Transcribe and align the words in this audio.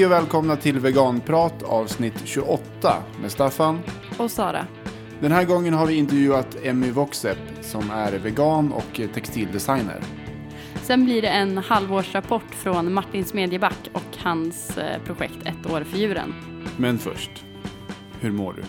Hej 0.00 0.06
och 0.06 0.12
välkomna 0.12 0.56
till 0.56 0.78
Veganprat 0.80 1.62
avsnitt 1.62 2.14
28 2.24 3.02
med 3.22 3.32
Staffan. 3.32 3.80
Och 4.18 4.30
Sara. 4.30 4.66
Den 5.20 5.32
här 5.32 5.44
gången 5.44 5.74
har 5.74 5.86
vi 5.86 5.94
intervjuat 5.94 6.56
Emmy 6.62 6.90
Voxep 6.90 7.38
som 7.60 7.90
är 7.90 8.18
vegan 8.18 8.72
och 8.72 9.00
textildesigner. 9.14 10.02
Sen 10.82 11.04
blir 11.04 11.22
det 11.22 11.28
en 11.28 11.58
halvårsrapport 11.58 12.54
från 12.54 12.92
Martin 12.92 13.24
Smedjeback 13.24 13.90
och 13.92 14.16
hans 14.18 14.78
eh, 14.78 15.02
projekt 15.02 15.46
Ett 15.46 15.70
år 15.70 15.84
för 15.84 15.98
djuren. 15.98 16.34
Men 16.76 16.98
först, 16.98 17.44
hur 18.20 18.32
mår 18.32 18.52
du? 18.52 18.62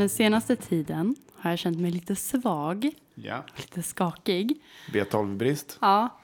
Den 0.00 0.08
senaste 0.08 0.56
tiden 0.56 1.16
har 1.36 1.50
jag 1.50 1.58
känt 1.58 1.78
mig 1.80 1.90
lite 1.90 2.16
svag, 2.16 2.90
Ja. 3.14 3.44
lite 3.56 3.82
skakig. 3.82 4.62
B12-brist? 4.92 5.78
Ja. 5.80 6.20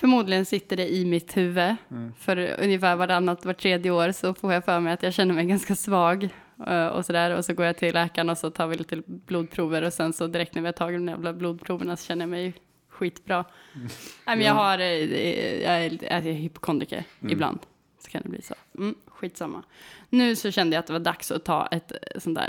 Förmodligen 0.00 0.44
sitter 0.46 0.76
det 0.76 0.88
i 0.94 1.04
mitt 1.04 1.36
huvud. 1.36 1.76
För 2.18 2.60
ungefär 2.62 2.96
varannat, 2.96 3.44
var 3.44 3.52
tredje 3.52 3.90
år 3.90 4.12
så 4.12 4.34
får 4.34 4.52
jag 4.52 4.64
för 4.64 4.80
mig 4.80 4.92
att 4.92 5.02
jag 5.02 5.14
känner 5.14 5.34
mig 5.34 5.44
ganska 5.46 5.74
svag. 5.76 6.28
eh, 6.66 6.86
Och 6.86 7.06
sådär. 7.06 7.30
Och 7.36 7.44
så 7.44 7.54
går 7.54 7.66
jag 7.66 7.76
till 7.76 7.94
läkaren 7.94 8.30
och 8.30 8.38
så 8.38 8.50
tar 8.50 8.66
vi 8.66 8.76
lite 8.76 9.02
blodprover. 9.06 9.82
Och 9.82 9.92
sen 9.92 10.12
så 10.12 10.26
direkt 10.26 10.54
när 10.54 10.62
vi 10.62 10.68
har 10.68 10.72
tagit 10.72 10.98
de 11.00 11.08
jävla 11.08 11.32
blodproverna 11.32 11.96
så 11.96 12.06
känner 12.06 12.22
jag 12.22 12.30
mig 12.30 12.54
skitbra. 12.88 13.44
Nej, 14.26 14.36
men 14.36 14.40
jag 14.46 14.54
har, 14.54 14.78
eh, 14.78 14.86
jag 15.62 15.84
är, 15.84 15.98
jag 16.04 16.26
är 16.26 16.32
hypokondriker 16.32 17.04
ibland. 17.30 17.58
Så 18.04 18.10
kan 18.10 18.22
det 18.22 18.28
bli 18.28 18.42
så. 18.42 18.54
Mm, 18.78 18.94
skitsamma. 19.06 19.62
Nu 20.10 20.36
så 20.36 20.50
kände 20.50 20.74
jag 20.76 20.80
att 20.80 20.86
det 20.86 20.92
var 20.92 21.00
dags 21.00 21.30
att 21.30 21.44
ta 21.44 21.66
ett 21.66 21.92
eh, 21.92 22.20
sånt 22.20 22.38
där 22.38 22.48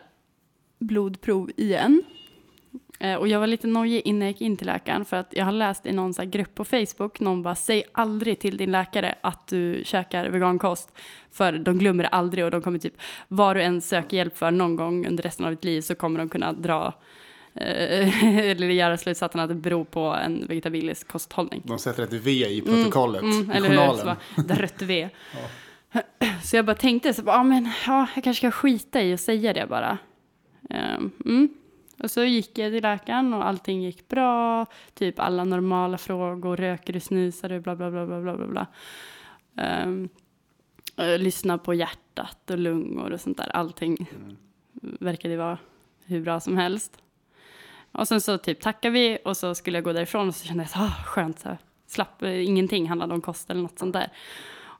blodprov 0.79 1.51
igen. 1.57 2.03
Eh, 3.03 3.15
Och 3.15 3.27
jag 3.27 3.39
var 3.39 3.47
lite 3.47 3.67
nojig 3.67 4.01
innan 4.05 4.21
jag 4.21 4.27
gick 4.31 4.41
in 4.41 4.57
till 4.57 4.67
läkaren 4.67 5.05
för 5.05 5.17
att 5.17 5.33
jag 5.35 5.45
har 5.45 5.51
läst 5.51 5.85
i 5.85 5.91
någon 5.91 6.13
så 6.13 6.25
grupp 6.25 6.55
på 6.55 6.65
Facebook, 6.65 7.19
någon 7.19 7.43
bara 7.43 7.55
säg 7.55 7.83
aldrig 7.91 8.39
till 8.39 8.57
din 8.57 8.71
läkare 8.71 9.15
att 9.21 9.47
du 9.47 9.81
käkar 9.85 10.29
vegankost 10.29 10.91
för 11.31 11.51
de 11.53 11.77
glömmer 11.77 12.03
det 12.03 12.09
aldrig 12.09 12.45
och 12.45 12.51
de 12.51 12.61
kommer 12.61 12.79
typ, 12.79 12.93
vad 13.27 13.55
du 13.55 13.61
än 13.61 13.81
söker 13.81 14.17
hjälp 14.17 14.37
för 14.37 14.51
någon 14.51 14.75
gång 14.75 15.07
under 15.07 15.23
resten 15.23 15.45
av 15.45 15.51
ditt 15.51 15.63
liv 15.63 15.81
så 15.81 15.95
kommer 15.95 16.19
de 16.19 16.29
kunna 16.29 16.53
dra 16.53 16.93
eh, 17.55 18.37
eller 18.51 18.67
göra 18.67 18.97
slutsatsen 18.97 19.41
att 19.41 19.49
det 19.49 19.55
beror 19.55 19.83
på 19.83 19.99
en 19.99 20.47
vegetabilisk 20.47 21.07
kosthållning. 21.07 21.61
De 21.65 21.79
sätter 21.79 22.03
ett 22.03 22.13
V 22.13 22.31
i 22.31 22.61
protokollet, 22.61 23.21
Mm, 23.21 23.51
i 23.51 23.55
eller 23.57 23.69
hur? 23.69 23.75
Så 23.77 23.81
journalen. 23.81 24.05
bara, 24.05 24.43
där 24.43 24.55
rött 24.55 24.81
V. 24.81 25.09
Så 26.43 26.55
jag 26.55 26.65
bara 26.65 26.75
tänkte, 26.75 27.13
så 27.13 27.21
bara, 27.23 27.35
ja, 27.35 27.43
men, 27.43 27.69
ja, 27.87 28.07
jag 28.15 28.23
kanske 28.23 28.41
ska 28.49 28.51
skita 28.51 29.01
i 29.01 29.15
och 29.15 29.19
säga 29.19 29.53
det 29.53 29.65
bara. 29.69 29.97
Ehm, 30.69 31.11
mm. 31.25 31.49
Och 32.03 32.11
så 32.11 32.23
gick 32.23 32.57
jag 32.57 32.71
till 32.71 32.83
läkaren 32.83 33.33
och 33.33 33.47
allting 33.47 33.81
gick 33.81 34.07
bra. 34.07 34.65
Typ 34.93 35.19
alla 35.19 35.43
normala 35.43 35.97
frågor, 35.97 36.57
röker 36.57 36.93
du, 36.93 36.99
snusar 36.99 37.49
du, 37.49 37.59
bla 37.59 37.75
bla 37.75 37.91
bla 37.91 38.05
bla 38.05 38.37
bla 38.37 38.47
bla. 38.47 38.67
Um, 39.85 40.09
lyssna 41.17 41.57
på 41.57 41.73
hjärtat 41.73 42.49
och 42.49 42.57
lungor 42.57 43.11
och 43.11 43.21
sånt 43.21 43.37
där. 43.37 43.49
Allting 43.55 44.09
verkade 44.81 45.37
vara 45.37 45.57
hur 46.05 46.21
bra 46.21 46.39
som 46.39 46.57
helst. 46.57 46.97
Och 47.91 48.07
sen 48.07 48.21
så 48.21 48.37
typ 48.37 48.61
tackade 48.61 48.93
vi 48.93 49.17
och 49.25 49.37
så 49.37 49.55
skulle 49.55 49.77
jag 49.77 49.83
gå 49.83 49.93
därifrån 49.93 50.27
och 50.27 50.35
så 50.35 50.45
kände 50.45 50.63
jag 50.63 50.83
att 50.83 50.91
ah, 50.91 51.03
skönt, 51.03 51.39
så 51.39 51.49
här, 51.49 51.57
slapp, 51.87 52.23
eh, 52.23 52.45
ingenting 52.45 52.89
handlade 52.89 53.13
om 53.13 53.21
kost 53.21 53.49
eller 53.49 53.61
något 53.61 53.79
sånt 53.79 53.93
där. 53.93 54.11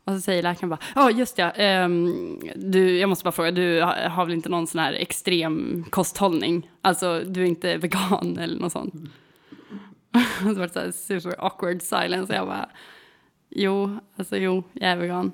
Och 0.06 0.14
så 0.14 0.22
säger 0.22 0.44
läkaren 0.44 0.70
bara, 0.70 0.80
ja 0.96 1.12
just 1.12 1.38
ja, 1.38 1.52
ehm, 1.52 2.40
du, 2.56 2.98
jag 3.00 3.10
måste 3.10 3.24
bara 3.24 3.32
fråga, 3.32 3.52
du 3.52 3.82
har, 3.82 4.10
har 4.10 4.26
väl 4.26 4.34
inte 4.34 4.50
någon 4.50 4.68
sån 4.68 4.82
här 4.82 4.94
extrem 4.94 5.86
kosthållning? 5.90 6.70
Alltså 6.82 7.20
du 7.26 7.42
är 7.42 7.46
inte 7.46 7.78
vegan 7.78 8.38
eller 8.42 8.60
något 8.60 8.72
sånt? 8.72 8.94
och 10.46 10.54
så 10.54 10.54
var 10.54 10.68
det 10.68 10.74
så 10.74 10.80
här 10.80 10.92
super 10.92 11.46
awkward 11.46 11.82
silence 11.82 12.34
och 12.34 12.40
jag 12.40 12.48
bara, 12.48 12.70
jo, 13.50 14.00
alltså 14.16 14.38
jo, 14.38 14.64
jag 14.74 14.92
är 14.92 14.96
vegan. 14.96 15.32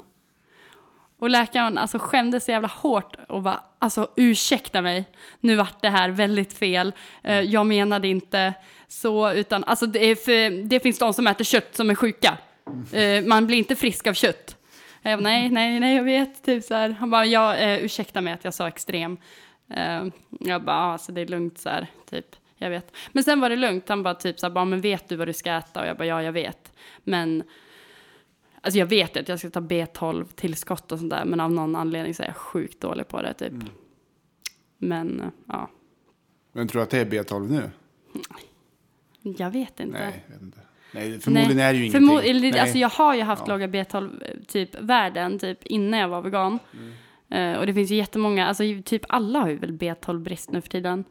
Och 1.20 1.30
läkaren 1.30 1.78
alltså 1.78 2.00
skämdes 2.00 2.46
så 2.46 2.52
jävla 2.52 2.68
hårt 2.68 3.16
och 3.30 3.42
bara, 3.42 3.64
alltså 3.80 4.08
ursäkta 4.16 4.82
mig, 4.82 5.06
nu 5.40 5.56
vart 5.56 5.82
det 5.82 5.90
här 5.90 6.10
väldigt 6.10 6.54
fel. 6.54 6.94
Eh, 7.24 7.42
jag 7.42 7.66
menade 7.66 8.08
inte 8.08 8.54
så, 8.88 9.32
utan 9.32 9.64
alltså 9.64 9.86
det, 9.86 10.06
är 10.06 10.16
för, 10.16 10.64
det 10.64 10.80
finns 10.80 11.00
de 11.00 11.14
som 11.14 11.28
äter 11.28 11.44
kött 11.44 11.76
som 11.76 11.90
är 11.90 11.96
sjuka. 11.96 12.38
Eh, 12.92 13.24
man 13.26 13.48
blir 13.48 13.58
inte 13.58 13.76
frisk 13.76 14.08
av 14.08 14.14
kött. 14.14 14.57
Jag 15.10 15.20
bara, 15.20 15.24
nej, 15.24 15.50
nej, 15.50 15.80
nej, 15.80 15.96
jag 15.96 16.04
vet. 16.04 16.44
Typ 16.44 16.64
så 16.64 16.74
här. 16.74 16.90
Han 16.90 17.10
bara, 17.10 17.26
ja, 17.26 17.56
eh, 17.56 17.84
ursäkta 17.84 18.22
mig 18.22 18.34
att 18.34 18.44
jag 18.44 18.54
sa 18.54 18.68
extrem. 18.68 19.18
Eh, 19.70 20.06
jag 20.30 20.64
bara, 20.64 20.76
ja, 20.76 20.92
alltså 20.92 21.12
det 21.12 21.22
är 21.22 21.28
lugnt 21.28 21.58
så 21.58 21.70
här, 21.70 21.88
typ. 22.10 22.36
Jag 22.56 22.70
vet. 22.70 22.96
Men 23.12 23.24
sen 23.24 23.40
var 23.40 23.50
det 23.50 23.56
lugnt. 23.56 23.90
Han 23.90 24.04
bara 24.04 24.16
typ 24.16 24.40
så 24.40 24.48
här, 24.48 24.54
bara, 24.54 24.66
men 24.66 24.82
vet 24.82 25.10
du 25.10 25.16
vad 25.16 25.28
du 25.28 25.34
ska 25.34 25.52
äta? 25.52 25.82
Och 25.82 25.88
jag 25.88 25.98
bara, 25.98 26.06
ja, 26.06 26.24
jag 26.24 26.32
vet. 26.32 26.72
Men 27.04 27.44
Alltså 28.62 28.80
jag 28.80 28.86
vet 28.86 29.18
att 29.18 29.30
jag 29.30 29.40
ska 29.40 29.50
ta 29.50 29.60
B12-tillskott 29.60 30.92
och 30.92 31.00
sånt 31.00 31.10
där, 31.10 31.26
men 31.26 31.40
av 31.40 31.52
någon 31.52 31.76
anledning 31.76 32.14
så 32.14 32.24
är 32.24 32.28
jag 32.28 32.36
sjukt 32.36 32.82
dålig 32.82 33.08
på 33.08 33.22
det 33.22 33.34
typ. 33.34 33.54
Men 34.78 35.20
eh, 35.20 35.28
ja, 35.48 35.70
Men 36.52 36.68
tror 36.68 36.80
du 36.80 36.84
att 36.84 36.90
det 36.90 37.00
är 37.00 37.06
B12 37.06 37.50
nu? 37.50 37.70
jag 39.38 39.52
vet 39.52 39.80
inte. 39.80 40.00
Nej, 40.00 40.24
jag 40.28 40.34
vet 40.34 40.42
inte. 40.42 40.60
Nej, 40.98 41.20
förmodligen 41.20 41.60
är 41.60 41.74
det 41.74 41.80
ju 41.80 41.92
Förmo- 41.92 42.22
ingenting. 42.24 42.52
Nej. 42.52 42.60
Alltså 42.60 42.78
jag 42.78 42.90
har 42.90 43.16
ju 43.16 43.22
haft 43.22 43.44
Ja. 43.48 43.54
låga 43.54 43.68
B12 43.68 44.22
typ 44.48 44.80
värden 44.80 45.40
typ 45.40 45.64
innan 45.66 46.00
jag 46.00 46.10
var 46.10 46.22
vegan. 46.22 46.60
Mm. 46.74 46.94
Eh, 47.54 47.60
och 47.60 47.66
det 47.66 47.74
finns 47.74 47.92
ju 47.92 47.96
jättemånga, 47.96 48.48
alltså 48.48 48.64
typ 48.86 49.02
alla 49.10 49.40
har 49.40 49.50
ju 49.50 49.58
väl 49.58 49.72
B12-brist 49.72 50.52
nu 50.52 50.62
för 50.62 50.70
tiden. 50.70 51.04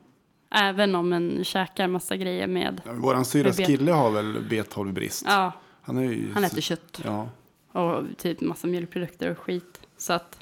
Även 0.50 0.94
om 0.94 1.12
en 1.12 1.44
käkar 1.44 1.88
massa 1.88 2.16
grejer 2.16 2.46
med, 2.46 2.80
Ja, 2.86 2.92
Våran 2.92 3.24
syrras 3.24 3.56
kille 3.56 3.92
har 3.92 4.10
väl 4.10 4.36
B12-brist? 4.50 5.24
ja, 5.28 5.52
Han, 5.82 5.98
är 5.98 6.02
ju... 6.02 6.32
han 6.34 6.44
äter 6.44 6.60
kött 6.60 7.00
Ja. 7.04 7.28
och 7.72 8.02
typ 8.18 8.40
massa 8.40 8.66
mjölkprodukter 8.66 9.30
och 9.30 9.38
skit. 9.38 9.80
Så 9.96 10.12
att, 10.12 10.38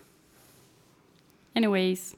anyways, 1.54 2.14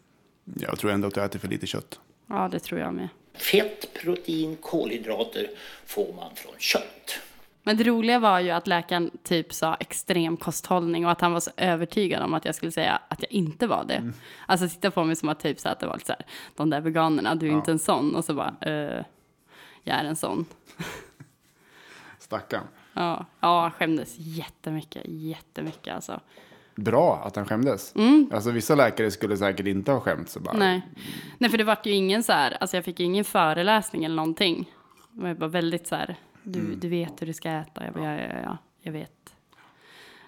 Jag 0.61 0.79
tror 0.79 0.91
ändå 0.91 1.09
att 1.09 1.15
du 1.15 1.21
äter 1.25 1.39
för 1.39 1.49
lite 1.49 1.67
kött. 1.67 2.01
ja 2.27 2.49
det 2.53 2.59
tror 2.59 2.81
jag 2.81 2.95
med. 2.95 3.09
Fett, 3.39 3.95
protein, 3.95 4.57
kolhydrater 4.57 5.51
får 5.87 6.13
man 6.13 6.35
från 6.35 6.55
kött. 6.59 7.21
Men 7.63 7.77
det 7.77 7.85
roliga 7.85 8.19
var 8.19 8.41
ju 8.41 8.51
att 8.51 8.67
läkaren 8.67 9.11
typ 9.23 9.53
sa 9.53 9.75
extrem 9.75 10.37
kosthållning 10.37 11.07
och 11.07 11.13
att 11.13 11.21
han 11.21 11.33
var 11.33 11.41
så 11.41 11.51
övertygad 11.57 12.23
om 12.23 12.35
att 12.35 12.45
jag 12.45 12.55
skulle 12.55 12.73
säga 12.73 13.01
att 13.09 13.23
jag 13.23 13.33
inte 13.33 13.67
var 13.67 13.85
det. 13.85 13.95
Mm. 13.95 14.15
Alltså 14.47 14.69
titta 14.69 14.91
på 14.91 15.05
mig 15.05 15.17
som 15.17 15.29
att 15.29 15.41
typ 15.41 15.61
så 15.61 15.69
att 15.69 15.81
det 15.81 15.87
var 15.87 15.95
lite 15.95 16.07
så 16.07 16.13
här, 16.13 16.27
de 16.57 16.71
där 16.71 16.81
veganerna, 16.81 17.35
du 17.35 17.49
är 17.49 17.53
inte 17.53 17.71
en 17.71 17.79
sån. 17.79 18.15
Och 18.15 18.25
så 18.25 18.35
bara, 18.35 18.55
eh, 18.61 19.05
jag 19.83 19.97
är 19.97 20.05
en 20.05 20.17
sån. 20.17 20.47
Stackarn. 22.19 22.65
Ja, 22.93 23.27
ja, 23.41 23.71
skämdes 23.79 24.15
jättemycket, 24.19 25.03
jättemycket 25.07 25.95
alltså. 25.95 26.21
Bra 26.77 27.23
att 27.25 27.37
han 27.37 27.47
skämdes. 27.47 27.95
Alltså 28.33 28.51
vissa 28.51 28.75
läkare 28.75 29.11
skulle 29.11 29.37
säkert 29.37 29.67
inte 29.67 29.93
ha 29.93 30.01
skämts. 30.01 30.33
Så 30.33 30.41
bara, 30.41 30.51
Mm. 30.57 30.61
Nej. 30.69 30.83
Nej, 31.39 31.51
för 31.51 31.59
det 31.59 31.65
vart 31.65 31.87
ju 31.87 31.91
ingen 31.93 32.23
så 32.23 32.33
här, 32.33 32.57
alltså 32.61 32.77
jag 32.77 32.85
fick 32.85 33.01
ju 33.01 33.07
ingen 33.07 33.25
föreläsning 33.25 34.05
eller 34.05 34.17
någonting. 34.17 34.73
Det 35.13 35.23
var 35.23 35.35
bara 35.35 35.49
väldigt 35.51 35.87
så 35.87 35.95
här, 35.97 36.17
du, 36.43 36.59
Mm. 36.61 36.81
du 36.81 36.89
vet 36.89 37.23
hur 37.23 37.27
du 37.27 37.33
ska 37.33 37.51
äta. 37.51 37.85
Jag 37.85 37.95
bara, 37.95 38.05
ja, 38.05 38.21
ja, 38.35 38.41
ja, 38.45 38.59
jag 38.81 38.93
vet. 38.93 39.13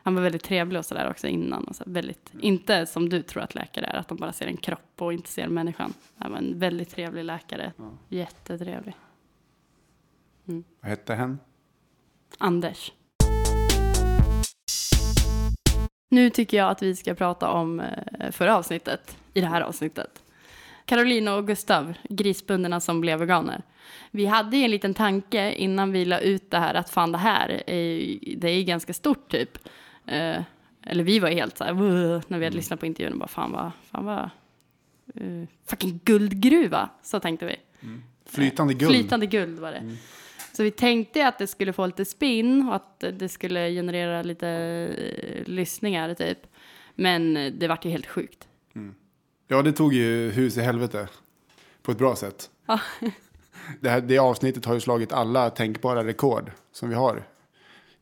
Han 0.02 0.14
var 0.14 0.22
väldigt 0.22 0.44
trevlig 0.44 0.78
och 0.78 0.84
så 0.86 0.94
där 0.94 1.10
också 1.10 1.26
innan. 1.26 1.64
Och 1.64 1.76
så 1.76 1.84
väldigt, 1.86 2.32
inte 2.40 2.86
som 2.86 3.08
du 3.08 3.22
tror 3.22 3.42
att 3.42 3.54
läkare 3.54 3.86
är, 3.86 3.96
att 3.96 4.08
de 4.08 4.16
bara 4.18 4.32
ser 4.32 4.46
en 4.46 4.56
kropp 4.56 4.92
och 5.02 5.12
inte 5.12 5.28
ser 5.28 5.48
människan. 5.48 5.92
Han 6.18 6.30
var 6.32 6.38
en 6.38 6.58
väldigt 6.58 6.90
trevlig 6.90 7.24
läkare. 7.24 7.72
Jättetrevlig. 8.08 8.96
Vad 10.44 10.64
hette 10.90 11.14
hen? 11.14 11.38
Anders. 12.38 12.92
Nu 16.08 16.30
tycker 16.30 16.56
jag 16.56 16.70
att 16.70 16.82
vi 16.82 16.96
ska 16.96 17.14
prata 17.14 17.50
om 17.50 17.80
eh, 17.80 18.30
förra 18.30 18.56
avsnittet, 18.56 19.16
i 19.34 19.40
det 19.40 19.46
här 19.46 19.60
avsnittet. 19.60 20.22
Carolina 20.84 21.34
och 21.34 21.46
Gustav, 21.46 21.94
grisbönderna 22.08 22.80
som 22.80 23.00
blev 23.00 23.18
veganer. 23.18 23.62
Vi 24.10 24.26
hade 24.26 24.56
ju 24.56 24.64
en 24.64 24.70
liten 24.70 24.94
tanke 24.94 25.52
innan 25.52 25.92
vi 25.92 26.04
la 26.04 26.18
ut 26.18 26.50
det 26.50 26.58
här 26.58 26.74
att 26.74 26.90
fan 26.90 27.12
det 27.12 27.18
här 27.18 27.62
är, 27.66 28.18
det 28.36 28.50
är 28.50 28.62
ganska 28.62 28.92
stort 28.92 29.30
typ. 29.30 29.58
Eh, 30.06 30.42
eller 30.82 31.04
vi 31.04 31.18
var 31.18 31.28
helt 31.28 31.58
så 31.58 31.64
här, 31.64 31.72
när 32.30 32.38
vi 32.38 32.44
hade 32.44 32.56
lyssnat 32.56 32.80
på 32.80 32.86
intervjun 32.86 33.12
och 33.12 33.18
bara 33.18 33.28
fan 33.28 33.52
vad, 33.52 33.70
fan 33.90 34.04
vad, 34.04 34.30
eh, 35.14 35.48
fucking 35.66 36.00
guldgruva, 36.04 36.88
så 37.02 37.20
tänkte 37.20 37.46
vi. 37.46 37.56
Flytande 38.26 38.74
guld. 38.74 38.92
Flytande 38.92 39.26
guld 39.26 39.58
var 39.58 39.72
det. 39.72 39.96
Så 40.58 40.62
vi 40.62 40.70
tänkte 40.70 41.28
att 41.28 41.38
det 41.38 41.46
skulle 41.46 41.72
få 41.72 41.86
lite 41.86 42.04
spin 42.04 42.68
och 42.68 42.74
att 42.74 43.04
det 43.12 43.28
skulle 43.28 43.70
generera 43.70 44.22
lite 44.22 44.48
eh, 44.48 45.44
lyssningar 45.46 46.14
typ. 46.14 46.38
Men 46.94 47.34
det 47.58 47.68
vart 47.68 47.84
ju 47.84 47.90
helt 47.90 48.06
sjukt. 48.06 48.48
Ja, 49.48 49.62
det 49.62 49.72
tog 49.72 49.94
ju 49.94 50.30
hus 50.30 50.56
i 50.56 50.60
helvete. 50.60 51.08
På 51.82 51.92
ett 51.92 51.98
bra 51.98 52.16
sätt. 52.16 52.50
Ja. 52.66 52.80
Det, 53.80 53.90
här, 53.90 54.00
det 54.00 54.18
avsnittet 54.18 54.64
har 54.64 54.74
ju 54.74 54.80
slagit 54.80 55.12
alla 55.12 55.50
tänkbara 55.50 56.04
rekord 56.04 56.50
som 56.72 56.88
vi 56.88 56.94
har 56.94 57.22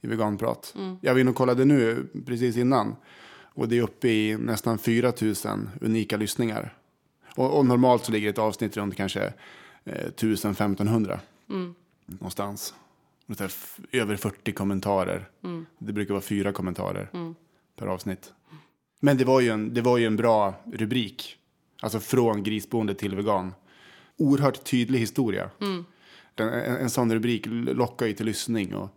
i 0.01 0.07
veganprat. 0.07 0.73
Mm. 0.77 0.99
Jag 1.03 1.13
var 1.13 1.21
inne 1.21 1.31
och 1.31 1.37
kollade 1.37 1.65
nu 1.65 2.07
precis 2.27 2.57
innan. 2.57 2.97
Och 3.43 3.69
det 3.69 3.79
är 3.79 3.83
uppe 3.83 4.09
i 4.09 4.37
nästan 4.37 4.79
4 4.79 5.13
000 5.21 5.35
unika 5.81 6.17
lyssningar. 6.17 6.75
Och, 7.35 7.59
och 7.59 7.67
normalt 7.67 8.05
så 8.05 8.13
ligger 8.13 8.31
ett 8.31 8.39
avsnitt 8.39 8.77
runt 8.77 8.97
kanske 8.97 9.33
eh, 9.85 10.11
1000-1500. 10.17 11.19
Mm. 11.51 11.75
Någonstans. 12.07 12.75
F- 13.41 13.79
över 13.93 14.17
40 14.17 14.53
kommentarer. 14.53 15.29
Mm. 15.45 15.67
Det 15.79 15.93
brukar 15.93 16.15
vara 16.15 16.23
fyra 16.23 16.53
kommentarer. 16.53 17.35
per 17.77 17.87
avsnitt. 17.87 18.33
Men 19.01 19.17
det 19.17 19.25
var 19.25 19.41
ju 19.41 19.49
en, 19.51 19.75
det 19.75 19.81
var 19.81 19.99
ju 19.99 20.07
en 20.07 20.17
bra 20.17 20.55
rubrik. 20.73 21.37
Alltså 21.83 22.01
från 22.01 22.43
grisboende 22.43 22.95
till 22.95 23.17
vegan. 23.17 23.55
Oerhört 24.17 24.65
tydlig 24.65 24.99
historia. 24.99 25.51
Den, 26.35 26.49
en, 26.49 26.77
en 26.77 26.91
sån 26.91 27.13
rubrik 27.15 27.47
lockar 27.47 28.07
ju 28.07 28.13
till 28.13 28.27
lyssning. 28.27 28.75
Och, 28.75 28.89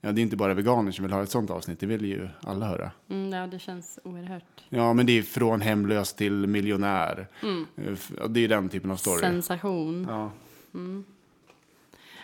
ja, 0.00 0.12
det 0.12 0.20
är 0.20 0.22
inte 0.22 0.36
bara 0.36 0.54
veganer 0.54 0.92
som 0.92 1.02
vill 1.04 1.12
ha 1.12 1.22
ett 1.22 1.30
sånt 1.30 1.50
avsnitt. 1.50 1.80
Det 1.80 1.86
vill 1.86 2.04
ju 2.04 2.28
alla 2.42 2.66
höra. 2.68 2.90
Mm, 3.10 3.32
ja, 3.32 3.46
det 3.46 3.58
känns 3.58 3.98
oerhört 4.04 4.64
Ja, 4.68 4.92
men 4.92 5.06
det 5.06 5.18
är 5.18 5.22
från 5.22 5.60
hemlös 5.60 6.14
till 6.14 6.46
miljonär. 6.46 7.28
Eh, 7.42 7.92
f- 7.92 8.12
ja, 8.18 8.26
Det 8.26 8.44
är 8.44 8.48
den 8.48 8.68
typen 8.68 8.90
av 8.90 8.96
story. 8.96 9.20
sensation. 9.20 10.06
Ja. 10.08 10.30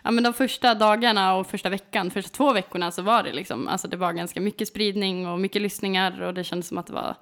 Ja, 0.05 0.11
men 0.11 0.25
de 0.25 0.33
första 0.33 0.75
dagarna 0.75 1.35
och 1.35 1.47
första 1.47 1.69
veckan, 1.69 2.11
första 2.11 2.31
två 2.31 2.53
veckorna 2.53 2.91
så 2.91 3.03
var 3.03 3.23
det 3.23 3.33
liksom, 3.33 3.69
alltså 3.69 3.89
det 3.89 3.97
var 3.97 4.13
ganska 4.13 4.41
mycket 4.41 4.69
spridning 4.69 5.29
och 5.29 5.41
mycket 5.41 5.63
lyssningar 5.63 6.23
och 6.23 6.35
det 6.35 6.45
kändes 6.45 6.69
som 6.69 6.79
att 6.79 6.87
det 6.87 6.93
var, 6.93 7.15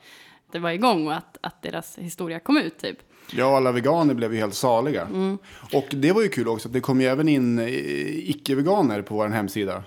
det 0.53 0.59
var 0.59 0.71
igång 0.71 1.07
och 1.07 1.15
att, 1.15 1.39
att 1.41 1.63
deras 1.63 1.99
historia 1.99 2.41
kom 2.41 2.59
ut 2.59 2.79
typ. 2.79 2.99
Ja, 3.33 3.57
alla 3.57 3.73
veganer 3.73 4.15
blev 4.15 4.35
ju 4.35 4.41
helt 4.41 4.55
saliga. 4.55 5.09
Och 5.73 5.87
det 5.91 6.13
var 6.13 6.23
ju 6.23 6.29
kul 6.29 6.49
också 6.49 6.69
att 6.69 6.73
det 6.73 6.81
kom 6.81 7.01
ju 7.01 7.07
även 7.07 7.29
in 7.29 7.59
eh, 7.59 8.31
icke-veganer 8.31 9.03
på 9.03 9.15
vår 9.15 9.29
hemsida. 9.29 9.83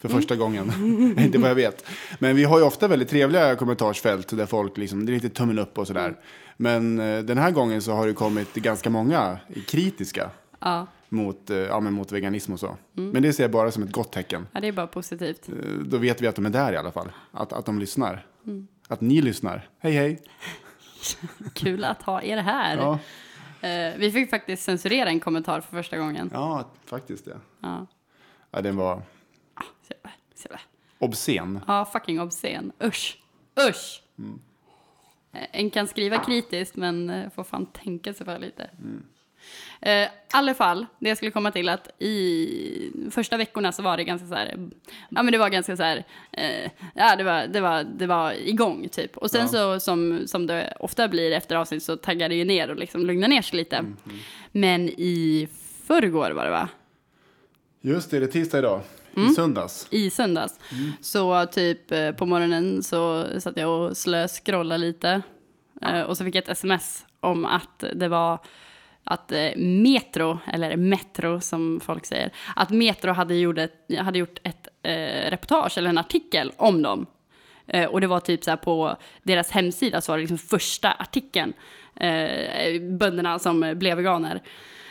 För 0.00 0.08
första 0.08 0.36
gången. 0.36 0.72
Inte 1.18 1.38
vad 1.38 1.50
jag 1.50 1.54
vet. 1.54 1.84
Men 2.18 2.36
vi 2.36 2.44
har 2.44 2.58
ju 2.58 2.64
ofta 2.64 2.88
väldigt 2.88 3.08
trevliga 3.08 3.56
kommentarsfält 3.56 4.36
där 4.36 4.46
folk 4.46 4.76
liksom, 4.76 5.06
det 5.06 5.12
är 5.12 5.14
lite 5.14 5.28
tummen 5.28 5.58
upp 5.58 5.78
och 5.78 5.86
sådär. 5.86 6.16
Men 6.56 7.00
eh, 7.00 7.18
den 7.18 7.38
här 7.38 7.50
gången 7.50 7.82
så 7.82 7.92
har 7.92 8.06
det 8.06 8.12
kommit 8.12 8.54
ganska 8.54 8.90
många 8.90 9.38
kritiska 9.66 10.30
Ja, 10.60 10.86
mot, 11.12 11.50
eh, 11.50 11.56
ja, 11.56 11.80
men 11.80 11.92
mot 11.92 12.12
veganism 12.12 12.52
och 12.52 12.60
så. 12.60 12.76
Men 12.92 13.22
det 13.22 13.32
ser 13.32 13.44
jag 13.44 13.50
bara 13.50 13.70
som 13.70 13.82
ett 13.82 13.92
gott 13.92 14.12
tecken. 14.12 14.46
ja 14.52 14.60
det 14.60 14.68
är 14.68 14.72
bara 14.72 14.86
positivt. 14.86 15.48
Eh, 15.48 15.54
Då 15.84 15.98
vet 15.98 16.20
vi 16.20 16.26
att 16.26 16.36
de 16.36 16.46
är 16.46 16.50
där 16.50 16.72
i 16.72 16.76
alla 16.76 16.92
fall. 16.92 17.12
Att, 17.32 17.52
att 17.52 17.66
de 17.66 17.78
lyssnar. 17.78 18.26
Att 18.88 19.00
ni 19.00 19.22
lyssnar. 19.22 19.68
Hej 19.78 19.92
hej. 19.92 20.22
Kul 21.54 21.84
att 21.84 22.02
ha 22.02 22.22
er 22.22 22.36
här. 22.36 22.76
Ja, 22.76 22.98
Eh, 23.62 23.94
vi 23.98 24.10
fick 24.12 24.30
faktiskt 24.30 24.62
censurera 24.62 25.08
en 25.08 25.20
kommentar 25.20 25.60
för 25.60 25.76
första 25.76 25.96
gången. 25.98 26.30
ja 26.32 26.70
faktiskt 26.84 27.24
det. 27.24 27.36
Ja, 27.60 27.86
Ja, 28.50 28.60
den 28.60 28.76
var 28.76 29.02
jävla. 30.44 30.60
obscen. 30.98 31.60
ja 31.66 31.84
fucking 31.84 32.20
obscen. 32.20 32.72
Usch, 32.84 33.18
usch. 33.68 34.02
Eh, 35.32 35.40
En 35.52 35.70
kan 35.70 35.86
skriva 35.88 36.18
kritiskt 36.24 36.76
men 36.76 37.30
får 37.34 37.44
fan 37.44 37.66
tänka 37.66 38.14
sig 38.14 38.26
för 38.26 38.38
lite. 38.38 38.62
Eh, 38.62 38.68
I 39.86 40.06
alla 40.32 40.54
fall, 40.54 40.86
det 40.98 41.08
jag 41.08 41.16
skulle 41.16 41.30
komma 41.30 41.50
till 41.50 41.68
att 41.68 41.88
i 42.02 42.92
första 43.10 43.36
veckorna 43.36 43.72
så 43.72 43.82
var 43.82 43.96
det 43.96 44.04
ganska 44.04 44.26
så 44.28 44.34
här, 44.34 44.54
ja 45.08 45.22
men 45.22 45.32
det 45.32 45.38
var 45.38 45.48
ganska 45.48 45.76
så 45.76 45.82
här, 45.82 46.04
eh, 46.32 46.70
ja 46.94 47.16
det 47.16 47.24
var, 47.24 47.46
det 47.46 47.60
var, 47.60 47.84
det 47.84 48.06
var 48.06 48.32
igång 48.32 48.88
typ. 48.88 49.16
Och 49.16 49.30
sen 49.30 49.40
Ja. 49.40 49.48
så 49.48 49.80
som, 49.80 50.22
som 50.26 50.46
det 50.46 50.74
ofta 50.80 51.08
blir 51.08 51.32
efter 51.32 51.56
avsnitt 51.56 51.82
så 51.82 51.96
taggar 51.96 52.28
det 52.28 52.34
ju 52.34 52.44
ner 52.44 52.70
och 52.70 52.76
liksom 52.76 53.06
lugnar 53.06 53.28
ner 53.28 53.42
sig 53.42 53.56
lite. 53.56 53.84
Men 54.52 54.88
i 54.88 55.48
förrgår 55.86 56.30
var 56.30 56.44
det 56.44 56.50
va? 56.50 56.68
Just 57.80 58.10
det, 58.10 58.18
det 58.18 58.26
är 58.26 58.30
tisdag 58.30 58.58
idag. 58.58 58.80
Mm. 59.16 59.30
I 59.30 59.34
söndags. 59.34 59.86
i 59.90 60.10
söndags. 60.10 60.60
Så 61.00 61.46
typ 61.46 61.92
eh, 61.92 62.10
på 62.12 62.26
morgonen 62.26 62.82
så 62.82 63.26
satt 63.40 63.56
jag 63.56 63.70
och 63.90 63.96
slöskrollade 63.96 64.78
lite. 64.78 65.22
Eh, 65.82 66.00
och 66.00 66.16
så 66.16 66.24
fick 66.24 66.34
jag 66.34 66.42
ett 66.42 66.48
sms 66.48 67.04
om 67.20 67.44
att 67.44 67.84
det 67.94 68.08
var 68.08 68.38
att 69.04 69.32
eh, 69.32 69.56
Metro, 69.56 70.38
eller 70.46 70.76
Metro 70.76 71.40
som 71.40 71.80
folk 71.80 72.06
säger, 72.06 72.30
att 72.56 72.70
Metro 72.70 73.12
hade 73.12 73.34
gjort 73.34 73.58
ett, 73.58 73.86
hade 73.98 74.18
gjort 74.18 74.38
ett 74.42 74.68
eh, 74.82 75.30
reportage 75.30 75.78
eller 75.78 75.88
en 75.88 75.98
artikel 75.98 76.52
om 76.56 76.82
dem. 76.82 77.06
Eh, 77.66 77.84
och 77.86 78.00
det 78.00 78.06
var 78.06 78.20
typ 78.20 78.44
så 78.44 78.50
här 78.50 78.56
på 78.56 78.96
deras 79.22 79.50
hemsida 79.50 80.00
så 80.00 80.12
var 80.12 80.16
det 80.18 80.22
liksom 80.22 80.38
första 80.38 80.92
artikeln. 80.92 81.52
Eh, 81.96 82.82
bönderna 82.82 83.38
som 83.38 83.74
blev 83.76 83.96
veganer. 83.96 84.42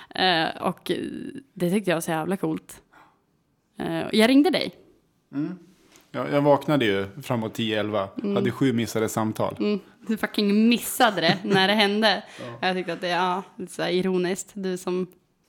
Eh, 0.09 0.61
och 0.61 0.91
det 1.53 1.69
tyckte 1.69 1.91
jag 1.91 1.95
var 1.95 2.01
så 2.01 2.11
jävla 2.11 2.37
coolt. 2.37 2.81
Eh, 3.79 4.03
jag 4.11 4.29
ringde 4.29 4.49
dig. 4.49 4.71
Ja, 6.11 6.29
jag 6.29 6.41
vaknade 6.41 6.85
ju 6.85 7.07
framåt 7.23 7.57
10-11. 7.57 8.33
Hade 8.35 8.51
sju 8.51 8.73
missade 8.73 9.09
samtal. 9.09 9.55
Mm, 9.59 9.79
du 10.09 10.17
fucking 10.17 10.69
missade 10.69 11.21
det 11.21 11.37
när 11.43 11.67
det 11.67 11.73
hände. 11.73 12.23
Jag 12.61 12.75
tyckte 12.75 12.93
att 12.93 13.01
det 13.01 13.07
är 13.09 13.15
ja, 13.17 13.43
lite 13.55 13.73
så 13.73 13.81
här 13.81 13.89
ironiskt. 13.89 14.49
Du 14.53 14.77
som, 14.77 15.07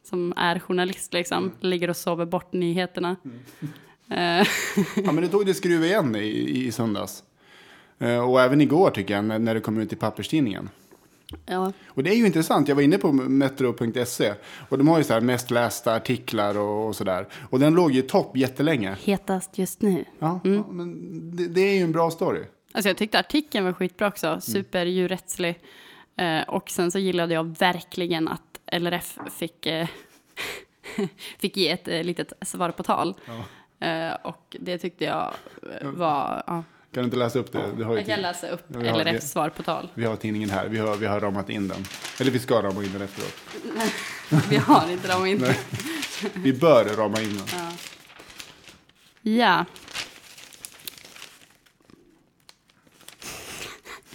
som 0.08 0.32
är 0.36 0.58
journalist 0.58 1.12
liksom, 1.12 1.52
ligger 1.60 1.90
och 1.90 1.96
sover 1.96 2.26
bort 2.26 2.52
nyheterna. 2.52 3.16
Eh, 4.12 4.16
Ja, 5.04 5.12
men 5.12 5.16
det 5.16 5.28
tog 5.28 5.46
det 5.46 5.54
skruv 5.54 5.84
igen 5.84 6.16
i, 6.16 6.66
i 6.66 6.72
söndags. 6.72 7.22
Eh, 7.98 8.18
Och 8.30 8.40
även 8.40 8.60
igår 8.60 8.90
tycker 8.90 9.14
jag, 9.14 9.24
när, 9.24 9.38
när 9.38 9.54
det 9.54 9.60
kom 9.60 9.78
ut 9.78 9.92
i 9.92 9.96
papperstidningen. 9.96 10.68
ja. 11.46 11.72
Och 11.86 12.02
det 12.02 12.10
är 12.10 12.14
ju 12.14 12.26
intressant. 12.26 12.68
Jag 12.68 12.74
var 12.74 12.82
inne 12.82 12.98
på 12.98 13.12
metro.se 13.12 14.34
och 14.68 14.78
de 14.78 14.88
har 14.88 14.98
ju 14.98 15.04
så 15.04 15.12
här 15.12 15.20
mest 15.20 15.50
lästa 15.50 15.94
artiklar 15.94 16.58
och, 16.58 16.86
och 16.88 16.96
sådär. 16.96 17.26
Och 17.50 17.58
den 17.58 17.74
låg 17.74 17.92
ju 17.92 17.98
i 17.98 18.02
topp 18.02 18.36
jättelänge. 18.36 18.96
Hetast 19.04 19.58
just 19.58 19.82
nu. 19.82 20.04
Ja, 20.18 20.40
ja, 20.44 20.66
men 20.70 20.96
det, 21.36 21.48
det 21.48 21.60
är 21.60 21.74
ju 21.74 21.82
en 21.82 21.92
bra 21.92 22.10
story. 22.10 22.42
Alltså 22.72 22.88
jag 22.88 22.96
tyckte 22.96 23.18
artikeln 23.18 23.64
var 23.64 23.72
skitbra 23.72 24.08
också, 24.08 24.40
superdjurrättslig. 24.40 25.60
Eh, 26.16 26.42
och 26.42 26.70
sen 26.70 26.90
så 26.90 26.98
gillade 26.98 27.34
jag 27.34 27.58
verkligen 27.58 28.28
att 28.28 28.60
LRF 28.72 29.18
fick, 29.38 29.66
eh, 29.66 29.88
fick 31.38 31.56
ge 31.56 31.68
ett 31.68 31.88
eh, 31.88 32.02
litet 32.02 32.32
svar 32.42 32.70
på 32.70 32.82
tal. 32.82 33.14
Eh, 33.80 34.12
och 34.22 34.56
det 34.60 34.78
tyckte 34.78 35.04
jag 35.04 35.34
eh, 35.80 35.88
var... 35.88 36.42
Ja. 36.46 36.64
Kan 36.92 37.02
du 37.02 37.04
inte 37.04 37.16
läsa 37.16 37.38
upp 37.38 37.52
det? 37.52 37.84
Har 37.84 37.92
ju 37.92 37.98
Jag 37.98 38.06
kan 38.06 38.20
läsa 38.20 38.48
upp 38.48 38.64
Ja, 38.68 38.80
LRFs 38.80 39.30
svar 39.30 39.48
på 39.48 39.62
tal. 39.62 39.88
Vi 39.94 40.04
har 40.04 40.16
tidningen 40.16 40.50
här. 40.50 40.68
Vi 40.68 40.78
har, 40.78 40.96
vi 40.96 41.06
har 41.06 41.20
ramat 41.20 41.50
in 41.50 41.68
den. 41.68 41.84
Eller 42.20 42.30
vi 42.30 42.38
ska 42.38 42.62
rama 42.62 42.84
in 42.84 42.92
den 42.92 43.02
efteråt. 43.02 43.34
Vi 44.50 44.56
har 44.56 44.90
inte 44.92 45.08
dem 45.08 45.26
inte. 45.26 45.56
Vi 46.34 46.52
bör 46.52 46.84
rama 46.84 47.20
in 47.20 47.36
den. 47.36 47.46
Ja. 49.22 49.64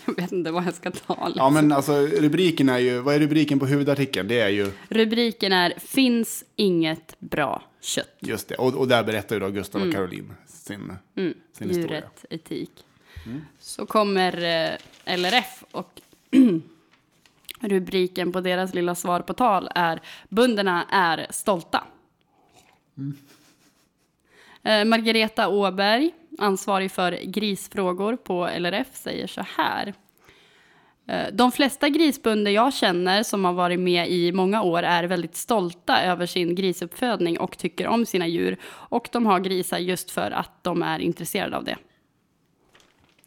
Jag 0.06 0.16
vet 0.16 0.32
inte 0.32 0.52
vad 0.52 0.66
jag 0.66 0.74
ska 0.74 0.92
ta. 0.92 1.14
liksom. 1.28 1.34
Ja, 1.36 1.50
men 1.50 1.72
alltså 1.72 1.94
rubriken 2.02 2.70
är 2.70 2.78
ju, 2.78 3.00
vad 3.00 3.16
är 3.16 3.20
rubriken 3.20 3.60
på 3.60 3.66
huvudartikeln? 3.66 4.28
Det 4.28 4.40
är 4.40 4.50
ju 4.50 4.72
Rubriken 4.90 5.52
är 5.54 5.74
Finns 5.78 6.44
inget 6.56 7.16
bra 7.20 7.64
kött. 7.82 8.16
just 8.20 8.48
det. 8.48 8.56
Och, 8.56 8.74
och 8.74 8.88
där 8.88 9.04
berättar 9.04 9.36
ju 9.36 9.40
då 9.40 9.50
Gustav 9.50 9.82
och 9.82 9.94
Caroline 9.94 10.34
sin, 10.48 10.94
Mm. 11.16 11.34
sin 11.54 11.70
historia. 11.70 11.96
Djuret, 11.98 12.26
etik. 12.30 12.72
Så 13.60 13.86
kommer 13.86 14.44
eh, 15.06 15.18
LRF 15.18 15.64
och 15.72 16.02
rubriken 17.60 18.32
på 18.32 18.42
deras 18.42 18.74
lilla 18.74 18.96
svar 18.96 19.20
på 19.20 19.34
tal 19.34 19.70
är 19.76 20.02
Bönderna 20.30 20.86
är 20.90 21.28
stolta. 21.30 21.84
Eh, 24.64 24.86
Margareta 24.86 25.48
Åberg, 25.48 26.12
ansvarig 26.38 26.92
för 26.92 27.12
grisfrågor 27.24 28.16
på 28.16 28.48
LRF, 28.48 28.88
säger 28.96 29.28
så 29.28 29.42
här. 29.58 29.94
Eh, 31.08 31.28
De 31.34 31.52
flesta 31.52 31.90
grisbönder 31.90 32.52
jag 32.52 32.74
känner 32.74 33.24
som 33.24 33.46
har 33.46 33.54
varit 33.54 33.80
med 33.80 34.10
i 34.12 34.32
många 34.32 34.62
år 34.64 34.84
är 34.84 35.04
väldigt 35.04 35.36
stolta 35.36 36.02
över 36.02 36.26
sin 36.26 36.56
grisuppfödning 36.56 37.40
och 37.40 37.58
tycker 37.58 37.88
om 37.88 38.06
sina 38.06 38.28
djur. 38.28 38.58
Och 38.66 39.10
de 39.12 39.26
har 39.26 39.40
grisar 39.40 39.78
just 39.78 40.12
för 40.12 40.32
att 40.32 40.64
de 40.64 40.84
är 40.84 41.00
intresserade 41.00 41.58
av 41.58 41.64
det. 41.64 41.78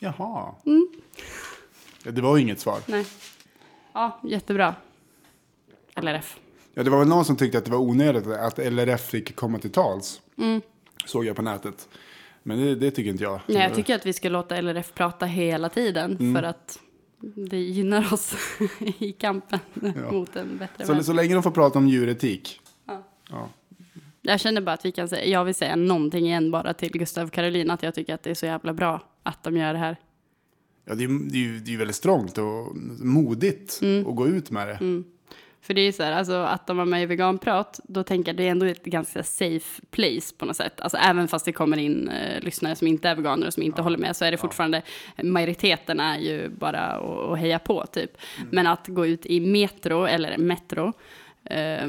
Jaha. 0.01 0.55
Mm. 0.67 0.89
Ja, 2.05 2.11
det 2.11 2.21
var 2.21 2.37
ju 2.37 2.43
inget 2.43 2.61
svar. 2.61 2.79
Nej. 2.87 3.07
Ja, 3.93 4.21
jättebra. 4.25 4.75
LRF. 5.97 6.39
Ja, 6.75 6.83
det 6.83 6.91
var 6.91 6.99
väl 6.99 7.09
någon 7.09 7.25
som 7.25 7.37
tyckte 7.37 7.59
att 7.59 7.65
det 7.65 7.71
var 7.71 7.79
onödigt 7.79 8.27
att 8.27 8.59
LRF 8.59 9.01
fick 9.01 9.37
komma 9.37 9.59
till 9.59 9.71
tals. 9.73 10.21
Såg 11.07 11.25
jag 11.25 11.37
på 11.37 11.43
nätet. 11.43 11.89
Men 12.43 12.59
det, 12.59 12.75
det 12.75 12.91
tycker 12.91 13.11
inte 13.11 13.25
jag. 13.25 13.33
Mm. 13.33 13.43
Nej, 13.47 13.63
jag 13.63 13.75
tycker 13.75 13.95
att 13.95 14.07
vi 14.07 14.13
ska 14.13 14.29
låta 14.29 14.61
LRF 14.61 14.95
prata 14.95 15.27
hela 15.27 15.69
tiden 15.69 16.35
för 16.35 16.43
att 16.43 16.79
det 17.21 17.59
gynnar 17.59 18.13
oss 18.13 18.35
i 18.99 19.13
kampen 19.13 19.59
mot 20.11 20.37
en 20.37 20.59
bättre 20.59 20.87
så, 20.87 20.93
värld. 20.93 21.05
så 21.05 21.13
länge 21.13 21.35
de 21.35 21.43
får 21.43 21.51
prata 21.51 21.79
om 21.79 21.89
djuretik. 21.89 22.61
Ja. 23.31 23.49
Jag 24.23 24.41
känner 24.41 24.61
bara 24.61 24.73
att 24.73 24.85
vi 24.85 24.93
kan 24.93 25.09
säga, 25.09 25.25
jag 25.25 25.45
vill 25.45 25.55
säga 25.55 25.77
någonting 25.77 26.27
igen 26.27 26.51
bara 26.51 26.75
till 26.75 26.93
Gustav 26.93 27.27
och 27.27 27.33
Caroline, 27.33 27.71
att 27.71 27.83
jag 27.83 27.95
tycker 27.95 28.15
att 28.15 28.23
det 28.23 28.31
är 28.31 28.35
så 28.35 28.47
jävla 28.47 28.73
bra 28.73 29.03
att 29.23 29.43
de 29.43 29.57
gör 29.57 29.73
det 29.73 29.79
här. 29.79 29.97
Ja, 30.85 30.95
det, 30.95 31.05
är, 31.05 31.31
det, 31.31 31.39
är 31.39 31.43
ju, 31.43 31.59
det 31.59 31.69
är 31.69 31.73
ju 31.73 31.79
väldigt 31.79 31.97
strångt 31.97 32.39
och 32.39 32.77
modigt 32.99 33.81
att 34.07 34.17
gå 34.17 34.27
ut 34.27 34.51
med 34.51 34.69
det. 34.69 35.03
För 35.61 35.75
det 35.75 35.81
är 35.81 35.85
ju 35.85 35.93
så 35.93 36.03
här, 36.03 36.13
alltså 36.13 36.33
att 36.33 36.67
de 36.67 36.79
har 36.79 36.85
med 36.85 37.03
i 37.03 37.07
veganprat, 37.07 37.81
då 37.85 38.03
tänker 38.03 38.29
jag 38.29 38.37
det 38.37 38.47
är 38.47 38.51
ändå 38.51 38.67
ett 38.67 38.85
ganska 38.85 39.23
safe 39.23 39.83
place 39.91 40.35
på 40.39 40.47
något 40.47 40.57
sätt. 40.57 40.81
Alltså 40.81 40.99
även 40.99 41.29
fast 41.29 41.45
det 41.45 41.53
kommer 41.53 41.77
in 41.77 42.09
eh, 42.09 42.41
lyssnare 42.43 42.77
som 42.77 42.87
inte 42.87 43.09
är 43.09 43.15
veganer 43.15 43.47
och 43.47 43.55
som 43.55 43.63
inte 43.63 43.83
håller 43.83 43.99
med, 43.99 44.17
så 44.17 44.25
är 44.25 44.31
det 44.31 44.37
fortfarande, 44.37 44.83
majoriteten 45.23 46.01
är 46.01 46.19
ju 46.19 46.49
bara 46.49 46.81
att, 46.81 47.31
att 47.31 47.39
heja 47.39 47.59
på 47.59 47.87
typ. 47.87 48.19
Men 48.51 48.67
att 48.67 48.89
gå 48.89 49.07
ut 49.07 49.27
i 49.27 49.41
metro, 49.41 50.05
eller 50.05 50.39
metro, 50.39 50.93
eh, 51.45 51.89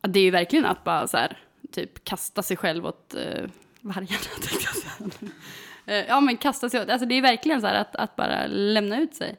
det 0.00 0.20
är 0.20 0.24
ju 0.24 0.30
verkligen 0.30 0.64
att 0.64 0.84
bara 0.84 1.06
så 1.06 1.16
här, 1.16 1.38
typ 1.72 2.04
kasta 2.04 2.42
sig 2.42 2.56
själv 2.56 2.86
åt 2.86 3.14
eh, 3.14 3.50
vargarna, 3.80 4.06
tänkte 4.40 4.64
jag 4.64 4.76
säga. 4.76 5.30
Eh, 5.86 6.06
ja, 6.08 6.20
men 6.20 6.36
kasta 6.36 6.68
sig 6.68 6.80
åt. 6.80 6.88
Alltså 6.88 7.06
det 7.06 7.14
är 7.14 7.22
verkligen 7.22 7.60
så 7.60 7.66
här 7.66 7.80
att, 7.80 7.96
att 7.96 8.16
bara 8.16 8.46
lämna 8.46 9.00
ut 9.00 9.14
sig. 9.14 9.36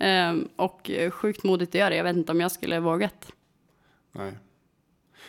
Ehm, 0.00 0.48
och 0.56 0.90
sjukt 1.12 1.44
modigt 1.44 1.70
att 1.70 1.74
göra 1.78 1.90
det. 1.90 1.96
Jag 1.96 2.04
vet 2.04 2.16
inte 2.16 2.32
om 2.32 2.40
jag 2.40 2.52
skulle 2.52 2.80
vågat. 2.80 3.32
Nej. 4.12 4.32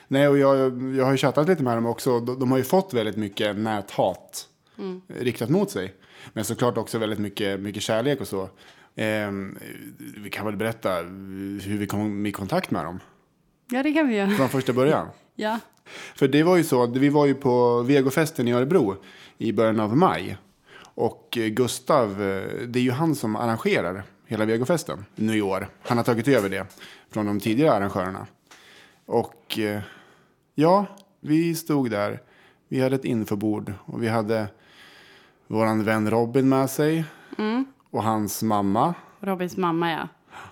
Nej, 0.08 0.28
och 0.28 0.38
jag, 0.38 0.58
jag 0.96 1.06
har 1.06 1.12
ju 1.12 1.18
chattat 1.18 1.48
lite 1.48 1.64
med 1.64 1.78
dem 1.78 1.86
också. 1.86 2.20
De, 2.20 2.40
de 2.40 2.52
har 2.52 2.58
ju 2.58 2.64
fått 2.64 2.94
väldigt 2.94 3.18
mycket 3.18 3.56
näthat 3.58 4.48
riktat 5.08 5.50
mot 5.50 5.72
sig. 5.72 5.94
Men 6.34 6.46
såklart 6.46 6.78
också 6.78 6.98
väldigt 6.98 7.20
mycket, 7.20 7.60
mycket 7.60 7.84
kärlek 7.84 8.22
och 8.22 8.28
så. 8.28 8.50
Ehm, 8.96 9.58
vi 10.18 10.30
kan 10.30 10.46
väl 10.46 10.56
berätta 10.56 10.94
hur 11.64 11.78
vi 11.78 11.88
kom 11.88 12.26
i 12.26 12.32
kontakt 12.32 12.72
med 12.72 12.86
dem 12.86 13.00
Ja, 13.72 13.84
det 13.84 13.94
kan 13.94 14.08
vi 14.08 14.16
göra. 14.16 14.30
från 14.30 14.50
första 14.50 14.74
början. 14.74 15.08
Ja. 15.36 15.60
För 16.16 16.28
det 16.28 16.44
var 16.44 16.58
ju 16.58 16.64
så, 16.64 16.86
vi 16.88 17.10
var 17.10 17.26
ju 17.26 17.34
på 17.34 17.82
Vegofesten 17.82 18.48
i 18.48 18.52
Örebro 18.54 18.96
i 19.38 19.52
början 19.54 19.80
av 19.80 19.98
maj. 19.98 20.38
Och 20.80 21.38
Gustav, 21.52 22.18
det 22.68 22.80
är 22.80 22.84
ju 22.84 22.92
han 22.92 23.16
som 23.16 23.36
arrangerar 23.36 24.04
hela 24.32 24.46
Vegofesten 24.46 25.06
nu 25.16 25.38
i 25.38 25.42
år. 25.42 25.68
Han 25.82 25.98
har 25.98 26.04
tagit 26.04 26.28
över 26.28 26.50
det 26.50 26.66
från 27.10 27.26
de 27.26 27.40
tidigare 27.40 27.74
arrangörerna. 27.74 28.28
Och 29.06 29.60
eh, 29.60 29.82
ja, 30.56 30.86
vi 31.20 31.56
stod 31.56 31.92
där. 31.92 32.20
Vi 32.68 32.82
hade 32.82 32.96
ett 32.96 33.06
infobord 33.06 33.74
och 33.86 34.04
vi 34.04 34.08
hade 34.08 34.48
våran 35.48 35.84
vän 35.84 36.12
Robin 36.12 36.50
med 36.50 36.70
sig. 36.70 37.06
Och 37.90 38.04
hans 38.04 38.44
mamma. 38.44 38.94
Robins 39.20 39.58
mamma, 39.58 39.92
ja. 39.92 40.08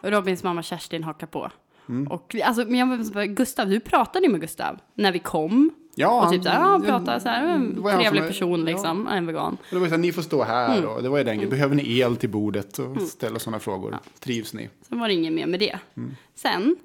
Robins 0.09 0.43
mamma 0.43 0.63
Kerstin 0.63 1.03
hakar 1.03 1.27
på. 1.27 1.51
Mm. 1.89 2.07
Och 2.07 2.35
alltså, 2.43 2.65
men 2.65 2.75
jag 2.75 3.35
Gustav, 3.35 3.69
du 3.69 3.79
pratade 3.79 4.25
ju 4.25 4.31
med 4.31 4.41
Gustav 4.41 4.79
när 4.93 5.11
vi 5.11 5.19
kom. 5.19 5.71
Ja, 5.99 6.25
och 6.25 6.31
typ 6.31 6.43
så 6.43 6.49
här, 6.49 6.59
ja, 6.59 6.65
han 6.65 6.81
pratade 6.81 7.19
så 7.19 7.29
här, 7.29 7.45
det 7.45 7.51
en 7.53 7.83
trevlig 7.83 8.27
person 8.27 8.59
ja. 8.59 8.65
liksom, 8.65 9.07
en 9.07 9.25
vegan. 9.27 9.53
Och 9.53 9.67
det 9.69 9.79
var 9.79 9.87
så 9.87 9.91
här, 9.91 9.97
ni 9.97 10.11
får 10.11 10.21
stå 10.21 10.43
här 10.43 10.77
Mm. 10.77 10.89
och 10.89 11.03
det 11.03 11.09
var 11.09 11.17
ju 11.17 11.23
den 11.23 11.35
grejen. 11.35 11.49
Behöver 11.49 11.75
ni 11.75 11.99
el 11.99 12.15
till 12.15 12.29
bordet 12.29 12.79
och 12.79 13.01
ställa 13.01 13.39
sådana 13.39 13.59
frågor? 13.59 13.97
Trivs 14.19 14.53
ni? 14.53 14.69
Sen 14.81 14.99
var 14.99 15.07
det 15.07 15.13
inget 15.13 15.33
mer 15.33 15.47
med 15.47 15.59
det. 15.59 15.79
Mm. 15.97 16.15
Sen 16.35 16.75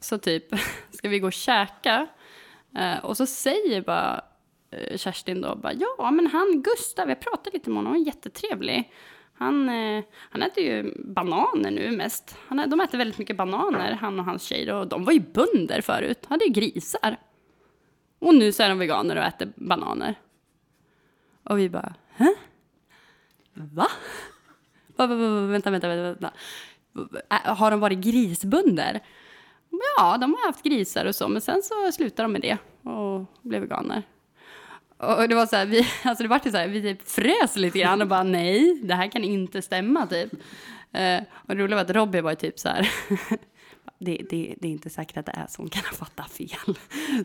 så 0.00 0.18
typ 0.18 0.44
ska 0.90 1.08
vi 1.08 1.18
gå 1.18 1.26
och 1.26 1.32
käka. 1.32 2.06
Eh, 2.78 3.04
och 3.04 3.16
så 3.16 3.26
säger 3.26 3.82
bara 3.82 4.20
eh, 4.70 4.96
Kerstin 4.96 5.40
då 5.40 5.56
bara, 5.56 5.72
ja 5.72 6.10
men 6.10 6.26
han 6.26 6.62
Gustav, 6.62 7.08
jag 7.08 7.20
pratade 7.20 7.50
lite 7.52 7.70
med 7.70 7.76
honom, 7.76 7.92
han 7.92 8.02
är 8.02 8.06
jättetrevlig. 8.06 8.92
Han, 9.34 9.68
eh, 9.68 10.04
han 10.30 10.42
äter 10.42 10.64
ju 10.64 10.94
bananer 11.04 11.70
nu 11.70 11.90
mest. 11.90 12.36
Han, 12.48 12.70
de 12.70 12.80
äter 12.80 12.98
väldigt 12.98 13.18
mycket 13.18 13.36
bananer, 13.36 13.92
han 14.00 14.18
och 14.18 14.24
hans 14.24 14.42
tjej. 14.42 14.72
Och 14.72 14.88
de 14.88 15.04
var 15.04 15.12
ju 15.12 15.20
bönder 15.20 15.80
förut, 15.80 16.26
hade 16.28 16.44
ju 16.44 16.52
grisar. 16.52 17.16
Och 18.20 18.34
nu 18.34 18.52
så 18.52 18.62
är 18.62 18.68
de 18.68 18.78
veganer 18.78 19.16
och 19.16 19.22
äter 19.22 19.52
bananer. 19.56 20.14
Och 21.42 21.58
vi 21.58 21.68
bara, 21.68 21.94
hä? 22.16 22.34
Va? 23.54 23.86
Va, 24.96 25.06
va, 25.06 25.14
va. 25.14 25.40
Vänta, 25.46 25.70
vänta, 25.70 25.88
vänta. 25.88 26.02
vänta. 26.02 26.32
Har 27.44 27.70
de 27.70 27.80
varit 27.80 27.98
grisbönder? 27.98 29.00
Ja, 29.96 30.16
de 30.16 30.34
har 30.34 30.46
haft 30.46 30.62
grisar 30.62 31.04
och 31.04 31.14
så, 31.14 31.28
men 31.28 31.40
sen 31.40 31.62
så 31.62 31.92
slutade 31.92 32.24
de 32.24 32.32
med 32.32 32.40
det 32.40 32.58
och 32.90 33.26
blev 33.42 33.60
veganer. 33.60 34.02
Och 34.96 35.28
det 35.28 35.34
var 35.34 35.46
så 35.46 35.56
här, 35.56 35.66
vi, 35.66 35.86
alltså 36.04 36.22
det 36.22 36.28
var 36.28 36.50
så 36.50 36.56
här, 36.56 36.68
vi 36.68 36.82
typ 36.82 37.08
frös 37.08 37.56
lite 37.56 37.78
grann 37.78 38.02
och 38.02 38.08
bara 38.08 38.22
nej, 38.22 38.80
det 38.82 38.94
här 38.94 39.08
kan 39.08 39.24
inte 39.24 39.62
stämma 39.62 40.06
typ. 40.06 40.32
Eh, 40.92 41.22
och 41.32 41.56
det 41.56 41.62
roliga 41.62 41.76
var 41.76 41.82
att 41.82 41.90
Robbie 41.90 42.20
var 42.20 42.30
ju 42.30 42.36
typ 42.36 42.58
så 42.58 42.68
här, 42.68 42.90
det, 44.00 44.22
det, 44.30 44.54
det 44.58 44.68
är 44.68 44.72
inte 44.72 44.90
säkert 44.90 45.16
att 45.16 45.26
det 45.26 45.32
är 45.32 45.46
så, 45.48 45.62
hon 45.62 45.68
kan 45.68 45.84
ha 45.90 45.96
fattat 45.96 46.30
fel. 46.30 46.76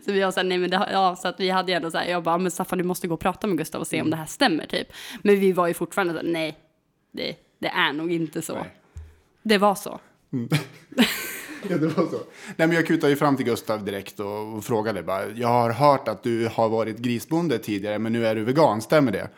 Så 0.04 0.12
vi 0.12 0.20
var 0.20 0.30
så 0.30 0.40
här, 0.40 0.44
nej 0.44 0.58
men 0.58 0.70
det, 0.70 0.88
ja, 0.92 1.16
så 1.16 1.28
att 1.28 1.40
vi 1.40 1.50
hade 1.50 1.72
ju 1.72 1.76
ändå 1.76 1.90
så 1.90 1.98
här, 1.98 2.06
jag 2.06 2.22
bara, 2.22 2.38
men 2.38 2.50
Staffan 2.50 2.78
du 2.78 2.84
måste 2.84 3.08
gå 3.08 3.14
och 3.14 3.20
prata 3.20 3.46
med 3.46 3.58
Gustav 3.58 3.80
och 3.80 3.86
se 3.86 4.02
om 4.02 4.10
det 4.10 4.16
här 4.16 4.26
stämmer 4.26 4.66
typ. 4.66 4.88
Men 5.22 5.40
vi 5.40 5.52
var 5.52 5.66
ju 5.66 5.74
fortfarande 5.74 6.14
så 6.14 6.20
här, 6.20 6.32
nej, 6.32 6.56
det, 7.12 7.36
det 7.58 7.68
är 7.68 7.92
nog 7.92 8.12
inte 8.12 8.42
så. 8.42 8.54
Nej. 8.54 8.70
Det 9.42 9.58
var 9.58 9.74
så. 9.74 10.00
Ja, 11.68 11.78
det 11.78 11.86
var 11.86 12.06
så. 12.06 12.16
Nej, 12.56 12.68
men 12.68 12.72
jag 12.72 12.86
kutade 12.86 13.10
ju 13.10 13.16
fram 13.16 13.36
till 13.36 13.46
Gustav 13.46 13.84
direkt 13.84 14.20
och, 14.20 14.54
och 14.56 14.64
frågade 14.64 15.02
bara. 15.02 15.28
Jag 15.28 15.48
har 15.48 15.70
hört 15.70 16.08
att 16.08 16.22
du 16.22 16.48
har 16.52 16.68
varit 16.68 16.98
grisbonde 16.98 17.58
tidigare, 17.58 17.98
men 17.98 18.12
nu 18.12 18.26
är 18.26 18.34
du 18.34 18.44
vegan, 18.44 18.82
stämmer 18.82 19.12
det? 19.12 19.28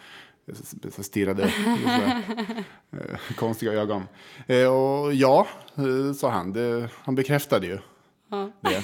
Så- 0.91 1.03
stirrade 1.03 1.53
så, 2.93 2.97
eh, 2.97 3.35
konstiga 3.37 3.73
ögon. 3.73 4.03
Eh, 4.47 4.67
och 4.67 5.15
ja, 5.15 5.47
eh, 5.77 6.13
sa 6.15 6.31
han. 6.31 6.53
Det, 6.53 6.89
han 7.05 7.15
bekräftade 7.15 7.67
ju 7.67 7.79
det. 8.61 8.83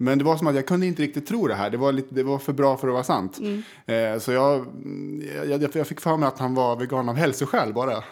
Men 0.00 0.18
det 0.18 0.24
var 0.24 0.36
som 0.36 0.46
att 0.46 0.54
jag 0.54 0.66
kunde 0.66 0.86
inte 0.86 1.02
riktigt 1.02 1.26
tro 1.26 1.46
det 1.46 1.54
här. 1.54 1.70
Det 1.70 1.76
var, 1.76 1.92
lite, 1.92 2.14
det 2.14 2.22
var 2.22 2.38
för 2.38 2.52
bra 2.52 2.76
för 2.76 2.88
att 2.88 2.92
vara 2.94 3.04
sant. 3.04 3.38
Eh, 3.86 4.18
så 4.20 4.32
jag, 4.32 4.66
jag, 5.46 5.62
jag 5.74 5.86
fick 5.86 6.00
för 6.00 6.16
mig 6.16 6.26
att 6.26 6.38
han 6.38 6.54
var 6.54 6.76
vegan 6.76 7.08
av 7.08 7.14
hälsoskäl 7.16 7.72
bara. 7.72 8.04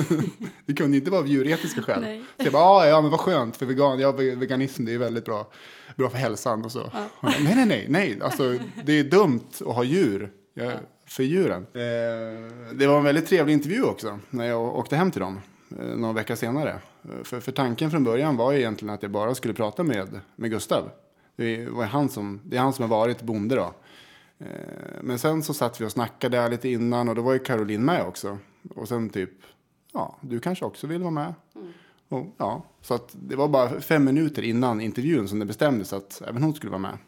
det 0.66 0.72
kunde 0.74 0.96
inte 0.96 1.10
vara 1.10 1.20
av 1.20 1.26
djuretiska 1.28 1.82
skäl. 1.82 2.00
Nej. 2.00 2.22
Så 2.36 2.44
jag 2.44 2.52
bara, 2.52 2.62
"Ah, 2.64 2.86
ja 2.86 3.00
men 3.00 3.10
vad 3.10 3.20
skönt 3.20 3.56
för 3.56 3.66
vegan. 3.66 3.98
Ja, 3.98 4.12
ve- 4.12 4.34
veganism 4.34 4.84
det 4.84 4.94
är 4.94 4.98
väldigt 4.98 5.24
bra. 5.24 5.50
Bra 5.96 6.10
för 6.10 6.18
hälsan 6.18 6.64
och 6.64 6.72
så. 6.72 6.80
Och 6.82 7.28
jag, 7.30 7.42
nej, 7.44 7.54
nej, 7.56 7.66
nej, 7.66 7.86
nej. 7.88 8.18
Alltså, 8.22 8.58
det 8.84 8.92
är 8.98 9.04
dumt 9.04 9.40
att 9.60 9.74
ha 9.74 9.84
djur. 9.84 10.30
Jag, 10.54 10.72
för 11.14 11.22
djuren. 11.22 11.66
Eh, 11.72 12.72
det 12.74 12.86
var 12.86 12.98
en 12.98 13.04
väldigt 13.04 13.26
trevlig 13.26 13.54
intervju 13.54 13.82
också. 13.82 14.18
När 14.30 14.44
jag 14.44 14.76
åkte 14.78 14.96
hem 14.96 15.10
till 15.10 15.20
dem. 15.20 15.40
Eh, 15.78 15.96
några 15.96 16.14
veckor 16.14 16.34
senare. 16.34 16.70
Eh, 17.04 17.22
För, 17.24 17.40
för 17.40 17.52
tanken 17.52 17.90
från 17.90 18.04
början 18.04 18.36
var 18.36 18.52
ju 18.52 18.58
egentligen 18.58 18.94
att 18.94 19.02
jag 19.02 19.10
bara 19.10 19.34
skulle 19.34 19.54
prata 19.54 19.82
med, 19.82 20.20
med 20.36 20.50
Gustav. 20.50 20.90
Det, 21.36 21.66
var 21.66 21.84
han 21.84 22.08
som, 22.08 22.40
det 22.44 22.56
är 22.56 22.60
han 22.60 22.72
som 22.72 22.82
har 22.82 22.98
varit 22.98 23.22
bonde 23.22 23.54
då. 23.56 23.74
Men 25.00 25.18
sen 25.18 25.42
så 25.42 25.54
satt 25.54 25.80
vi 25.80 25.84
och 25.84 25.92
snackade 25.92 26.36
där 26.36 26.50
lite 26.50 26.68
innan 26.68 27.08
och 27.08 27.14
då 27.14 27.22
var 27.22 27.32
ju 27.32 27.38
Caroline 27.38 27.84
med 27.84 28.02
också. 28.02 28.38
Och 28.74 28.88
sen 28.88 29.10
typ, 29.10 29.30
ja, 29.92 30.16
du 30.20 30.40
kanske 30.40 30.64
också 30.64 30.86
vill 30.86 31.00
vara 31.00 31.10
med. 31.10 31.34
Och, 32.08 32.34
ja, 32.38 32.62
så 32.80 32.94
att 32.94 33.08
det 33.12 33.36
var 33.36 33.48
bara 33.48 33.80
fem 33.80 34.04
minuter 34.04 34.42
innan 34.42 34.80
intervjun 34.80 35.28
som 35.28 35.38
det 35.38 35.44
bestämdes 35.44 35.92
att 35.92 36.22
även 36.28 36.42
hon 36.42 36.54
skulle 36.54 36.70
vara 36.70 36.78
med. 36.78 36.98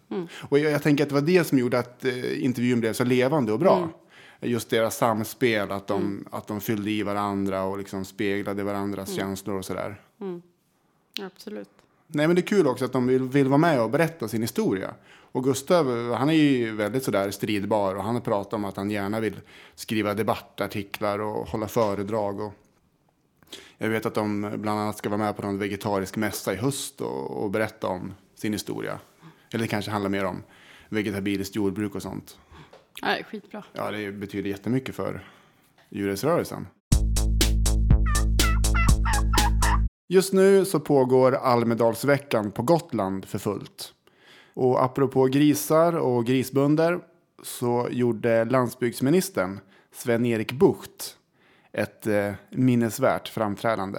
Och 0.49 0.59
jag, 0.59 0.73
jag 0.73 0.83
tänker 0.83 1.05
att 1.05 1.09
det 1.09 1.15
var 1.15 1.23
det 1.23 1.45
som 1.45 1.59
gjorde 1.59 1.79
att 1.79 2.05
eh, 2.05 2.45
intervjun 2.45 2.81
blev 2.81 2.93
så 2.93 3.05
levande 3.05 3.53
och 3.53 3.59
bra. 3.59 3.89
Just 4.41 4.71
deras 4.71 4.97
samspel, 4.97 5.71
att 5.71 5.87
de, 5.87 6.27
att 6.31 6.47
de 6.47 6.61
fyllde 6.61 6.91
i 6.91 7.03
varandra 7.03 7.63
och 7.63 7.79
liksom 7.79 8.05
speglade 8.05 8.65
varandras 8.65 9.15
känslor 9.15 9.59
och 9.59 9.65
sådär. 9.65 10.01
Absolut. 11.23 11.69
Nej, 12.07 12.27
men 12.27 12.37
det 12.37 12.43
är 12.43 12.47
kul 12.47 12.67
också 12.67 12.85
att 12.85 12.93
de 12.93 13.07
vill, 13.07 13.23
vill 13.23 13.49
vara 13.49 13.59
med 13.59 13.83
och 13.83 13.91
berätta 13.91 14.29
sin 14.29 14.43
historia. 14.43 14.95
Och 15.05 15.45
Gustav, 15.45 16.13
han 16.13 16.29
är 16.31 16.35
ju 16.35 16.73
väldigt 16.77 17.05
sådär 17.05 17.31
stridbar 17.31 17.95
och 17.95 18.03
han 18.03 18.15
har 18.15 18.23
pratat 18.23 18.53
om 18.53 18.65
att 18.65 18.77
han 18.77 18.91
gärna 18.91 19.21
vill 19.21 19.41
skriva 19.75 20.15
debattartiklar 20.15 21.19
och 21.19 21.49
hålla 21.49 21.69
föredrag. 21.69 22.41
Och 22.41 22.53
jag 23.79 23.89
vet 23.89 24.07
att 24.07 24.15
de 24.15 24.41
bland 24.57 24.81
annat 24.81 24.99
ska 24.99 25.09
vara 25.09 25.19
med 25.19 25.37
på 25.37 25.43
någon 25.43 25.59
vegetarisk 25.59 26.17
mässa 26.17 26.55
i 26.55 26.57
höst 26.57 27.01
och, 27.01 27.43
och 27.43 27.51
berätta 27.51 27.87
om 27.87 28.15
sin 28.35 28.53
historia. 28.53 28.99
Eller 29.53 29.65
det 29.65 29.69
kanske 29.69 29.91
handlar 29.91 30.11
mer 30.11 30.25
om 30.25 30.43
vegetabiliskt 30.89 31.57
jordbruk 31.57 31.95
och 31.95 32.03
sånt. 32.03 32.39
Ja, 33.03 33.09
det 33.09 33.19
är 33.19 33.23
skitbra. 33.23 33.65
Ja, 33.73 33.91
det 33.91 34.13
betyder 34.13 34.51
jättemycket 34.51 34.95
för 34.95 35.25
djurrättsrörelsen. 35.91 36.67
Just 40.09 40.33
nu 40.33 40.65
så 40.65 40.81
pågår 40.81 41.35
Almedalsveckan 41.35 42.53
på 42.53 42.63
Gotland 42.63 43.25
för 43.25 43.39
fullt. 43.39 43.93
Och 44.55 44.85
apropå 44.85 45.27
grisar 45.27 45.97
och 45.97 46.27
grisbönder 46.27 47.01
så 47.43 47.89
gjorde 47.91 48.45
landsbygdsministern 48.45 49.61
Sven-Erik 49.93 50.53
Bucht 50.53 51.17
ett 51.77 52.07
eh, 52.07 52.33
minnesvärt 52.51 53.29
framträdande. 53.29 53.99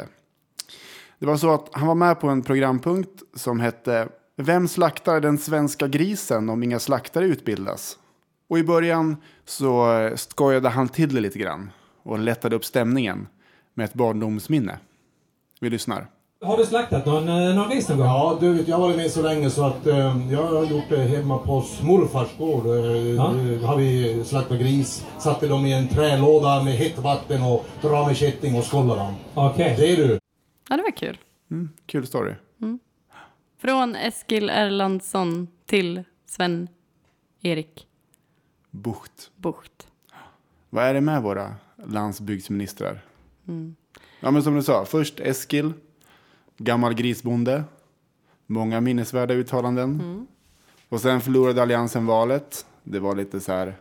Det 1.19 1.25
var 1.25 1.37
så 1.37 1.53
att 1.53 1.69
han 1.71 1.87
var 1.87 1.95
med 1.95 2.19
på 2.19 2.29
en 2.29 2.43
programpunkt 2.43 3.23
som 3.35 3.59
hette 3.59 4.07
Vem 4.39 4.67
slaktar 4.67 5.21
den 5.21 5.37
svenska 5.37 5.87
grisen 5.87 6.49
om 6.49 6.63
inga 6.63 6.79
slaktare 6.79 7.25
utbildas? 7.25 7.99
Och 8.47 8.59
i 8.59 8.63
början 8.63 9.17
så 9.45 9.97
eh, 9.99 10.15
skojade 10.15 10.69
han 10.69 10.89
till 10.89 11.15
det 11.15 11.21
lite 11.21 11.39
grann 11.39 11.71
och 12.03 12.19
lättade 12.19 12.55
upp 12.55 12.65
stämningen 12.65 13.27
med 13.73 13.85
ett 13.85 13.93
barndomsminne. 13.93 14.79
Vi 15.59 15.69
lyssnar. 15.69 16.07
Har 16.41 16.57
du 16.57 16.65
slaktat 16.65 17.05
någon, 17.05 17.27
eh, 17.29 17.55
någon 17.55 17.69
gris 17.69 17.89
någon 17.89 17.97
gång? 17.97 18.07
Ja, 18.07 18.37
du 18.41 18.53
vet, 18.53 18.67
jag 18.67 18.75
har 18.77 18.81
varit 18.87 18.97
med 18.97 19.11
så 19.11 19.21
länge 19.21 19.49
så 19.49 19.65
att 19.65 19.87
eh, 19.87 19.97
jag 20.31 20.43
har 20.47 20.65
gjort 20.65 20.89
det 20.89 20.97
hemma 21.03 21.37
på 21.37 21.63
morfars 21.83 22.37
gård. 22.37 22.65
Eh, 22.65 22.71
Ja. 23.15 23.25
eh, 23.35 23.61
har 23.65 23.77
vi 23.77 24.23
slaktat 24.25 24.59
gris, 24.59 25.05
satte 25.19 25.47
dem 25.47 25.65
i 25.65 25.73
en 25.73 25.87
trälåda 25.87 26.63
med 26.63 26.73
hett 26.73 26.97
vatten 26.97 27.41
och 27.43 27.65
dra 27.81 28.05
med 28.07 28.17
kätting 28.17 28.55
och 28.55 28.63
skålla 28.63 28.95
dem. 28.95 29.13
Okej. 29.33 29.75
Det 29.77 29.91
är 29.91 29.97
du. 29.97 30.19
Ja, 30.69 30.77
det 30.77 30.83
var 30.83 30.91
kul. 30.91 31.17
Mm, 31.51 31.69
kul 31.85 32.07
story. 32.07 32.33
Från 33.61 33.95
Eskil 33.95 34.49
Erlandsson 34.49 35.47
till 35.65 36.03
Sven-Erik 36.25 37.87
Bucht. 38.71 39.31
Bucht. 39.35 39.87
Vad 40.69 40.83
är 40.83 40.93
det 40.93 41.01
med 41.01 41.21
våra 41.23 41.55
landsbygdsministrar? 41.87 42.99
Ja, 44.19 44.31
men 44.31 44.43
som 44.43 44.55
du 44.55 44.63
sa, 44.63 44.85
först 44.85 45.19
Eskil, 45.19 45.73
gammal 46.57 46.93
grisbonde, 46.93 47.63
många 48.45 48.81
minnesvärda 48.81 49.33
uttalanden. 49.33 50.27
Och 50.89 51.01
sen 51.01 51.21
förlorade 51.21 51.61
Alliansen 51.61 52.05
valet. 52.05 52.65
Det 52.83 52.99
var 52.99 53.15
lite 53.15 53.39
så 53.39 53.51
här 53.51 53.75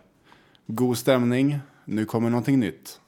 god 0.67 0.99
stämning. 0.99 1.59
nu 1.85 2.05
kommer 2.05 2.31
någonting 2.31 2.61
nytt. 2.61 3.01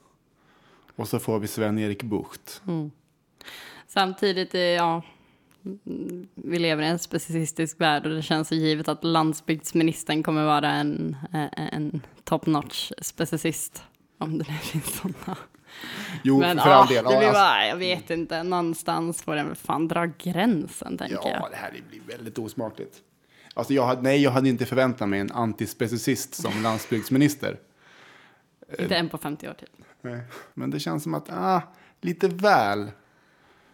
Och 0.96 1.08
så 1.08 1.18
får 1.18 1.38
vi 1.38 1.46
Sven-Erik 1.46 2.02
Bucht. 2.02 2.62
Mm. 2.66 2.90
Samtidigt, 3.87 4.54
ja, 4.54 5.02
vi 6.34 6.58
lever 6.58 6.82
i 6.82 6.87
en 6.87 6.98
specicistisk 6.98 7.80
värld 7.80 8.06
och 8.06 8.14
det 8.14 8.22
känns 8.22 8.48
så 8.48 8.54
givet 8.54 8.88
att 8.88 9.04
landsbygdsministern 9.04 10.22
kommer 10.22 10.44
vara 10.44 10.70
en, 10.70 11.16
en 11.72 12.00
top 12.25 12.46
notch 12.46 12.92
specicist. 12.98 13.82
Om 14.18 14.38
det 14.38 14.44
nu 14.48 14.54
finns 14.54 14.96
sådana. 14.96 15.38
Jo, 16.22 16.38
Men 16.38 16.58
för 16.58 16.70
ja, 16.70 16.75
all 16.76 16.88
del. 16.88 17.04
det 17.04 17.12
Ja, 17.12 17.18
blir 17.18 17.28
alltså, 17.28 17.42
bara, 17.42 17.66
jag 17.66 17.76
vet 17.76 18.10
inte, 18.10 18.42
någonstans 18.42 19.22
får 19.22 19.37
den 19.37 19.54
fan 19.54 19.88
dra 19.88 20.06
gränsen 20.18 20.98
tänker 20.98 21.14
ja, 21.14 21.30
jag. 21.30 21.50
det 21.50 21.56
här 21.56 21.70
blir 21.90 22.00
väldigt 22.16 22.38
osmakligt. 22.38 22.96
Alltså, 23.54 23.75
jag 23.75 23.87
hade, 23.87 24.02
nej, 24.02 24.22
jag 24.22 24.30
hade 24.30 24.48
inte 24.48 24.66
förväntat 24.66 25.08
mig 25.08 25.20
en 25.20 25.32
antispecicist 25.32 26.34
som 26.34 26.52
landsbygdsminister. 26.62 27.58
Inte 28.78 28.96
en 28.96 29.08
på 29.08 29.18
50 29.18 29.48
år 29.48 29.52
typ. 29.54 29.70
Nej. 30.00 30.20
Men 30.54 30.70
det 30.70 30.80
känns 30.80 31.02
som 31.02 31.14
att, 31.14 31.30
ah, 31.30 31.62
lite 32.00 32.28
väl 32.28 32.90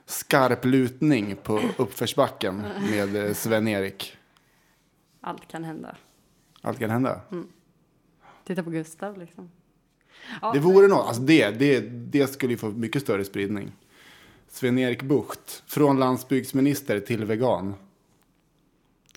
skarp 0.07 0.65
lutning 0.65 1.37
på 1.43 1.61
uppförsbacken 1.77 2.65
med 2.91 3.17
eh, 3.17 3.33
Sven-Erik. 3.35 4.17
Allt 5.21 5.49
kan 5.49 5.65
hända. 5.65 5.97
Allt 6.63 6.79
kan 6.79 6.91
hända. 6.91 7.21
Titta 8.45 8.63
på 8.63 8.71
Gustav 8.71 9.19
liksom. 9.19 9.51
Ja, 10.43 10.53
Det 10.53 10.59
vore 10.59 10.89
något, 10.89 11.07
alltså 11.07 11.23
det, 11.23 11.51
det, 11.51 11.81
det 11.91 12.27
skulle 12.27 12.53
ju 12.53 12.57
få 12.57 12.69
mycket 12.71 13.03
större 13.03 13.25
spridning. 13.25 13.73
Sven-Erik 14.49 15.03
Bucht, 15.03 15.63
från 15.67 15.99
landsbygdsminister 15.99 17.01
till 17.01 17.25
vegan. 17.25 17.75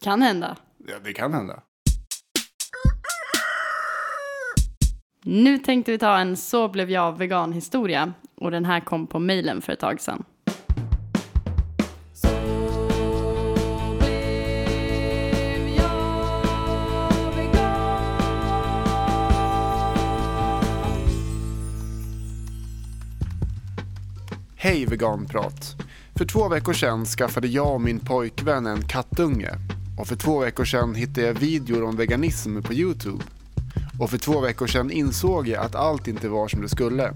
Kan 0.02 0.22
hända. 0.22 0.58
Ja, 0.88 0.96
det 1.04 1.14
kan 1.14 1.34
hända. 1.34 1.62
Nu 5.24 5.58
tänkte 5.58 5.92
vi 5.92 5.98
ta 5.98 6.18
en 6.18 6.38
Så 6.38 6.68
blev 6.68 6.92
jag 6.92 7.18
vegan-historia. 7.18 8.14
Och 8.36 8.52
den 8.52 8.66
här 8.66 8.80
kom 8.80 9.08
på 9.08 9.20
mejlen 9.20 9.62
för 9.62 9.74
ett 9.74 9.80
tag 9.80 10.02
sedan. 10.02 10.24
Hej 24.68 24.86
veganprat! 24.86 25.76
För 26.16 26.26
två 26.26 26.50
veckor 26.50 26.74
sedan 26.74 27.06
skaffade 27.06 27.48
jag 27.48 27.74
och 27.74 27.82
min 27.82 28.00
pojkvän 28.00 28.66
en 28.66 28.82
kattunge. 28.82 29.52
Och 30.00 30.08
för 30.08 30.16
två 30.16 30.40
veckor 30.40 30.66
sedan 30.66 30.96
hittade 30.96 31.28
jag 31.28 31.34
videor 31.34 31.84
om 31.84 31.96
veganism 31.96 32.62
på 32.62 32.74
Youtube. 32.74 33.24
Och 34.00 34.10
för 34.10 34.18
två 34.18 34.40
veckor 34.40 34.68
sedan 34.68 34.92
insåg 34.92 35.48
jag 35.48 35.66
att 35.66 35.76
allt 35.76 36.08
inte 36.08 36.30
var 36.30 36.48
som 36.48 36.62
det 36.62 36.70
skulle. 36.70 37.14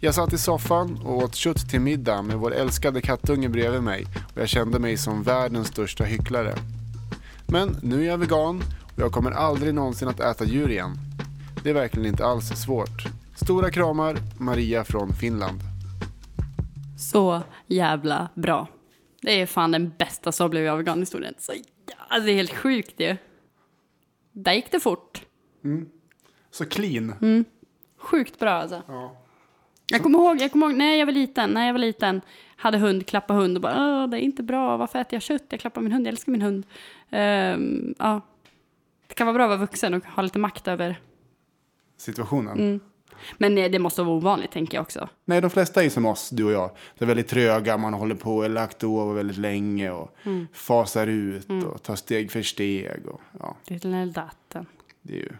Jag 0.00 0.14
satt 0.14 0.32
i 0.32 0.38
soffan 0.38 0.98
och 1.04 1.16
åt 1.16 1.34
kött 1.34 1.70
till 1.70 1.80
middag 1.80 2.22
med 2.22 2.36
vår 2.36 2.54
älskade 2.54 3.00
kattunge 3.00 3.48
bredvid 3.48 3.82
mig 3.82 4.06
och 4.34 4.40
jag 4.40 4.48
kände 4.48 4.78
mig 4.78 4.96
som 4.96 5.22
världens 5.22 5.68
största 5.68 6.04
hycklare. 6.04 6.54
Men 7.46 7.76
nu 7.82 8.02
är 8.02 8.08
jag 8.08 8.18
vegan 8.18 8.62
och 8.94 9.02
jag 9.02 9.12
kommer 9.12 9.30
aldrig 9.30 9.74
någonsin 9.74 10.08
att 10.08 10.20
äta 10.20 10.44
djur 10.44 10.70
igen. 10.70 10.98
Det 11.62 11.70
är 11.70 11.74
verkligen 11.74 12.08
inte 12.08 12.26
alls 12.26 12.48
svårt. 12.48 13.06
Stora 13.34 13.70
kramar, 13.70 14.16
Maria 14.38 14.84
från 14.84 15.12
Finland. 15.12 15.73
Så 16.96 17.42
jävla 17.66 18.28
bra. 18.34 18.68
Det 19.22 19.40
är 19.40 19.46
fan 19.46 19.72
den 19.72 19.92
bästa 19.98 20.32
Så 20.32 20.48
blev 20.48 20.64
jag 20.64 20.76
vegan-historien. 20.76 21.34
Så 21.38 21.52
alltså, 22.08 22.26
det 22.26 22.32
är 22.32 22.36
helt 22.36 22.54
sjukt 22.54 23.00
ju. 23.00 23.16
Där 24.32 24.52
gick 24.52 24.70
det 24.70 24.80
fort. 24.80 25.22
Så 26.50 26.64
clean. 26.64 27.44
Sjukt 27.98 28.38
bra 28.38 28.50
alltså. 28.50 28.82
Jag 29.90 30.02
kommer 30.02 30.18
ihåg, 30.18 30.40
jag 30.40 30.52
kommer 30.52 30.66
ihåg 30.66 30.76
när 30.76 30.96
jag 30.96 31.06
var 31.06 31.12
liten, 31.12 31.50
när 31.50 31.66
jag 31.66 31.72
var 31.74 31.78
liten, 31.78 32.20
hade 32.56 32.78
hund, 32.78 33.06
klappa 33.06 33.34
hund 33.34 33.56
och 33.56 33.62
bara 33.62 34.06
det 34.06 34.16
är 34.16 34.20
inte 34.20 34.42
bra, 34.42 34.76
varför 34.76 34.98
äter 34.98 35.14
jag 35.14 35.22
kött? 35.22 35.44
Jag 35.48 35.60
klappar 35.60 35.80
min 35.80 35.92
hund, 35.92 36.06
jag 36.06 36.12
älskar 36.12 36.32
min 36.32 36.42
hund. 36.42 36.66
Ehm, 37.10 37.94
ja. 37.98 38.20
Det 39.06 39.14
kan 39.14 39.26
vara 39.26 39.34
bra 39.34 39.44
att 39.44 39.48
vara 39.48 39.58
vuxen 39.58 39.94
och 39.94 40.04
ha 40.04 40.22
lite 40.22 40.38
makt 40.38 40.68
över. 40.68 41.00
Situationen. 41.96 42.80
Men 43.38 43.58
eh, 43.58 43.70
det 43.70 43.78
måste 43.78 44.02
vara 44.02 44.16
ovanligt 44.16 44.50
tänker 44.52 44.76
jag 44.76 44.82
också. 44.82 45.08
Nej, 45.24 45.40
de 45.40 45.50
flesta 45.50 45.84
är 45.84 45.90
som 45.90 46.06
oss, 46.06 46.30
du 46.30 46.44
och 46.44 46.52
jag. 46.52 46.70
Det 46.98 47.04
är 47.04 47.06
väldigt 47.06 47.28
tröga, 47.28 47.76
man 47.76 47.94
håller 47.94 48.14
på 48.14 48.36
och 48.36 48.50
lagt 48.50 48.84
över 48.84 49.12
väldigt 49.14 49.36
länge 49.38 49.90
och 49.90 50.16
fasar 50.52 51.06
ut 51.06 51.46
och 51.66 51.82
tar 51.82 51.96
steg 51.96 52.30
för 52.32 52.42
steg. 52.42 53.06
Och, 53.06 53.20
ja, 53.40 53.56
Det 53.68 53.84
är 53.84 54.06
datten. 54.06 54.66
det 55.02 55.12
är 55.14 55.18
ju 55.18 55.32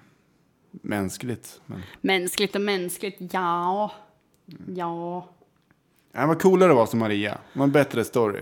mänskligt. 0.70 1.60
Men... 1.66 1.82
Mänskligt 2.00 2.54
och 2.54 2.60
mänskligt, 2.60 3.16
ja. 3.32 3.92
Ja. 4.74 5.28
Ja, 6.12 6.26
vad 6.26 6.42
coolare 6.42 6.70
att 6.70 6.76
vara 6.76 6.86
som 6.86 6.98
Maria. 6.98 7.38
Det 7.52 7.58
var 7.58 7.64
en 7.64 7.72
bättre 7.72 8.04
story. 8.04 8.40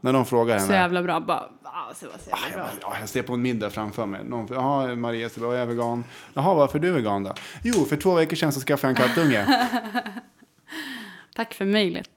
När 0.00 0.12
de 0.12 0.26
frågar 0.26 0.54
henne. 0.54 0.66
Så 0.66 0.72
jävla 0.72 1.02
bra. 1.02 1.20
Bara, 1.20 1.48
så, 1.94 1.94
så 1.94 2.30
jävla 2.30 2.46
Jag, 2.48 2.52
bra. 2.54 2.64
bara, 2.64 2.72
ja, 2.80 2.96
jag 3.00 3.08
ser 3.08 3.22
på 3.22 3.32
en 3.32 3.42
middag 3.42 3.70
framför 3.70 4.06
mig. 4.06 4.24
Någon, 4.24 4.46
Jaha, 4.50 4.94
Maria, 4.96 5.28
så 5.28 5.40
bara, 5.40 5.52
jag 5.54 5.62
är 5.62 5.66
vegan. 5.66 6.04
Jaha, 6.34 6.54
varför 6.54 6.78
är 6.78 6.82
du 6.82 6.92
vegan 6.92 7.22
då? 7.22 7.34
Jo, 7.62 7.74
för 7.84 7.96
två 7.96 8.14
veckor 8.14 8.36
sedan 8.36 8.52
så 8.52 8.60
skaffade 8.60 8.92
jag 8.92 9.00
en 9.02 9.08
kattunge. 9.08 9.70
Tack 11.34 11.54
för 11.54 11.64
mejlet. 11.64 12.10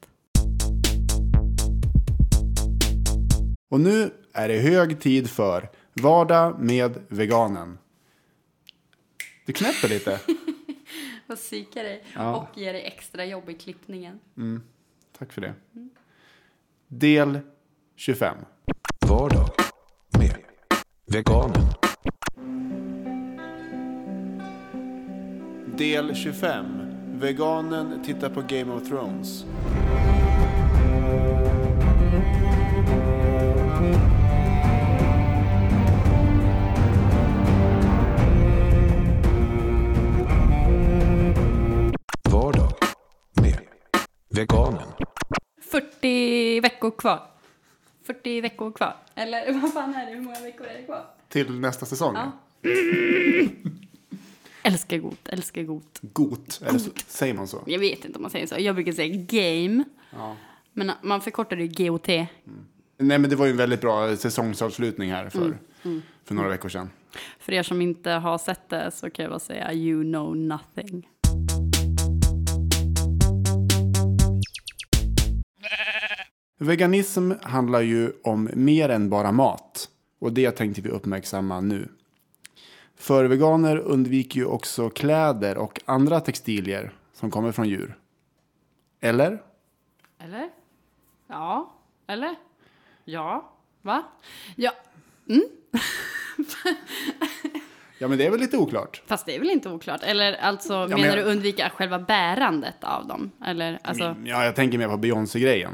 och 3.69 3.79
nu 3.81 4.11
är 4.33 4.47
det 4.47 4.59
hög 4.59 4.99
tid 4.99 5.29
för 5.29 5.69
Vardag 5.93 6.59
med 6.59 6.99
veganen. 7.07 7.77
Du 9.45 9.53
knäpper 9.53 9.87
lite. 9.89 10.19
Vad 11.27 11.37
psykar 11.37 11.83
dig. 11.83 12.03
Ja. 12.15 12.35
Och 12.35 12.57
ger 12.57 12.73
dig 12.73 12.83
extra 12.85 13.25
jobb 13.25 13.49
i 13.49 13.53
klippningen. 13.53 14.19
Tack 15.17 15.33
för 15.33 15.41
det. 15.41 15.53
Del 16.87 17.39
25. 17.95 18.37
Vardag 19.07 19.49
med 20.19 20.35
veganen. 21.11 21.67
Del 25.77 26.15
25. 26.15 26.65
Veganen 27.13 28.03
tittar 28.03 28.29
på 28.29 28.41
Game 28.41 28.73
of 28.73 28.87
Thrones. 28.87 29.45
Veckor 46.85 46.97
kvar. 46.97 47.27
40 48.03 48.41
veckor 48.41 48.71
kvar. 48.71 48.95
Eller 49.15 49.53
vad 49.53 49.73
fan 49.73 49.95
är 49.95 50.05
det? 50.05 50.11
Hur 50.11 50.21
många 50.21 50.39
veckor 50.39 50.67
är 50.67 50.77
det 50.77 50.83
kvar? 50.83 51.05
Till 51.29 51.59
nästa 51.59 51.85
säsong. 51.85 52.15
Ja. 52.15 52.31
Älskar 54.63 54.97
got, 54.97 55.27
älskar 55.27 55.63
got. 55.63 55.99
Got. 56.01 56.61
Eller 56.65 56.79
så, 56.79 56.89
säger 57.07 57.33
man 57.33 57.47
så? 57.47 57.63
Jag 57.65 57.79
vet 57.79 58.05
inte 58.05 58.17
om 58.17 58.21
man 58.21 58.31
säger 58.31 58.47
så. 58.47 58.55
Jag 58.59 58.75
brukar 58.75 58.91
säga 58.91 59.25
game. 59.29 59.83
Men 60.73 60.91
man 61.01 61.21
förkortar 61.21 61.55
det 61.55 61.67
GOT. 61.67 62.07
Nej, 62.07 62.29
men 62.97 63.29
det 63.29 63.35
var 63.35 63.45
ju 63.45 63.51
en 63.51 63.57
väldigt 63.57 63.81
bra 63.81 64.15
säsongsavslutning 64.15 65.11
här 65.11 65.29
för, 65.29 65.57
för 66.23 66.35
några 66.35 66.49
veckor 66.49 66.69
sedan. 66.69 66.89
För 67.39 67.53
er 67.53 67.63
som 67.63 67.81
inte 67.81 68.11
har 68.11 68.37
sett 68.37 68.69
det 68.69 68.91
så 68.91 69.09
kan 69.09 69.23
jag 69.23 69.31
bara 69.31 69.39
säga 69.39 69.73
you 69.73 70.03
know 70.03 70.37
nothing. 70.37 71.09
Veganism 76.57 77.31
handlar 77.41 77.81
ju 77.81 78.11
om 78.23 78.49
mer 78.53 78.89
än 78.89 79.09
bara 79.09 79.31
mat. 79.31 79.89
Och 80.19 80.33
det 80.33 80.51
tänkte 80.51 80.81
vi 80.81 80.89
uppmärksamma 80.89 81.61
nu. 81.61 81.89
För 82.95 83.25
veganer 83.25 83.77
undviker 83.77 84.39
ju 84.39 84.45
också 84.45 84.89
kläder 84.89 85.57
och 85.57 85.81
andra 85.85 86.19
textilier 86.19 86.93
som 87.13 87.31
kommer 87.31 87.51
från 87.51 87.69
djur. 87.69 87.97
Eller? 89.01 89.41
Eller? 90.19 90.49
Ja. 91.27 91.73
Eller? 92.07 92.35
Ja. 93.05 93.51
Va? 93.81 94.03
Ja. 94.55 94.71
Ja, 97.99 98.07
men 98.07 98.17
det 98.17 98.25
är 98.25 98.31
väl 98.31 98.39
lite 98.39 98.57
oklart. 98.57 99.01
Fast 99.05 99.25
det 99.25 99.35
är 99.35 99.39
väl 99.39 99.49
inte 99.49 99.69
oklart? 99.69 100.03
Eller 100.03 100.33
alltså, 100.33 100.73
men 100.73 100.89
menar 100.89 101.05
jag- 101.17 101.17
du 101.25 101.31
undvika 101.31 101.69
själva 101.69 101.99
bärandet 101.99 102.75
av 102.83 103.07
dem? 103.07 103.31
Eller 103.45 103.79
alltså, 103.83 104.15
Ja, 104.25 104.45
jag 104.45 104.55
tänker 104.55 104.77
mer 104.77 104.87
på 104.87 104.97
Beyoncé-grejen. 104.97 105.73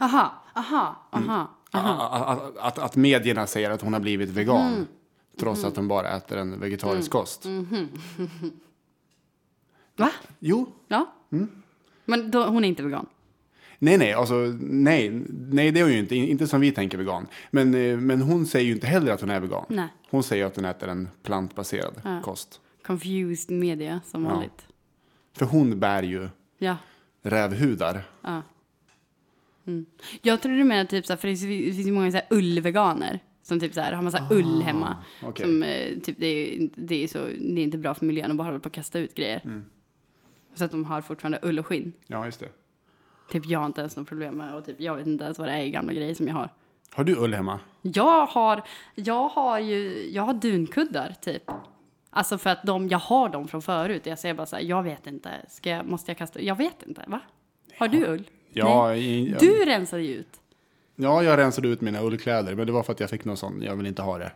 Aha, 0.00 0.42
aha, 0.54 1.06
aha. 1.10 1.50
Att, 1.70 2.38
att, 2.38 2.58
att, 2.58 2.78
att 2.78 2.96
medierna 2.96 3.46
säger 3.46 3.70
att 3.70 3.82
hon 3.82 3.92
har 3.92 4.00
blivit 4.00 4.28
vegan. 4.28 4.86
Trots 5.38 5.64
att 5.64 5.76
hon 5.76 5.88
bara 5.88 6.16
äter 6.16 6.38
en 6.38 6.60
vegetarisk 6.60 7.10
kost. 7.10 7.46
Va? 9.96 10.10
Jo, 10.38 10.72
Ja. 10.88 11.12
Men 12.04 12.30
då, 12.30 12.44
hon 12.44 12.64
är 12.64 12.68
inte 12.68 12.82
vegan? 12.82 13.06
Nej, 13.78 13.98
nej, 13.98 14.12
alltså 14.12 14.34
nej, 14.60 15.10
nej 15.50 15.70
det 15.72 15.80
är 15.80 15.84
hon 15.84 15.92
ju 15.92 15.98
inte, 15.98 16.16
inte 16.16 16.46
som 16.46 16.60
vi 16.60 16.72
tänker 16.72 16.98
vegan. 16.98 17.26
Men, 17.50 17.74
eh, 17.74 17.96
men 17.96 18.22
hon 18.22 18.46
säger 18.46 18.66
ju 18.66 18.72
inte 18.72 18.86
heller 18.86 19.12
att 19.12 19.20
hon 19.20 19.30
är 19.30 19.40
vegan. 19.40 19.64
Nej. 19.68 19.88
Hon 20.10 20.22
säger 20.22 20.44
att 20.46 20.56
hon 20.56 20.64
äter 20.64 20.88
en 20.88 21.08
plantbaserad 21.22 22.22
kost. 22.24 22.60
confused 22.86 23.56
media 23.56 24.00
som 24.06 24.24
Ja. 24.24 24.30
vanligt. 24.30 24.66
För 25.32 25.46
hon 25.46 25.80
bär 25.80 26.02
ju 26.02 26.28
Ja. 26.58 26.76
rävhudar. 27.22 28.02
ja. 28.22 28.42
Mm. 29.66 29.86
Jag 30.22 30.42
tror 30.42 30.52
du 30.52 30.64
menar 30.64 30.84
typ 30.84 31.06
så 31.06 31.12
här, 31.12 31.18
för 31.18 31.28
det 31.28 31.36
finns 31.36 31.86
ju 31.86 31.92
många 31.92 32.10
så 32.10 32.16
här 32.16 32.26
ullveganer. 32.30 33.20
Som 33.42 33.60
typ 33.60 33.74
så 33.74 33.80
här 33.80 33.92
har 33.92 34.02
massa 34.02 34.28
ull 34.30 34.62
hemma. 34.62 34.96
Ah, 35.22 35.28
okej. 35.28 35.46
Som 35.46 35.62
eh, 35.62 35.98
typ 35.98 36.16
det 36.18 36.26
är, 36.26 36.70
det 36.74 37.04
är 37.04 37.08
så, 37.08 37.18
det 37.18 37.60
är 37.60 37.64
inte 37.64 37.78
bra 37.78 37.94
för 37.94 38.06
miljön 38.06 38.30
att 38.30 38.36
bara 38.36 38.44
hålla 38.44 38.58
på 38.58 38.68
att 38.68 38.72
kasta 38.72 38.98
ut 38.98 39.14
grejer. 39.14 39.40
Mm. 39.44 39.64
Så 40.54 40.64
att 40.64 40.70
de 40.70 40.84
har 40.84 41.00
fortfarande 41.00 41.38
ull 41.42 41.58
och 41.58 41.66
skinn. 41.66 41.92
Ja, 42.06 42.24
just 42.24 42.40
det. 42.40 42.48
Typ 43.30 43.46
jag 43.46 43.58
har 43.58 43.66
inte 43.66 43.80
ens 43.80 43.96
något 43.96 44.08
problem 44.08 44.34
med 44.34 44.54
och 44.54 44.64
typ 44.64 44.80
jag 44.80 44.96
vet 44.96 45.06
inte 45.06 45.24
ens 45.24 45.38
vad 45.38 45.48
det 45.48 45.52
är 45.52 45.62
i 45.62 45.70
gamla 45.70 45.92
grejer 45.92 46.14
som 46.14 46.28
jag 46.28 46.34
har. 46.34 46.50
Har 46.90 47.04
du 47.04 47.16
ull 47.16 47.34
hemma? 47.34 47.60
Jag 47.82 48.26
har, 48.26 48.62
jag 48.94 49.28
har 49.28 49.58
ju, 49.58 50.10
jag 50.12 50.22
har 50.22 50.34
dunkuddar 50.34 51.14
typ. 51.20 51.50
Alltså 52.10 52.38
för 52.38 52.50
att 52.50 52.62
de, 52.62 52.88
jag 52.88 52.98
har 52.98 53.28
dem 53.28 53.48
från 53.48 53.62
förut. 53.62 54.06
Jag 54.06 54.18
säger 54.18 54.34
bara 54.34 54.46
så 54.46 54.56
här, 54.56 54.62
jag 54.62 54.82
vet 54.82 55.06
inte, 55.06 55.30
ska 55.48 55.70
jag, 55.70 55.86
måste 55.86 56.10
jag 56.10 56.18
kasta, 56.18 56.40
jag 56.40 56.56
vet 56.56 56.82
inte, 56.82 57.04
va? 57.06 57.20
Har 57.78 57.88
du 57.88 58.06
ull? 58.06 58.24
Ja, 58.58 58.88
Nej. 58.88 59.04
i, 59.04 59.30
ja. 59.30 59.38
Du 59.40 59.64
rensade 59.64 60.02
ju 60.02 60.14
ut. 60.14 60.40
ja, 60.96 61.22
jag 61.22 61.38
rensade 61.38 61.68
ut 61.68 61.80
mina 61.80 62.02
ullkläder, 62.02 62.54
men 62.54 62.66
det 62.66 62.72
var 62.72 62.82
för 62.82 62.92
att 62.92 63.00
jag 63.00 63.10
fick 63.10 63.24
någon 63.24 63.36
sån, 63.36 63.62
jag 63.62 63.76
vill 63.76 63.86
inte 63.86 64.02
ha 64.02 64.18
det. 64.18 64.32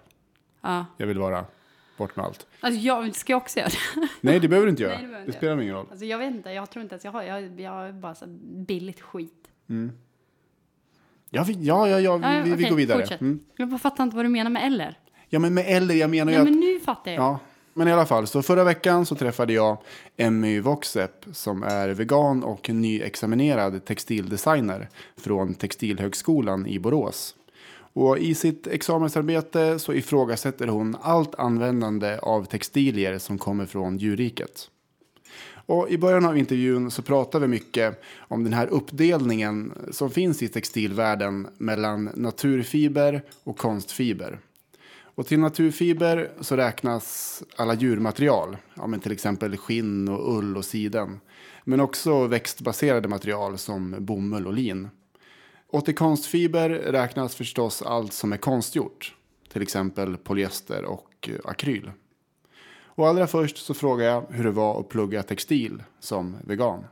Ja. 0.61 0.87
Jag 0.96 1.06
vill 1.06 1.18
vara 1.18 1.44
bort 1.96 2.16
med 2.16 2.26
allt. 2.26 2.46
Alltså 2.61 2.80
jag 2.80 3.14
ska 3.14 3.33
jag 3.33 3.37
också 3.42 3.59
göra 3.59 3.68
det. 3.68 4.09
Nej, 4.20 4.40
det 4.40 4.48
behöver 4.48 4.66
du 4.66 4.70
inte 4.70 4.83
göra. 4.83 4.98
Nej, 4.98 5.20
det 5.20 5.26
det 5.26 5.33
spelar 5.33 5.61
ingen 5.61 5.74
roll. 5.74 5.87
Alltså 5.90 6.04
jag 6.04 6.18
vet 6.18 6.35
inte, 6.35 6.50
jag 6.50 6.70
tror 6.70 6.83
inte 6.83 6.94
att 6.94 7.04
jag 7.04 7.12
har, 7.12 7.22
jag, 7.22 7.61
jag 7.61 7.70
har 7.70 7.92
bara 7.92 8.14
så 8.14 8.26
billigt 8.66 9.00
skit. 9.00 9.48
Ja, 11.30 11.44
vi, 11.46 11.52
ja, 11.52 11.88
ja, 11.88 12.00
ja, 12.00 12.16
vi, 12.16 12.22
Ja, 12.24 12.35
ja, 12.35 12.42
vi, 12.42 12.54
okej, 12.54 12.68
går 12.70 12.76
vidare. 12.76 13.04
Mm. 13.04 13.40
Jag 13.56 13.68
bara 13.68 13.78
fattar 13.78 14.04
inte 14.04 14.16
vad 14.16 14.24
du 14.24 14.28
menar 14.28 14.50
med 14.50 14.66
eller. 14.66 14.98
Ja, 15.28 15.38
men 15.38 15.54
med 15.54 15.64
eller, 15.68 15.94
jag 15.94 16.11
menar 16.11 16.33
ju 16.33 16.38
Ja 16.38 16.42
att... 16.42 16.50
men 16.50 16.61
nu 16.61 16.80
fattar 16.80 17.11
jag. 17.11 17.22
Ja, 17.22 17.38
men 17.74 17.88
i 17.88 17.92
alla 17.92 18.06
fall, 18.06 18.26
så 18.26 18.42
förra 18.42 18.64
veckan 18.64 19.06
så 19.06 19.14
träffade 19.14 19.52
jag 19.52 19.78
Emmy 20.16 20.61
Voxep 20.61 21.26
som 21.33 21.62
är 21.62 21.88
vegan 21.88 22.44
och 22.44 22.70
nyexaminerad 22.70 23.85
textildesigner 23.85 24.88
från 25.16 25.54
Textilhögskolan 25.54 26.66
i 26.66 26.78
Borås. 26.78 27.35
Och 27.92 28.18
i 28.18 28.35
sitt 28.35 28.66
examensarbete 28.66 29.78
så 29.78 29.92
ifrågasätter 29.92 30.66
hon 30.66 30.96
allt 31.02 31.35
användande 31.35 32.18
av 32.18 32.44
textilier 32.44 33.18
som 33.18 33.38
kommer 33.38 33.66
från 33.66 33.98
djurriket. 33.98 34.70
Och 35.66 35.90
I 35.90 35.98
början 35.98 36.24
av 36.24 36.38
intervjun 36.38 36.90
så 36.90 37.02
pratar 37.02 37.40
vi 37.40 37.46
mycket 37.46 38.02
om 38.18 38.44
den 38.44 38.52
här 38.52 38.66
uppdelningen 38.66 39.72
som 39.90 40.11
finns 40.11 40.42
i 40.42 40.48
textilvärlden 40.48 41.48
mellan 41.59 42.11
naturfiber 42.14 43.22
och 43.44 43.59
konstfiber. 43.59 44.38
Och 45.20 45.26
till 45.26 45.40
naturfiber 45.40 46.33
så 46.40 46.56
räknas 46.56 47.42
alla 47.56 47.74
djurmaterial, 47.74 48.56
ja, 48.74 48.87
men 48.87 49.00
till 49.00 49.12
exempel 49.12 49.56
skinn 49.56 50.09
och 50.09 50.38
ull 50.38 50.56
och 50.56 50.64
siden. 50.64 51.20
Men 51.64 51.80
också 51.80 52.26
växtbaserade 52.26 53.09
material 53.09 53.59
som 53.59 53.96
bomull 53.98 54.46
och 54.46 54.52
lin. 54.52 54.88
Och 55.70 55.85
till 55.85 55.94
konstfiber 55.94 56.70
räknas 56.70 57.35
förstås 57.35 57.83
allt 57.83 58.12
som 58.12 58.33
är 58.33 58.37
konstgjort, 58.37 59.14
till 59.52 59.62
exempel 59.62 60.16
polyester 60.16 60.85
och 60.85 61.30
akryl. 61.44 61.90
Och 62.83 63.09
allra 63.09 63.26
först 63.26 63.56
så 63.56 63.74
frågar 63.74 64.06
jag 64.06 64.26
hur 64.30 64.44
det 64.44 64.50
var 64.50 64.80
att 64.80 64.88
plugga 64.88 65.22
textil 65.22 65.83
som 65.98 66.37
vegan. 66.44 66.85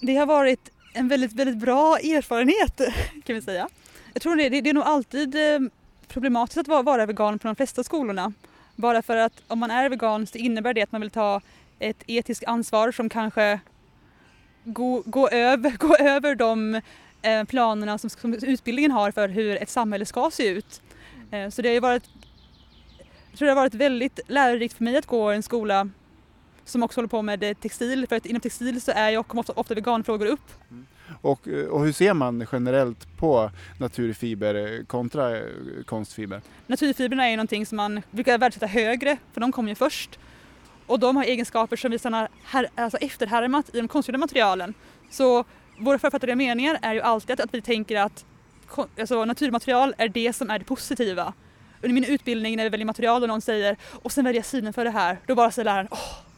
Det 0.00 0.16
har 0.16 0.26
varit 0.26 0.70
en 0.92 1.08
väldigt, 1.08 1.32
väldigt 1.32 1.56
bra 1.56 1.98
erfarenhet 1.98 2.80
kan 3.24 3.34
vi 3.34 3.42
säga. 3.42 3.68
Jag 4.12 4.22
tror 4.22 4.36
det, 4.36 4.48
det, 4.48 4.60
det 4.60 4.70
är 4.70 4.74
nog 4.74 4.84
alltid 4.84 5.34
eh, 5.34 5.60
problematiskt 6.08 6.58
att 6.58 6.68
vara, 6.68 6.82
vara 6.82 7.06
vegan 7.06 7.38
på 7.38 7.46
de 7.48 7.56
flesta 7.56 7.84
skolorna. 7.84 8.32
Bara 8.76 9.02
för 9.02 9.16
att 9.16 9.42
om 9.46 9.58
man 9.58 9.70
är 9.70 9.88
vegan 9.88 10.26
så 10.26 10.38
innebär 10.38 10.74
det 10.74 10.82
att 10.82 10.92
man 10.92 11.00
vill 11.00 11.10
ta 11.10 11.40
ett 11.78 12.02
etiskt 12.06 12.44
ansvar 12.44 12.92
som 12.92 13.08
kanske 13.08 13.60
går 14.64 15.02
gå 15.06 15.28
över, 15.28 15.70
gå 15.78 15.96
över 15.96 16.34
de 16.34 16.80
eh, 17.22 17.44
planerna 17.44 17.98
som, 17.98 18.10
som 18.10 18.34
utbildningen 18.34 18.90
har 18.90 19.10
för 19.10 19.28
hur 19.28 19.62
ett 19.62 19.70
samhälle 19.70 20.06
ska 20.06 20.30
se 20.30 20.48
ut. 20.48 20.82
Eh, 21.30 21.48
så 21.48 21.62
det 21.62 21.68
har 21.68 21.74
ju 21.74 21.80
varit, 21.80 22.04
jag 23.30 23.38
tror 23.38 23.46
det 23.46 23.52
har 23.52 23.62
varit 23.62 23.74
väldigt 23.74 24.20
lärorikt 24.26 24.76
för 24.76 24.84
mig 24.84 24.96
att 24.96 25.06
gå 25.06 25.32
i 25.32 25.36
en 25.36 25.42
skola 25.42 25.88
som 26.70 26.82
också 26.82 26.98
håller 26.98 27.08
på 27.08 27.22
med 27.22 27.42
eh, 27.42 27.54
textil, 27.54 28.06
för 28.08 28.16
att 28.16 28.26
inom 28.26 28.40
textil 28.40 28.80
så 28.80 28.92
är 28.94 29.10
ju 29.10 29.16
också 29.16 29.38
ofta, 29.38 29.52
ofta 29.52 29.74
veganfrågor 29.74 30.26
upp. 30.26 30.50
Och, 31.22 31.48
eh, 31.48 31.66
och 31.66 31.84
hur 31.84 31.92
ser 31.92 32.14
man 32.14 32.46
generellt 32.52 33.16
på 33.16 33.50
naturfiber 33.78 34.84
kontra 34.84 35.36
eh, 35.36 35.44
konstfiber? 35.86 36.40
Naturfibrerna 36.66 37.26
är 37.26 37.30
ju 37.30 37.36
någonting 37.36 37.66
som 37.66 37.76
man 37.76 38.02
brukar 38.10 38.38
värdesätta 38.38 38.66
högre, 38.66 39.16
för 39.32 39.40
de 39.40 39.52
kommer 39.52 39.68
ju 39.68 39.74
först. 39.74 40.18
Och 40.86 41.00
de 41.00 41.16
har 41.16 41.24
egenskaper 41.24 41.76
som 41.76 41.90
vi 41.90 41.98
sedan 41.98 42.12
har 42.12 42.28
här, 42.44 42.68
alltså 42.74 42.98
efterhärmat 42.98 43.74
i 43.74 43.80
de 43.80 43.88
konstgjorda 43.88 44.18
materialen. 44.18 44.74
Så 45.10 45.44
våra 45.78 45.98
författade 45.98 46.36
meningar 46.36 46.78
är 46.82 46.94
ju 46.94 47.00
alltid 47.00 47.40
att, 47.40 47.54
vi 47.54 47.62
tänker 47.62 48.00
att 48.00 48.24
alltså, 49.00 49.24
naturmaterial 49.24 49.94
är 49.98 50.08
det 50.08 50.32
som 50.32 50.50
är 50.50 50.58
det 50.58 50.64
positiva. 50.64 51.32
Under 51.82 51.94
min 51.94 52.04
utbildning 52.04 52.56
när 52.56 52.64
vi 52.64 52.68
väljer 52.70 52.86
material 52.86 53.22
och 53.22 53.28
någon 53.28 53.40
säger 53.40 53.76
och 54.02 54.12
sen 54.12 54.24
väljer 54.24 54.38
jag 54.38 54.46
synen 54.46 54.72
för 54.72 54.84
det 54.84 54.90
här, 54.90 55.18
då 55.26 55.34
bara 55.34 55.50
säger 55.50 55.64
läraren 55.64 55.88
åh, 55.90 56.29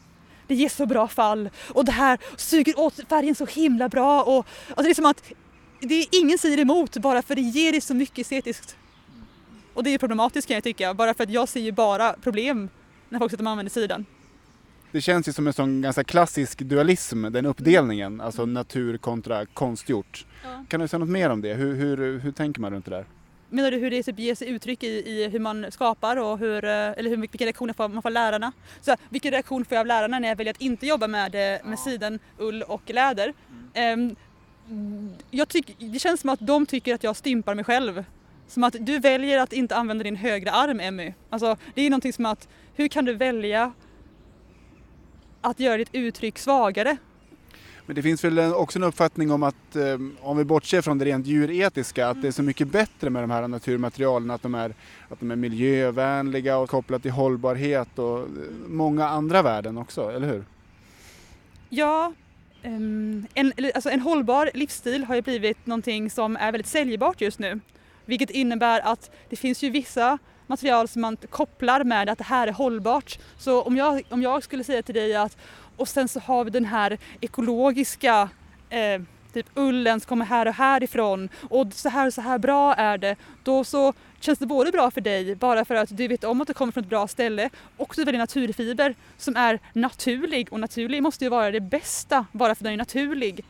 det 0.47 0.55
ger 0.55 0.69
så 0.69 0.85
bra 0.85 1.07
fall 1.07 1.49
och 1.69 1.85
det 1.85 1.91
här 1.91 2.19
suger 2.37 2.79
åt 2.79 2.99
färgen 3.09 3.35
så 3.35 3.45
himla 3.45 3.89
bra 3.89 4.23
och 4.23 4.47
alltså 4.69 4.83
det 4.83 4.89
är 4.89 4.93
som 4.93 5.05
att 5.05 5.23
det 5.79 5.95
är 5.95 6.05
ingen 6.11 6.37
säger 6.37 6.59
emot 6.59 6.97
bara 6.97 7.21
för 7.21 7.35
det 7.35 7.41
ger 7.41 7.71
det 7.71 7.81
så 7.81 7.93
mycket 7.93 8.19
estetiskt. 8.19 8.75
Och 9.73 9.83
det 9.83 9.89
är 9.89 9.97
problematiskt 9.97 10.47
kan 10.47 10.55
jag 10.55 10.63
tycka, 10.63 10.93
bara 10.93 11.13
för 11.13 11.23
att 11.23 11.29
jag 11.29 11.49
ser 11.49 11.59
ju 11.59 11.71
bara 11.71 12.13
problem 12.13 12.69
när 13.09 13.19
folk 13.19 13.33
att 13.33 13.39
de 13.39 13.47
använder 13.47 13.71
sidan. 13.71 14.05
Det 14.91 15.01
känns 15.01 15.27
ju 15.27 15.33
som 15.33 15.47
en 15.47 15.53
sån 15.53 15.81
ganska 15.81 16.03
klassisk 16.03 16.59
dualism, 16.59 17.21
den 17.31 17.45
uppdelningen, 17.45 18.21
alltså 18.21 18.45
natur 18.45 18.97
kontra 18.97 19.45
konstgjort. 19.45 20.25
Ja. 20.43 20.65
Kan 20.69 20.79
du 20.79 20.87
säga 20.87 20.99
något 20.99 21.09
mer 21.09 21.29
om 21.29 21.41
det? 21.41 21.53
Hur, 21.53 21.75
hur, 21.75 22.19
hur 22.19 22.31
tänker 22.31 22.61
man 22.61 22.73
runt 22.73 22.85
det 22.85 22.91
där? 22.91 23.05
Menar 23.53 23.71
du 23.71 23.77
hur 23.77 23.91
det 23.91 24.03
typ 24.03 24.19
ger 24.19 24.35
sig 24.35 24.49
uttryck 24.49 24.83
i, 24.83 24.87
i 24.87 25.27
hur 25.27 25.39
man 25.39 25.71
skapar 25.71 26.17
och 26.17 26.37
hur, 26.39 26.65
eh, 26.65 26.71
eller 26.71 27.09
hur, 27.09 27.17
vilka 27.17 27.45
reaktioner 27.45 27.73
får 27.73 27.87
man 27.89 28.01
får 28.01 28.09
lärarna? 28.09 28.51
Så, 28.81 28.91
här, 28.91 28.99
vilken 29.09 29.31
reaktion 29.31 29.65
får 29.65 29.75
jag 29.75 29.79
av 29.79 29.87
lärarna 29.87 30.19
när 30.19 30.27
jag 30.27 30.35
väljer 30.35 30.53
att 30.53 30.61
inte 30.61 30.87
jobba 30.87 31.07
med, 31.07 31.35
eh, 31.35 31.65
med 31.65 31.79
siden, 31.79 32.19
ull 32.37 32.63
och 32.63 32.81
läder? 32.85 33.33
Ehm, 33.73 34.15
jag 35.31 35.47
tyck, 35.47 35.75
det 35.79 35.99
känns 35.99 36.21
som 36.21 36.29
att 36.29 36.39
de 36.39 36.65
tycker 36.65 36.95
att 36.95 37.03
jag 37.03 37.15
stympar 37.15 37.55
mig 37.55 37.65
själv. 37.65 38.05
Som 38.47 38.63
att 38.63 38.75
du 38.79 38.99
väljer 38.99 39.39
att 39.39 39.53
inte 39.53 39.75
använda 39.75 40.03
din 40.03 40.15
högra 40.15 40.51
arm 40.51 40.79
Emmy. 40.79 41.13
Alltså, 41.29 41.57
det 41.75 41.81
är 41.81 41.89
någonting 41.89 42.13
som 42.13 42.25
att 42.25 42.47
hur 42.75 42.87
kan 42.87 43.05
du 43.05 43.13
välja 43.13 43.73
att 45.41 45.59
göra 45.59 45.77
ditt 45.77 45.89
uttryck 45.95 46.39
svagare? 46.39 46.97
Men 47.85 47.95
det 47.95 48.01
finns 48.01 48.23
väl 48.23 48.53
också 48.53 48.79
en 48.79 48.83
uppfattning 48.83 49.31
om 49.31 49.43
att 49.43 49.75
eh, 49.75 49.97
om 50.21 50.37
vi 50.37 50.43
bortser 50.43 50.81
från 50.81 50.97
det 50.97 51.05
rent 51.05 51.27
djuretiska, 51.27 52.07
att 52.07 52.21
det 52.21 52.27
är 52.27 52.31
så 52.31 52.43
mycket 52.43 52.67
bättre 52.67 53.09
med 53.09 53.23
de 53.23 53.31
här 53.31 53.47
naturmaterialen, 53.47 54.31
att 54.31 54.41
de 54.41 54.55
är, 54.55 54.73
att 55.09 55.19
de 55.19 55.31
är 55.31 55.35
miljövänliga 55.35 56.57
och 56.57 56.69
kopplat 56.69 57.01
till 57.01 57.11
hållbarhet 57.11 57.99
och 57.99 58.19
eh, 58.19 58.25
många 58.67 59.07
andra 59.07 59.41
värden 59.41 59.77
också, 59.77 60.11
eller 60.11 60.27
hur? 60.27 60.43
Ja, 61.69 62.13
ehm, 62.61 63.27
en, 63.33 63.53
alltså 63.75 63.89
en 63.89 63.99
hållbar 63.99 64.49
livsstil 64.53 65.03
har 65.03 65.15
ju 65.15 65.21
blivit 65.21 65.65
någonting 65.65 66.09
som 66.09 66.35
är 66.35 66.51
väldigt 66.51 66.67
säljbart 66.67 67.21
just 67.21 67.39
nu. 67.39 67.59
Vilket 68.05 68.29
innebär 68.29 68.79
att 68.79 69.11
det 69.29 69.35
finns 69.35 69.63
ju 69.63 69.69
vissa 69.69 70.17
material 70.47 70.87
som 70.87 71.01
man 71.01 71.17
kopplar 71.29 71.83
med 71.83 72.09
att 72.09 72.17
det 72.17 72.23
här 72.23 72.47
är 72.47 72.51
hållbart. 72.51 73.19
Så 73.37 73.61
om 73.61 73.77
jag, 73.77 74.01
om 74.09 74.21
jag 74.21 74.43
skulle 74.43 74.63
säga 74.63 74.83
till 74.83 74.95
dig 74.95 75.15
att 75.15 75.37
och 75.77 75.87
sen 75.87 76.07
så 76.07 76.19
har 76.19 76.43
vi 76.43 76.49
den 76.49 76.65
här 76.65 76.97
ekologiska 77.21 78.29
eh, 78.69 79.01
typ 79.33 79.45
ullen 79.53 79.99
som 79.99 80.07
kommer 80.07 80.25
här 80.25 80.45
och 80.45 80.53
härifrån 80.53 81.29
och 81.49 81.73
så 81.73 81.89
här 81.89 82.07
och 82.07 82.13
så 82.13 82.21
här 82.21 82.37
bra 82.37 82.73
är 82.73 82.97
det. 82.97 83.15
Då 83.43 83.63
så 83.63 83.93
känns 84.19 84.39
det 84.39 84.45
både 84.45 84.71
bra 84.71 84.91
för 84.91 85.01
dig 85.01 85.35
bara 85.35 85.65
för 85.65 85.75
att 85.75 85.97
du 85.97 86.07
vet 86.07 86.23
om 86.23 86.41
att 86.41 86.47
det 86.47 86.53
kommer 86.53 86.71
från 86.71 86.83
ett 86.83 86.89
bra 86.89 87.07
ställe 87.07 87.49
och 87.77 87.93
du 87.95 88.03
väljer 88.03 88.19
naturfiber 88.19 88.95
som 89.17 89.35
är 89.35 89.59
naturlig 89.73 90.53
och 90.53 90.59
naturlig 90.59 91.03
måste 91.03 91.25
ju 91.25 91.29
vara 91.29 91.51
det 91.51 91.61
bästa 91.61 92.25
bara 92.31 92.55
för 92.55 92.61
att 92.61 92.63
den 92.63 92.73
är 92.73 92.77
naturlig. 92.77 93.45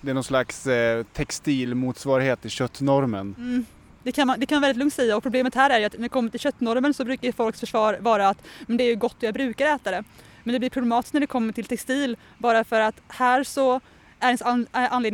Det 0.00 0.10
är 0.10 0.14
någon 0.14 0.24
slags 0.24 0.66
eh, 0.66 1.04
textilmotsvarighet 1.12 2.40
till 2.40 2.50
köttnormen. 2.50 3.34
Mm. 3.38 3.66
Det 4.02 4.12
kan, 4.12 4.26
man, 4.26 4.40
det 4.40 4.46
kan 4.46 4.56
man 4.56 4.62
väldigt 4.62 4.78
lugnt 4.78 4.94
säga 4.94 5.16
och 5.16 5.22
problemet 5.22 5.54
här 5.54 5.70
är 5.70 5.78
ju 5.78 5.84
att 5.84 5.92
när 5.92 6.02
det 6.02 6.08
kommer 6.08 6.30
till 6.30 6.40
köttnormen 6.40 6.94
så 6.94 7.04
brukar 7.04 7.32
folks 7.32 7.60
försvar 7.60 7.98
vara 8.00 8.28
att 8.28 8.38
men 8.66 8.76
det 8.76 8.84
är 8.84 8.88
ju 8.88 8.96
gott 8.96 9.16
och 9.16 9.22
jag 9.22 9.34
brukar 9.34 9.66
äta 9.74 9.90
det. 9.90 10.04
Men 10.44 10.52
det 10.52 10.58
blir 10.58 10.70
problematiskt 10.70 11.14
när 11.14 11.20
det 11.20 11.26
kommer 11.26 11.52
till 11.52 11.64
textil 11.64 12.16
bara 12.38 12.64
för 12.64 12.80
att 12.80 13.00
här 13.08 13.44
så 13.44 13.80
är 14.20 14.26
ens 14.26 14.42
an, 14.42 14.66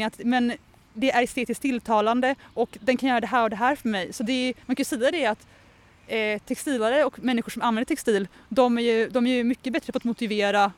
att 0.02 0.20
men 0.24 0.52
det 0.94 1.10
är 1.10 1.22
estetiskt 1.22 1.62
tilltalande 1.62 2.34
och 2.54 2.78
den 2.80 2.96
kan 2.96 3.08
göra 3.08 3.20
det 3.20 3.26
här 3.26 3.42
och 3.42 3.50
det 3.50 3.56
här 3.56 3.76
för 3.76 3.88
mig. 3.88 4.12
Så 4.12 4.22
det 4.22 4.32
är, 4.32 4.54
man 4.66 4.76
kan 4.76 4.80
ju 4.80 4.84
säga 4.84 5.10
det 5.10 5.26
att 5.26 5.46
eh, 6.06 6.42
textilare 6.42 7.04
och 7.04 7.24
människor 7.24 7.50
som 7.50 7.62
använder 7.62 7.84
textil 7.84 8.28
de 8.48 8.78
är, 8.78 8.82
ju, 8.82 9.08
de 9.08 9.26
är 9.26 9.34
ju 9.34 9.44
mycket 9.44 9.72
bättre 9.72 9.92
på 9.92 9.96
att 9.96 10.04
motivera 10.04 10.72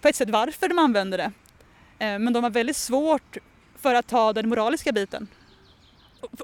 på 0.00 0.08
ett 0.08 0.16
sätt 0.16 0.30
varför 0.30 0.68
de 0.68 0.78
använder 0.78 1.18
det. 1.18 1.32
Eh, 1.98 2.18
men 2.18 2.32
de 2.32 2.42
har 2.42 2.50
väldigt 2.50 2.76
svårt 2.76 3.36
för 3.78 3.94
att 3.94 4.06
ta 4.06 4.32
den 4.32 4.48
moraliska 4.48 4.92
biten. 4.92 5.26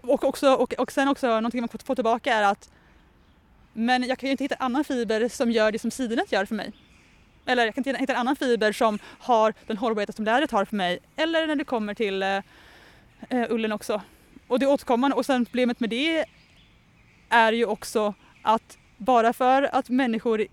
Och, 0.02 0.24
också, 0.24 0.54
och, 0.54 0.72
och 0.72 0.92
sen 0.92 1.08
också 1.08 1.26
någonting 1.26 1.60
man 1.60 1.68
får 1.84 1.94
tillbaka 1.94 2.34
är 2.34 2.42
att 2.42 2.70
Men 3.72 4.02
jag 4.02 4.18
kan 4.18 4.26
ju 4.26 4.30
inte 4.30 4.44
hitta 4.44 4.56
annan 4.58 4.84
fiber 4.84 5.28
som 5.28 5.50
gör 5.50 5.72
det 5.72 5.78
som 5.78 5.90
sidenet 5.90 6.32
gör 6.32 6.44
för 6.44 6.54
mig. 6.54 6.72
Eller 7.50 7.64
jag 7.64 7.74
kan 7.74 7.84
hitta 7.84 8.12
en 8.12 8.18
annan 8.18 8.36
fiber 8.36 8.72
som 8.72 8.98
har 9.18 9.54
den 9.66 9.76
hållbarhet 9.76 10.16
som 10.16 10.24
lädret 10.24 10.50
har 10.50 10.64
för 10.64 10.76
mig. 10.76 10.98
Eller 11.16 11.46
när 11.46 11.56
det 11.56 11.64
kommer 11.64 11.94
till 11.94 12.22
eh, 12.22 12.36
eh, 13.28 13.46
ullen 13.50 13.72
också. 13.72 14.02
Och 14.48 14.58
det 14.58 14.64
är 14.66 14.70
återkommande. 14.70 15.16
Och 15.16 15.26
sen 15.26 15.44
problemet 15.44 15.80
med 15.80 15.90
det 15.90 16.24
är 17.28 17.52
ju 17.52 17.64
också 17.64 18.14
att 18.42 18.78
bara 18.96 19.32
för 19.32 19.62
att 19.74 19.88
människor 19.88 20.46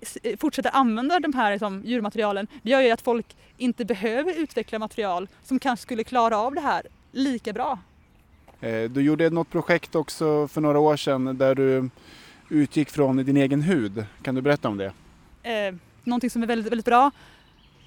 s- 0.00 0.18
fortsätter 0.40 0.70
använda 0.76 1.20
de 1.20 1.32
här 1.34 1.50
liksom, 1.52 1.82
djurmaterialen, 1.84 2.46
det 2.62 2.70
gör 2.70 2.80
ju 2.80 2.90
att 2.90 3.00
folk 3.02 3.26
inte 3.58 3.84
behöver 3.84 4.34
utveckla 4.38 4.78
material 4.78 5.28
som 5.42 5.58
kanske 5.58 5.82
skulle 5.82 6.04
klara 6.04 6.36
av 6.38 6.54
det 6.54 6.60
här 6.60 6.82
lika 7.12 7.52
bra. 7.52 7.78
Eh, 8.60 8.82
Du 8.90 9.00
gjorde 9.02 9.30
något 9.30 9.50
projekt 9.50 9.94
också 9.94 10.48
för 10.48 10.60
några 10.60 10.78
år 10.78 10.96
sedan 10.96 11.38
där 11.38 11.54
du 11.54 11.90
utgick 12.48 12.90
från 12.90 13.16
din 13.16 13.36
egen 13.36 13.62
hud. 13.62 14.04
Kan 14.22 14.34
du 14.34 14.40
berätta 14.42 14.68
om 14.68 14.76
det? 14.78 14.92
Någonting 16.04 16.30
som 16.30 16.42
är 16.42 16.46
väldigt, 16.46 16.72
väldigt 16.72 16.86
bra 16.86 17.10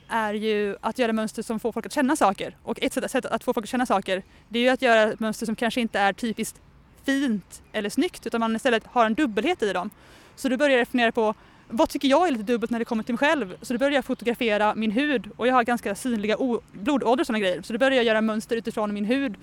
är 0.08 0.34
ju 0.34 0.76
att 0.82 1.00
göra 1.00 1.14
mönster 1.14 1.44
som 1.44 1.60
får 1.60 1.72
folk 1.72 1.86
att 1.86 1.94
känna 1.94 2.16
saker. 2.16 2.56
Och 2.64 2.80
ett 2.82 2.94
sätt, 2.94 3.12
sätt 3.12 3.26
att 3.26 3.44
få 3.44 3.54
folk 3.54 3.66
att 3.66 3.70
känna 3.70 3.86
saker 3.86 4.24
det 4.50 4.60
är 4.60 4.64
ju 4.64 4.70
att 4.70 4.82
göra 4.82 5.02
ett 5.02 5.20
mönster 5.20 5.46
som 5.46 5.56
kanske 5.56 5.82
inte 5.82 6.00
är 6.00 6.14
typiskt 6.14 6.62
fint 7.06 7.62
eller 7.72 7.90
snyggt 7.90 8.28
utan 8.28 8.40
man 8.40 8.56
istället 8.56 8.84
har 8.88 9.06
en 9.06 9.14
dubbelhet 9.14 9.64
i 9.64 9.74
dem. 9.74 9.90
Så 10.36 10.50
du 10.50 10.58
börjar 10.58 10.86
fundera 10.86 11.12
på 11.12 11.34
vad 11.70 11.90
tycker 11.90 12.08
jag 12.08 12.28
är 12.28 12.32
lite 12.32 12.44
dubbelt 12.44 12.72
när 12.72 12.80
det 12.80 12.86
kommer 12.86 13.04
till 13.04 13.14
mig 13.14 13.20
själv? 13.20 13.56
Så 13.62 13.74
då 13.74 13.80
börjar 13.80 13.94
jag 13.94 14.06
fotografera 14.06 14.76
min 14.76 14.92
hud 14.92 15.30
och 15.38 15.48
jag 15.48 15.54
har 15.54 15.64
ganska 15.64 15.96
synliga 15.96 16.38
blodådror 16.72 17.20
och 17.20 17.26
sådana 17.26 17.40
grejer. 17.40 17.62
Så 17.62 17.74
då 17.74 17.80
började 17.80 17.96
jag 17.96 18.06
göra 18.06 18.22
mönster 18.22 18.56
utifrån 18.56 18.94
min 18.94 19.06
hud. 19.06 19.36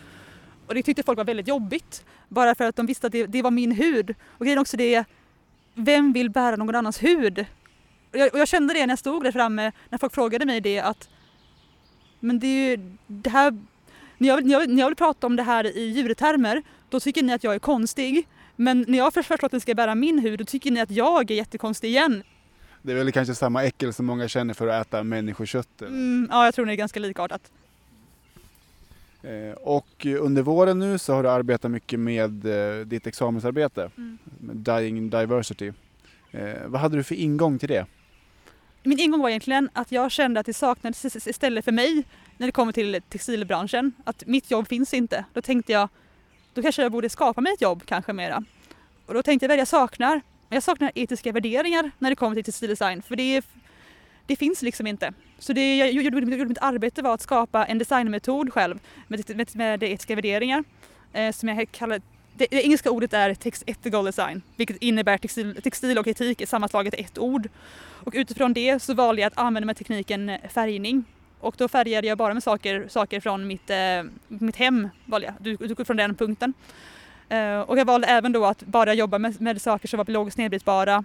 Och 0.66 0.74
det 0.74 0.82
tyckte 0.82 1.02
folk 1.02 1.16
var 1.16 1.24
väldigt 1.24 1.48
jobbigt. 1.48 2.04
Bara 2.28 2.54
för 2.54 2.64
att 2.64 2.76
de 2.76 2.86
visste 2.86 3.06
att 3.06 3.12
det, 3.12 3.26
det 3.26 3.42
var 3.42 3.50
min 3.50 3.72
hud. 3.72 4.14
Och 4.28 4.44
grejen 4.44 4.58
är 4.58 4.60
också 4.60 4.76
det, 4.76 5.04
vem 5.74 6.12
vill 6.12 6.30
bära 6.30 6.56
någon 6.56 6.74
annans 6.74 7.02
hud? 7.02 7.46
Jag, 8.12 8.32
och 8.32 8.38
jag 8.38 8.48
kände 8.48 8.74
det 8.74 8.80
när 8.86 8.92
jag 8.92 8.98
stod 8.98 9.24
där 9.24 9.32
framme, 9.32 9.72
när 9.90 9.98
folk 9.98 10.14
frågade 10.14 10.46
mig 10.46 10.60
det 10.60 10.80
att 10.80 11.08
men 12.20 12.38
det 12.38 12.46
är 12.46 12.70
ju 12.70 12.96
det 13.06 13.30
här, 13.30 13.58
när 14.18 14.28
jag, 14.28 14.44
när, 14.44 14.52
jag, 14.52 14.68
när 14.68 14.80
jag 14.80 14.86
vill 14.86 14.96
prata 14.96 15.26
om 15.26 15.36
det 15.36 15.42
här 15.42 15.76
i 15.76 15.82
djurtermer 15.84 16.62
då 16.88 17.00
tycker 17.00 17.22
ni 17.22 17.32
att 17.32 17.44
jag 17.44 17.54
är 17.54 17.58
konstig. 17.58 18.26
Men 18.56 18.84
när 18.88 18.98
jag 18.98 19.14
först 19.14 19.28
förstår 19.28 19.46
att 19.46 19.50
den 19.50 19.60
ska 19.60 19.74
bära 19.74 19.94
min 19.94 20.18
hud 20.18 20.38
då 20.38 20.44
tycker 20.44 20.70
ni 20.70 20.80
att 20.80 20.90
jag 20.90 21.30
är 21.30 21.34
jättekonstig 21.34 21.88
igen. 21.88 22.22
Det 22.82 22.92
är 22.92 22.96
väl 22.96 23.12
kanske 23.12 23.34
samma 23.34 23.64
äckel 23.64 23.92
som 23.92 24.06
många 24.06 24.28
känner 24.28 24.54
för 24.54 24.68
att 24.68 24.86
äta 24.86 25.02
människokött. 25.02 25.80
Mm, 25.82 26.28
ja, 26.30 26.44
jag 26.44 26.54
tror 26.54 26.66
det 26.66 26.72
är 26.72 26.76
ganska 26.76 27.00
likartat. 27.00 27.50
Eh, 29.22 29.52
Och 29.62 30.06
under 30.20 30.42
våren 30.42 30.78
nu 30.78 30.98
så 30.98 31.14
har 31.14 31.22
du 31.22 31.30
arbetat 31.30 31.70
mycket 31.70 32.00
med 32.00 32.46
eh, 32.46 32.86
ditt 32.86 33.06
examensarbete, 33.06 33.90
Mm. 33.96 34.18
Dying 34.40 35.10
Diversity. 35.10 35.72
Eh, 36.30 36.54
vad 36.66 36.80
hade 36.80 36.96
du 36.96 37.02
för 37.04 37.14
ingång 37.14 37.58
till 37.58 37.68
det? 37.68 37.86
Min 38.82 39.00
ingång 39.00 39.20
var 39.20 39.28
egentligen 39.28 39.70
att 39.72 39.92
jag 39.92 40.10
kände 40.10 40.40
att 40.40 40.46
det 40.46 40.54
saknades 40.54 41.26
ett 41.26 41.36
ställe 41.36 41.62
för 41.62 41.72
mig 41.72 42.04
när 42.36 42.46
det 42.46 42.52
kommer 42.52 42.72
till 42.72 43.00
textilbranschen. 43.08 43.92
Att 44.04 44.26
mitt 44.26 44.50
jobb 44.50 44.68
finns 44.68 44.94
inte. 44.94 45.24
Då 45.32 45.42
tänkte 45.42 45.72
jag, 45.72 45.88
då 46.54 46.62
kanske 46.62 46.82
jag 46.82 46.92
borde 46.92 47.08
skapa 47.08 47.40
mig 47.40 47.52
ett 47.52 47.60
jobb 47.60 47.82
kanske 47.86 48.12
mera. 48.12 48.44
Och 49.06 49.14
då 49.14 49.22
tänkte 49.22 49.44
jag 49.44 49.48
vad 49.48 49.58
jag 49.58 49.68
saknar. 49.68 50.20
Jag 50.48 50.62
saknar 50.62 50.92
etiska 50.94 51.32
värderingar 51.32 51.90
när 51.98 52.10
det 52.10 52.16
kommer 52.16 52.34
till 52.34 52.44
textildesign. 52.44 53.02
För 53.02 53.16
det, 53.16 53.44
det 54.26 54.36
finns 54.36 54.62
liksom 54.62 54.86
inte. 54.86 55.12
Så 55.38 55.52
det 55.52 55.76
jag 55.76 55.92
gjorde, 55.92 56.18
gjorde 56.18 56.44
mitt 56.44 56.58
arbete 56.60 57.02
var 57.02 57.14
att 57.14 57.20
skapa 57.20 57.64
en 57.66 57.78
designmetod 57.78 58.52
själv 58.52 58.78
med, 59.06 59.36
med, 59.36 59.56
med 59.56 59.82
etiska 59.82 60.14
värderingar. 60.14 60.64
Eh, 61.12 61.32
som 61.32 61.48
jag 61.48 61.70
kallade 61.72 62.04
det, 62.38 62.46
det 62.50 62.64
engelska 62.64 62.90
ordet 62.90 63.12
är 63.12 63.34
text 63.34 63.62
ethical 63.66 64.04
design, 64.04 64.42
vilket 64.56 64.76
innebär 64.76 65.18
textil, 65.18 65.62
textil 65.62 65.98
och 65.98 66.08
etik 66.08 66.40
är 66.40 66.46
sammanslaget 66.46 66.94
i 66.94 67.02
ett 67.02 67.18
ord. 67.18 67.48
Och 68.04 68.12
utifrån 68.16 68.52
det 68.52 68.82
så 68.82 68.94
valde 68.94 69.22
jag 69.22 69.26
att 69.26 69.38
använda 69.38 69.66
mig 69.66 69.72
av 69.72 69.76
tekniken 69.76 70.28
eh, 70.28 70.48
färgning. 70.48 71.04
Och 71.40 71.54
då 71.58 71.68
färgade 71.68 72.06
jag 72.06 72.18
bara 72.18 72.34
med 72.34 72.42
saker, 72.42 72.88
saker 72.88 73.20
från 73.20 73.46
mitt, 73.46 73.70
eh, 73.70 74.02
mitt 74.28 74.56
hem, 74.56 74.88
valde 75.04 75.26
jag. 75.26 75.58
Du, 75.68 75.84
från 75.84 75.96
den 75.96 76.14
punkten. 76.14 76.52
Eh, 77.28 77.60
och 77.60 77.78
jag 77.78 77.84
valde 77.84 78.06
även 78.06 78.32
då 78.32 78.44
att 78.44 78.62
bara 78.62 78.94
jobba 78.94 79.18
med, 79.18 79.40
med 79.40 79.62
saker 79.62 79.88
som 79.88 79.98
var 79.98 80.04
biologiskt 80.04 80.38
nedbrytbara. 80.38 81.04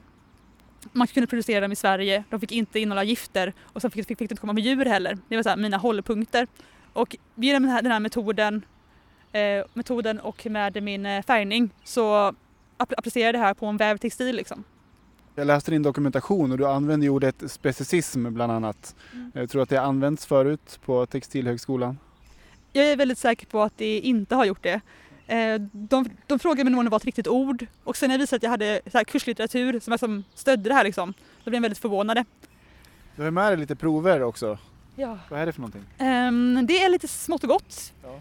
Man 0.92 1.08
kunde 1.08 1.28
producera 1.28 1.62
dem 1.62 1.72
i 1.72 1.76
Sverige, 1.76 2.24
de 2.30 2.40
fick 2.40 2.52
inte 2.52 2.80
innehålla 2.80 3.04
gifter 3.04 3.54
och 3.64 3.82
sen 3.82 3.92
fick, 3.92 4.08
fick, 4.08 4.18
fick 4.18 4.30
det 4.30 4.34
inte 4.34 4.42
komma 4.42 4.54
med 4.54 4.64
djur 4.64 4.86
heller. 4.86 5.18
Det 5.28 5.36
var 5.36 5.44
så 5.44 5.50
här, 5.50 5.58
mina 5.58 5.78
hållpunkter. 5.78 6.48
Och 6.94 7.16
genom 7.36 7.64
den 7.64 7.72
här, 7.72 7.82
den 7.82 7.92
här 7.92 8.00
metoden, 8.00 8.66
eh, 9.34 9.66
metoden 9.74 10.20
och 10.20 10.46
med 10.50 10.84
min 10.84 11.06
eh, 11.06 11.24
färgning 11.24 11.70
så 11.84 12.14
app- 12.78 12.94
applicerade 12.98 13.28
jag 13.28 13.34
det 13.44 13.48
här 13.48 13.54
på 13.54 13.66
en 13.66 13.78
vävtextil 13.78 14.36
liksom. 14.36 14.64
Jag 15.36 15.48
läste 15.48 15.72
din 15.72 15.84
dokumentation 15.84 16.52
och 16.52 16.58
du 16.58 16.68
använder 16.68 17.10
ordet 17.10 17.36
specicism 17.52 18.34
bland 18.34 18.52
annat. 18.52 18.96
Jag 19.34 19.50
tror 19.50 19.62
att 19.64 19.70
det 19.70 19.78
använts 19.82 20.26
förut 20.26 20.80
på 20.86 21.06
Textilhögskolan. 21.06 21.98
Jag 22.74 22.86
är 22.92 22.98
väldigt 22.98 23.18
säker 23.18 23.46
på 23.48 23.62
att 23.62 23.78
det 23.78 24.00
inte 24.00 24.36
har 24.36 24.46
gjort 24.46 24.64
det. 24.64 24.82
Eh, 25.28 25.62
De, 25.72 26.10
de 26.28 26.40
frågade 26.40 26.70
mig 26.70 26.80
om 26.80 26.86
det 26.86 26.92
var 26.92 26.98
ett 26.98 27.06
riktigt 27.06 27.28
ord 27.28 27.66
och 27.84 27.98
sen 27.98 28.08
när 28.10 28.14
jag 28.16 28.20
visade 28.20 28.38
att 28.38 28.44
jag 28.44 28.50
hade 28.50 28.82
så 28.92 28.98
här 28.98 29.04
kurslitteratur 29.06 29.80
som, 29.80 29.98
som 29.98 30.24
stödde 30.34 30.70
det 30.70 30.74
här 30.76 30.84
liksom, 30.84 31.14
då 31.44 31.50
blev 31.50 31.54
de 31.54 31.62
väldigt 31.62 31.78
förvånade. 31.80 32.26
Du 33.16 33.24
har 33.24 33.32
med 33.32 33.52
dig 33.52 33.58
lite 33.58 33.76
prover 33.76 34.22
också. 34.24 34.58
Ja. 34.96 35.18
Vad 35.30 35.40
är 35.40 35.46
det 35.46 35.52
för 35.52 35.62
någonting? 35.62 35.84
Ehm, 35.98 36.66
det 36.68 36.84
är 36.84 36.90
lite 36.90 37.08
smått 37.08 37.44
och 37.44 37.50
gott. 37.50 37.94
Ja. 38.04 38.20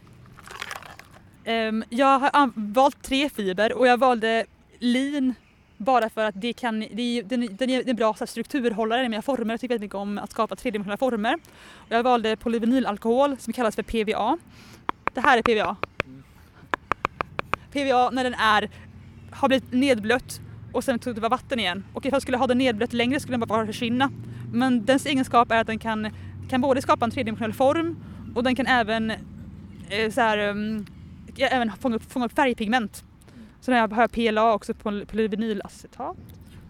Ehm, 1.44 1.84
jag 1.90 2.18
har 2.18 2.50
valt 2.54 3.02
tre 3.02 3.28
fiber 3.28 3.72
och 3.72 3.86
jag 3.86 3.96
valde 3.96 4.46
lin 4.78 5.34
bara 5.76 6.10
för 6.10 6.24
att 6.24 6.40
det 6.40 6.52
kan, 6.52 6.80
det 6.80 7.02
är, 7.02 7.22
den, 7.22 7.56
den 7.56 7.70
är 7.70 7.88
en 7.88 7.96
bra 7.96 8.14
så 8.14 8.18
här, 8.18 8.26
strukturhållare 8.26 9.04
i 9.04 9.08
mina 9.08 9.22
former. 9.22 9.54
Jag 9.54 9.60
tycker 9.60 9.74
väldigt 9.74 9.84
mycket 9.84 9.94
om 9.94 10.18
att 10.18 10.30
skapa 10.30 10.56
tredimensionella 10.56 10.96
former. 10.96 11.34
Och 11.74 11.92
jag 11.92 12.02
valde 12.02 12.36
polyvinylalkohol 12.36 13.36
som 13.38 13.52
kallas 13.52 13.74
för 13.74 13.82
PVA. 13.82 14.38
Det 15.14 15.20
här 15.20 15.38
är 15.38 15.42
PVA. 15.42 15.76
PVA 17.72 18.10
när 18.10 18.24
den 18.24 18.34
är, 18.34 18.70
har 19.30 19.48
blivit 19.48 19.72
nedblött 19.72 20.40
och 20.72 20.84
sen 20.84 20.98
tog 20.98 21.14
det 21.14 21.20
var 21.20 21.30
vatten 21.30 21.58
igen. 21.58 21.84
Och 21.92 22.06
ifall 22.06 22.16
jag 22.16 22.22
skulle 22.22 22.36
ha 22.36 22.46
den 22.46 22.58
nedblött 22.58 22.92
längre 22.92 23.20
skulle 23.20 23.38
den 23.38 23.48
bara 23.48 23.66
försvinna. 23.66 24.10
Men 24.52 24.84
dens 24.84 25.06
egenskap 25.06 25.52
är 25.52 25.60
att 25.60 25.66
den 25.66 25.78
kan, 25.78 26.10
kan 26.50 26.60
både 26.60 26.82
skapa 26.82 27.04
en 27.04 27.10
tredimensionell 27.10 27.52
form 27.52 27.96
och 28.34 28.44
den 28.44 28.56
kan 28.56 28.66
även, 28.66 29.10
eh, 29.88 30.10
så 30.10 30.20
här, 30.20 30.48
um, 30.48 30.86
även 31.38 31.72
fånga, 31.80 31.96
upp, 31.96 32.12
fånga 32.12 32.26
upp 32.26 32.32
färgpigment. 32.32 33.04
Så 33.60 33.70
när 33.70 33.78
jag 33.78 33.88
har 33.88 34.08
PLA 34.08 34.52
också 34.52 34.74
på 34.74 35.02
polyvinylacetat. 35.06 36.16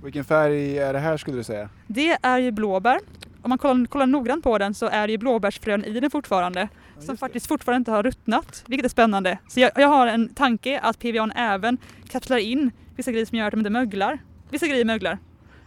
Vilken 0.03 0.25
färg 0.25 0.79
är 0.79 0.92
det 0.92 0.98
här 0.98 1.16
skulle 1.16 1.37
du 1.37 1.44
säga? 1.44 1.68
Det 1.87 2.18
är 2.22 2.38
ju 2.38 2.51
blåbär. 2.51 2.98
Om 3.42 3.48
man 3.48 3.59
kollar, 3.59 3.87
kollar 3.87 4.07
noggrant 4.07 4.44
på 4.44 4.59
den 4.59 4.75
så 4.75 4.87
är 4.87 5.07
det 5.07 5.11
ju 5.11 5.18
blåbärsfrön 5.18 5.85
i 5.85 6.01
den 6.01 6.11
fortfarande. 6.11 6.68
som 6.98 7.16
faktiskt 7.16 7.46
fortfarande 7.46 7.77
inte 7.77 7.90
har 7.90 8.03
ruttnat, 8.03 8.64
vilket 8.66 8.85
är 8.85 8.88
spännande. 8.88 9.38
Så 9.48 9.61
jag, 9.61 9.70
jag 9.77 9.88
har 9.88 10.07
en 10.07 10.35
tanke 10.35 10.81
att 10.81 10.98
PVAn 10.98 11.33
även 11.33 11.79
kapslar 12.09 12.38
in 12.38 12.70
vissa 12.96 13.12
grejer 13.12 13.27
som 13.27 13.38
gör 13.38 13.46
att 13.46 13.51
de 13.51 13.61
inte 13.61 13.70
möglar. 13.70 14.18
Vissa 14.51 14.66
grejer 14.66 14.85
möglar. 14.85 15.12
Eh, 15.12 15.18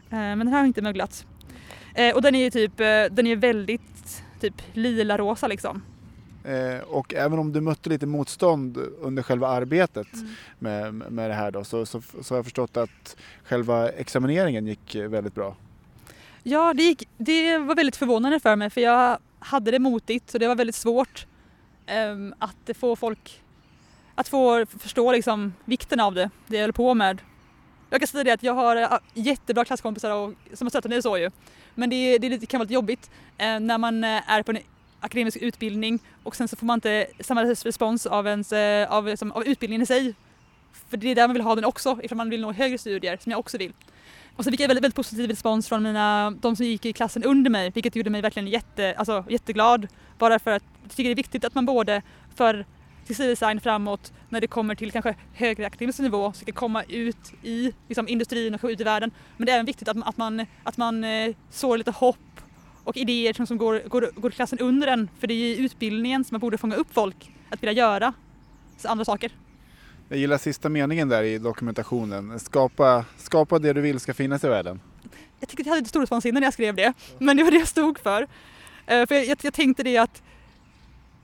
men 0.10 0.40
den 0.40 0.48
här 0.48 0.60
har 0.60 0.66
inte 0.66 0.82
möglat. 0.82 1.26
Eh, 1.96 2.16
och 2.16 2.22
den 2.22 2.36
är 2.36 2.44
ju 2.44 2.50
typ, 2.50 2.80
eh, 2.80 2.86
den 3.12 3.28
är 3.28 3.36
väldigt 3.36 4.24
typ 4.40 4.54
lila-rosa 4.74 5.48
liksom. 5.48 5.82
Eh, 6.46 6.80
och 6.80 7.14
även 7.14 7.40
om 7.40 7.52
du 7.54 7.62
mötte 7.62 7.90
lite 7.90 8.06
motstånd 8.06 8.78
under 9.02 9.24
själva 9.24 9.48
arbetet 9.48 10.08
Mm. 10.14 10.30
med, 10.60 11.12
med 11.12 11.30
det 11.30 11.34
här 11.34 11.52
då, 11.52 11.64
så, 11.64 11.86
så, 11.86 12.02
så 12.22 12.34
har 12.34 12.38
jag 12.38 12.46
förstått 12.46 12.78
att 12.78 13.16
själva 13.44 13.90
examineringen 13.90 14.68
gick 14.68 14.96
eh, 14.96 15.10
väldigt 15.10 15.36
bra. 15.36 15.56
Ja, 16.44 16.74
det, 16.74 16.84
gick, 16.84 17.10
det 17.18 17.58
var 17.58 17.76
väldigt 17.76 17.96
förvånande 17.96 18.40
för 18.40 18.56
mig 18.56 18.70
för 18.70 18.82
jag 18.82 19.18
hade 19.40 19.72
det 19.72 19.80
motigt 19.80 20.34
och 20.34 20.40
det 20.40 20.48
var 20.48 20.56
väldigt 20.56 20.76
svårt 20.76 21.26
ehm, 21.86 22.34
att 22.40 22.78
få 22.78 22.96
folk 22.96 23.42
att 24.16 24.28
få 24.28 24.66
förstå 24.66 25.12
liksom 25.12 25.54
vikten 25.66 26.00
av 26.00 26.14
det, 26.16 26.30
det 26.48 26.56
jag 26.56 26.62
höll 26.64 26.74
på 26.74 26.94
med. 26.94 27.22
Jag 27.90 28.02
kan 28.02 28.08
säga 28.08 28.24
det 28.24 28.32
att 28.32 28.44
jag 28.44 28.54
har 28.54 28.76
äh, 28.76 28.90
jättebra 29.14 29.66
klasskompisar 29.66 30.12
och, 30.12 30.34
som 30.54 30.66
har 30.66 30.70
stöttat 30.70 30.90
mig 30.90 31.02
så 31.02 31.18
ju. 31.18 31.32
Men 31.76 31.90
det, 31.90 32.18
det, 32.18 32.30
det 32.30 32.46
kan 32.46 32.58
vara 32.58 32.64
lite 32.64 32.74
jobbigt 32.74 33.10
eh, 33.38 33.60
när 33.60 33.78
man 33.78 34.04
eh, 34.04 34.32
är 34.32 34.44
på 34.44 34.52
en 34.52 34.58
akademisk 35.06 35.38
utbildning 35.38 36.00
och 36.24 36.36
sen 36.36 36.48
så 36.48 36.56
får 36.56 36.66
man 36.66 36.78
inte 36.78 37.08
samma 37.20 37.44
respons 37.44 38.06
av, 38.06 38.28
ens, 38.28 38.52
eh, 38.54 38.92
av, 38.92 39.06
liksom, 39.08 39.32
av 39.32 39.44
utbildningen 39.48 39.82
i 39.82 39.86
sig. 39.86 40.14
För 40.90 40.98
det 40.98 41.08
är 41.08 41.16
där 41.16 41.28
man 41.28 41.34
vill 41.34 41.42
ha 41.44 41.56
den 41.56 41.66
också, 41.66 42.00
ifall 42.04 42.18
man 42.18 42.30
vill 42.30 42.42
nå 42.42 42.52
högre 42.52 42.78
studier, 42.78 43.18
som 43.22 43.32
jag 43.32 43.40
också 43.40 43.58
vill. 43.58 43.74
Och 44.36 44.44
så 44.44 44.52
fick 44.52 44.60
jag 44.60 44.68
väldigt, 44.68 44.84
väldigt 44.84 44.96
positiv 44.96 45.30
respons 45.30 45.68
från 45.70 45.84
mina, 45.84 46.32
de 46.42 46.56
som 46.56 46.66
gick 46.66 46.86
i 46.86 46.94
klassen 46.94 47.24
under 47.24 47.50
mig, 47.52 47.70
vilket 47.76 47.96
gjorde 47.96 48.10
mig 48.10 48.22
verkligen 48.22 48.48
jätte, 48.48 48.94
alltså, 48.98 49.24
jätteglad. 49.30 49.88
Bara 50.18 50.40
för 50.40 50.52
att 50.52 50.64
jag 50.84 50.92
tycker 50.92 51.04
det 51.10 51.14
är 51.14 51.16
viktigt 51.16 51.46
att 51.46 51.56
man 51.56 51.66
både 51.66 52.02
för 52.36 52.66
textildesign 53.08 53.60
framåt 53.62 54.14
när 54.30 54.42
det 54.42 54.48
kommer 54.48 54.76
till 54.76 54.92
kanske 54.92 55.16
högre 55.34 55.68
akademisk 55.68 56.00
nivå 56.00 56.34
ska 56.34 56.52
komma 56.52 56.84
ut 56.84 57.34
i 57.44 57.74
liksom, 57.88 58.08
industrin 58.08 58.56
och 58.56 58.64
ut 58.64 58.82
i 58.82 58.84
världen. 58.84 59.12
Men 59.38 59.46
det 59.46 59.52
är 59.52 59.56
även 59.56 59.66
viktigt 59.66 59.88
att, 59.88 59.98
man- 59.98 60.10
att 60.10 60.18
man, 60.18 60.46
att 60.64 60.78
man 60.78 61.04
eh, 61.04 61.36
sår 61.52 61.78
lite 61.78 61.92
hopp 61.92 62.18
och 62.86 62.98
idéer 62.98 63.34
som, 63.34 63.48
som 63.48 63.58
går, 63.58 63.82
går, 63.88 64.12
går 64.16 64.30
klassen 64.30 64.60
under 64.60 64.88
en. 64.88 65.10
För 65.20 65.28
det 65.28 65.34
är 65.34 65.38
i 65.38 65.58
utbildningen 65.58 66.24
som 66.24 66.36
man 66.36 66.40
borde 66.40 66.58
fånga 66.58 66.76
upp 66.76 66.94
folk 66.94 67.32
att 67.50 67.64
vilja 67.64 67.74
göra 67.74 68.14
andra 68.84 69.06
saker. 69.06 69.32
Jag 70.10 70.20
gillar 70.20 70.38
sista 70.38 70.70
meningen 70.70 71.10
där 71.10 71.24
i 71.24 71.38
dokumentationen. 71.38 72.40
Skapa, 72.40 73.06
skapa 73.18 73.60
det 73.60 73.74
du 73.74 73.82
vill 73.82 74.00
ska 74.00 74.14
finnas 74.14 74.44
i 74.44 74.48
världen. 74.48 74.80
jag 75.40 75.50
tycker 75.50 75.64
att 75.64 75.66
jag 75.66 75.72
hade 75.72 75.82
lite 75.82 75.90
storhetsvansinne 75.90 76.40
när 76.40 76.48
jag 76.48 76.54
skrev 76.54 76.76
det, 76.76 76.94
men 77.20 77.38
det 77.38 77.44
var 77.44 77.52
det 77.52 77.58
jag 77.58 77.68
stod 77.68 78.00
för. 78.00 78.22
Eh, 78.86 79.08
för 79.08 79.16
jag, 79.16 79.26
jag, 79.26 79.38
jag 79.42 79.54
tänkte 79.54 79.84
det 79.84 79.98
att 79.98 80.22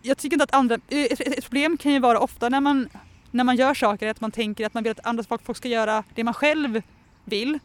jag 0.02 0.18
tycker 0.18 0.36
inte 0.36 0.44
att 0.44 0.54
andra, 0.54 0.76
ett, 0.76 1.20
ett 1.22 1.38
ett 1.38 1.44
problem 1.44 1.78
kan 1.78 1.94
ju 1.94 2.00
vara 2.00 2.20
ofta 2.20 2.50
när 2.50 2.62
man, 2.62 2.90
när 3.32 3.44
man 3.44 3.56
gör 3.56 3.74
saker 3.74 4.08
att 4.08 4.22
man 4.22 4.32
tänker 4.32 4.66
att 4.66 4.74
man 4.74 4.84
vill 4.84 4.92
att 4.92 5.06
andra 5.06 5.24
folk 5.44 5.58
ska 5.58 5.68
göra 5.68 6.04
det 6.16 6.24
man 6.24 6.34
själv 6.34 6.82
vill. 7.26 7.60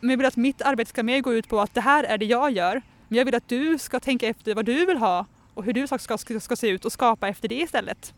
Men 0.00 0.10
jag 0.10 0.16
vill 0.16 0.26
att 0.26 0.36
mitt 0.36 0.62
arbete 0.62 0.90
ska 0.90 1.02
mer 1.02 1.20
gå 1.20 1.34
ut 1.34 1.48
på 1.48 1.60
att 1.60 1.74
det 1.74 1.80
här 1.80 2.04
är 2.04 2.18
det 2.18 2.24
jag 2.24 2.50
gör, 2.50 2.82
men 3.12 3.18
jag 3.18 3.24
vill 3.24 3.34
att 3.34 3.48
du 3.48 3.78
ska 3.78 4.00
tänka 4.00 4.28
efter 4.28 4.54
vad 4.54 4.64
du 4.64 4.86
vill 4.86 4.96
ha 4.96 5.26
och 5.54 5.64
hur 5.64 5.72
du 5.72 5.86
ska, 5.86 5.98
ska, 5.98 6.40
ska, 6.40 6.56
se 6.56 6.68
ut 6.68 6.84
och 6.84 6.92
skapa 6.92 7.28
efter 7.28 7.48
det 7.48 7.54
istället. 7.54 8.14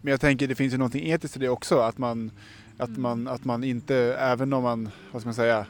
Men 0.00 0.10
jag 0.10 0.20
tänker 0.20 0.48
det 0.48 0.54
finns 0.54 0.74
ju 0.74 0.78
någonting 0.78 1.10
etiskt 1.10 1.36
i 1.36 1.40
det 1.40 1.48
också. 1.48 1.78
Att 1.78 1.98
man, 1.98 2.30
att 2.78 2.96
man, 2.96 3.28
att 3.28 3.44
man 3.44 3.64
inte, 3.64 3.96
även 4.18 4.52
om 4.52 4.62
man, 4.62 4.90
vad 5.12 5.22
ska 5.22 5.26
man 5.26 5.34
säga, 5.34 5.66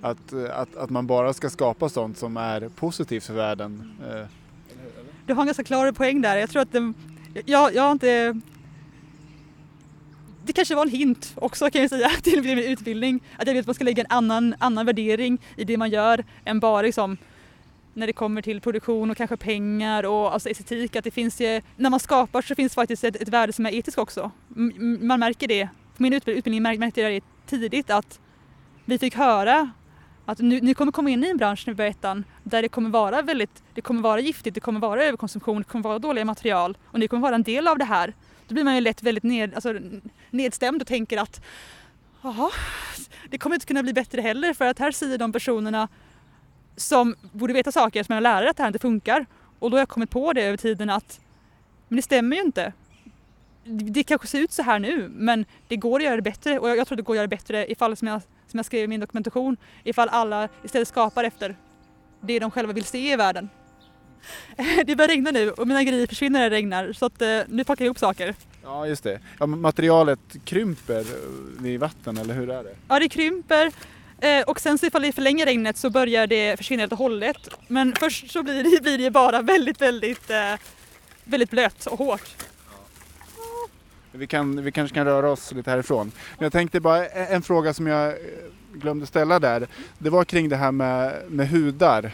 att, 0.00 0.32
att, 0.32 0.76
att 0.76 0.90
man 0.90 1.06
bara 1.06 1.32
ska 1.32 1.50
skapa 1.50 1.88
sånt 1.88 2.18
som 2.18 2.36
är 2.36 2.68
positivt 2.68 3.24
för 3.24 3.34
världen. 3.34 3.92
Eh, 4.10 4.26
Du 5.26 5.34
har 5.34 5.42
en 5.42 5.46
ganska 5.46 5.64
klar 5.64 5.92
poäng 5.92 6.20
där. 6.20 6.36
Jag 6.36 6.50
tror 6.50 6.62
att 6.62 6.72
det, 6.72 6.92
jag, 7.46 7.74
jag 7.74 7.82
har 7.82 7.92
inte... 7.92 8.40
Det 10.44 10.52
kanske 10.52 10.74
var 10.74 10.82
en 10.82 10.90
hint 10.90 11.32
också 11.34 11.70
kan 11.70 11.80
jag 11.80 11.90
säga 11.90 12.08
till 12.22 12.42
min 12.42 12.58
utbildning. 12.58 13.20
Att 13.38 13.46
jag 13.46 13.54
vet 13.54 13.60
att 13.60 13.66
man 13.66 13.74
ska 13.74 13.84
lägga 13.84 14.02
en 14.02 14.10
annan, 14.10 14.54
annan 14.58 14.86
värdering 14.86 15.38
i 15.56 15.64
det 15.64 15.76
man 15.76 15.90
gör 15.90 16.24
än 16.44 16.60
bara 16.60 16.82
liksom 16.82 17.18
när 17.94 18.06
det 18.06 18.12
kommer 18.12 18.42
till 18.42 18.60
produktion 18.60 19.10
och 19.10 19.16
kanske 19.16 19.36
pengar 19.36 20.04
och 20.06 20.32
alltså 20.32 20.48
estetik. 20.48 20.96
Att 20.96 21.04
det 21.04 21.10
finns 21.10 21.40
ju, 21.40 21.60
när 21.76 21.90
man 21.90 22.00
skapar 22.00 22.42
så 22.42 22.54
finns 22.54 22.72
det 22.72 22.74
faktiskt 22.74 23.04
ett, 23.04 23.16
ett 23.22 23.28
värde 23.28 23.52
som 23.52 23.66
är 23.66 23.74
etiskt 23.74 23.98
också. 23.98 24.30
M- 24.56 24.98
Man 25.02 25.20
märker 25.20 25.48
det. 25.48 25.68
På 25.96 26.02
min 26.02 26.12
utbild- 26.12 26.36
utbildning 26.38 26.62
märkte 26.78 27.00
jag 27.00 27.12
det 27.12 27.24
tidigt 27.46 27.90
att 27.90 28.20
vi 28.84 28.98
fick 28.98 29.14
höra 29.16 29.70
att 30.24 30.38
nu, 30.38 30.60
ni 30.60 30.74
kommer 30.74 30.92
komma 30.92 31.10
in 31.10 31.24
i 31.24 31.28
en 31.28 31.36
bransch 31.36 31.64
nu 31.66 31.74
börjar 31.74 31.90
ettan 31.90 32.24
där 32.44 32.62
det 32.62 32.68
kommer 32.68 32.90
vara 32.90 33.22
väldigt, 33.22 33.62
det 33.74 33.80
kommer 33.80 34.02
vara 34.02 34.20
giftigt, 34.20 34.54
det 34.54 34.60
kommer 34.60 34.80
vara 34.80 35.04
överkonsumtion, 35.04 35.58
det 35.58 35.64
kommer 35.64 35.82
vara 35.82 35.98
dåliga 35.98 36.24
material 36.24 36.76
och 36.86 36.98
ni 36.98 37.08
kommer 37.08 37.22
vara 37.22 37.34
en 37.34 37.42
del 37.42 37.68
av 37.68 37.78
det 37.78 37.84
här. 37.84 38.14
Då 38.48 38.54
blir 38.54 38.64
man 38.64 38.74
ju 38.74 38.80
lätt 38.80 39.02
väldigt 39.02 39.24
ned, 39.24 39.54
alltså, 39.54 39.74
nedstämd 40.30 40.82
och 40.82 40.88
tänker 40.88 41.18
att 41.18 41.44
jaha, 42.22 42.50
det 43.30 43.38
kommer 43.38 43.56
inte 43.56 43.66
kunna 43.66 43.82
bli 43.82 43.92
bättre 43.92 44.20
heller 44.20 44.54
för 44.54 44.64
att 44.64 44.78
här 44.78 44.90
säger 44.92 45.18
de 45.18 45.32
personerna 45.32 45.88
som 46.78 47.14
borde 47.32 47.52
veta 47.52 47.72
saker 47.72 48.02
som 48.02 48.14
är 48.14 48.20
lärare 48.20 48.50
att 48.50 48.56
det 48.56 48.62
här 48.62 48.68
inte 48.68 48.78
funkar. 48.78 49.26
Och 49.58 49.70
då 49.70 49.76
har 49.76 49.80
jag 49.80 49.88
kommit 49.88 50.10
på 50.10 50.32
det 50.32 50.42
över 50.42 50.56
tiden 50.56 50.90
att 50.90 51.20
men 51.88 51.96
det 51.96 52.02
stämmer 52.02 52.36
ju 52.36 52.42
inte. 52.42 52.72
Det 53.64 54.02
kanske 54.02 54.26
ser 54.26 54.40
ut 54.40 54.52
så 54.52 54.62
här 54.62 54.78
nu 54.78 55.08
men 55.12 55.44
det 55.68 55.76
går 55.76 55.98
att 55.98 56.04
göra 56.04 56.16
det 56.16 56.22
bättre 56.22 56.58
och 56.58 56.68
jag, 56.68 56.76
jag 56.76 56.86
tror 56.86 56.96
det 56.96 57.02
går 57.02 57.14
att 57.14 57.16
göra 57.16 57.26
det 57.26 57.36
bättre 57.36 57.72
ifall 57.72 57.96
som 57.96 58.08
jag, 58.08 58.22
som 58.46 58.58
jag 58.58 58.66
skrev 58.66 58.84
i 58.84 58.86
min 58.86 59.00
dokumentation 59.00 59.56
ifall 59.84 60.08
alla 60.08 60.48
istället 60.64 60.88
skapar 60.88 61.24
efter 61.24 61.56
det 62.20 62.38
de 62.38 62.50
själva 62.50 62.72
vill 62.72 62.84
se 62.84 63.12
i 63.12 63.16
världen. 63.16 63.48
Det 64.86 64.96
börjar 64.96 65.08
regna 65.08 65.30
nu 65.30 65.50
och 65.50 65.68
mina 65.68 65.82
grejer 65.84 66.06
försvinner 66.06 66.40
när 66.40 66.50
det 66.50 66.56
regnar 66.56 66.92
så 66.92 67.06
att 67.06 67.22
eh, 67.22 67.40
nu 67.48 67.64
packar 67.64 67.84
jag 67.84 67.86
ihop 67.86 67.98
saker. 67.98 68.34
ja, 68.64 68.86
just 68.86 69.04
det. 69.04 69.20
Ja, 69.38 69.46
materialet 69.46 70.20
krymper 70.44 71.04
vid 71.62 71.80
vatten, 71.80 72.18
eller 72.18 72.34
hur 72.34 72.50
är 72.50 72.64
det? 72.64 72.76
Ja, 72.88 72.98
det 72.98 73.08
krymper 73.08 73.66
eh, 73.66 73.72
och 74.46 74.60
sen 74.60 74.78
så 74.78 74.86
ifall 74.86 75.02
det 75.02 75.12
förlänger 75.12 75.46
regnet 75.46 75.76
så 75.76 75.90
börjar 75.90 76.26
det 76.26 76.56
försvinna 76.56 76.82
helt 76.82 76.92
och 76.92 76.98
hållet. 76.98 77.48
Men 77.68 77.94
först 77.98 78.30
så 78.30 78.42
blir 78.42 78.62
det, 78.62 78.82
blir 78.82 78.98
det 78.98 79.10
bara 79.10 79.42
väldigt, 79.42 79.80
väldigt, 79.80 80.30
eh, 80.30 80.54
väldigt 81.24 81.50
blött 81.50 81.86
och 81.86 81.98
hårt. 81.98 82.36
Vi, 84.12 84.26
kan, 84.26 84.64
vi 84.64 84.72
kanske 84.72 84.94
kan 84.94 85.04
röra 85.04 85.30
oss 85.30 85.52
lite 85.52 85.70
härifrån. 85.70 86.12
Men 86.36 86.44
jag 86.44 86.52
tänkte 86.52 86.80
bara 86.80 87.06
en 87.06 87.38
en 87.38 87.42
fråga 87.42 87.74
som 87.74 87.86
jag 87.86 88.08
eh, 88.08 88.16
glömde 88.72 89.06
ställa 89.06 89.38
där. 89.38 89.66
Det 89.98 90.10
var 90.10 90.24
kring 90.24 90.48
det 90.48 90.56
här 90.56 90.72
med, 90.72 91.22
med 91.28 91.48
hudar, 91.48 92.12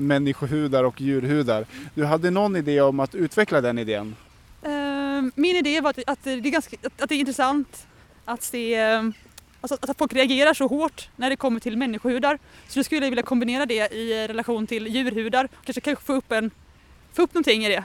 människohudar 0.00 0.84
och 0.84 1.00
djurhudar. 1.00 1.66
Du 1.94 2.04
hade 2.04 2.30
någon 2.30 2.56
idé 2.56 2.80
om 2.80 3.00
att 3.00 3.14
utveckla 3.14 3.60
den 3.60 3.78
idén? 3.78 4.16
Eh, 4.62 4.72
min 5.34 5.56
idé 5.56 5.80
var 5.80 5.94
att, 6.06 6.24
det 6.24 6.30
är 6.32 6.38
ganska, 6.38 6.76
att, 6.98 7.08
det 7.08 7.14
är 7.14 7.18
intressant 7.18 7.86
att 8.24 8.42
se 8.42 8.74
eh, 8.74 9.02
alltså 9.72 9.90
att 9.90 9.98
folk 9.98 10.12
reagerar 10.12 10.54
så 10.54 10.66
hårt 10.66 11.08
när 11.16 11.30
det 11.30 11.36
kommer 11.36 11.60
till 11.60 11.76
människohudar. 11.76 12.38
Så 12.68 12.78
då 12.78 12.84
skulle 12.84 13.06
jag 13.06 13.10
vilja 13.10 13.22
kombinera 13.22 13.66
det 13.66 13.92
i 13.94 14.28
relation 14.28 14.66
till 14.66 14.86
djurhudar. 14.86 15.48
Kanske, 15.64 15.80
kanske 15.80 16.04
få, 16.04 16.12
upp 16.12 16.32
en, 16.32 16.50
få 17.12 17.22
upp 17.22 17.34
någonting 17.34 17.64
i 17.64 17.68
det. 17.68 17.84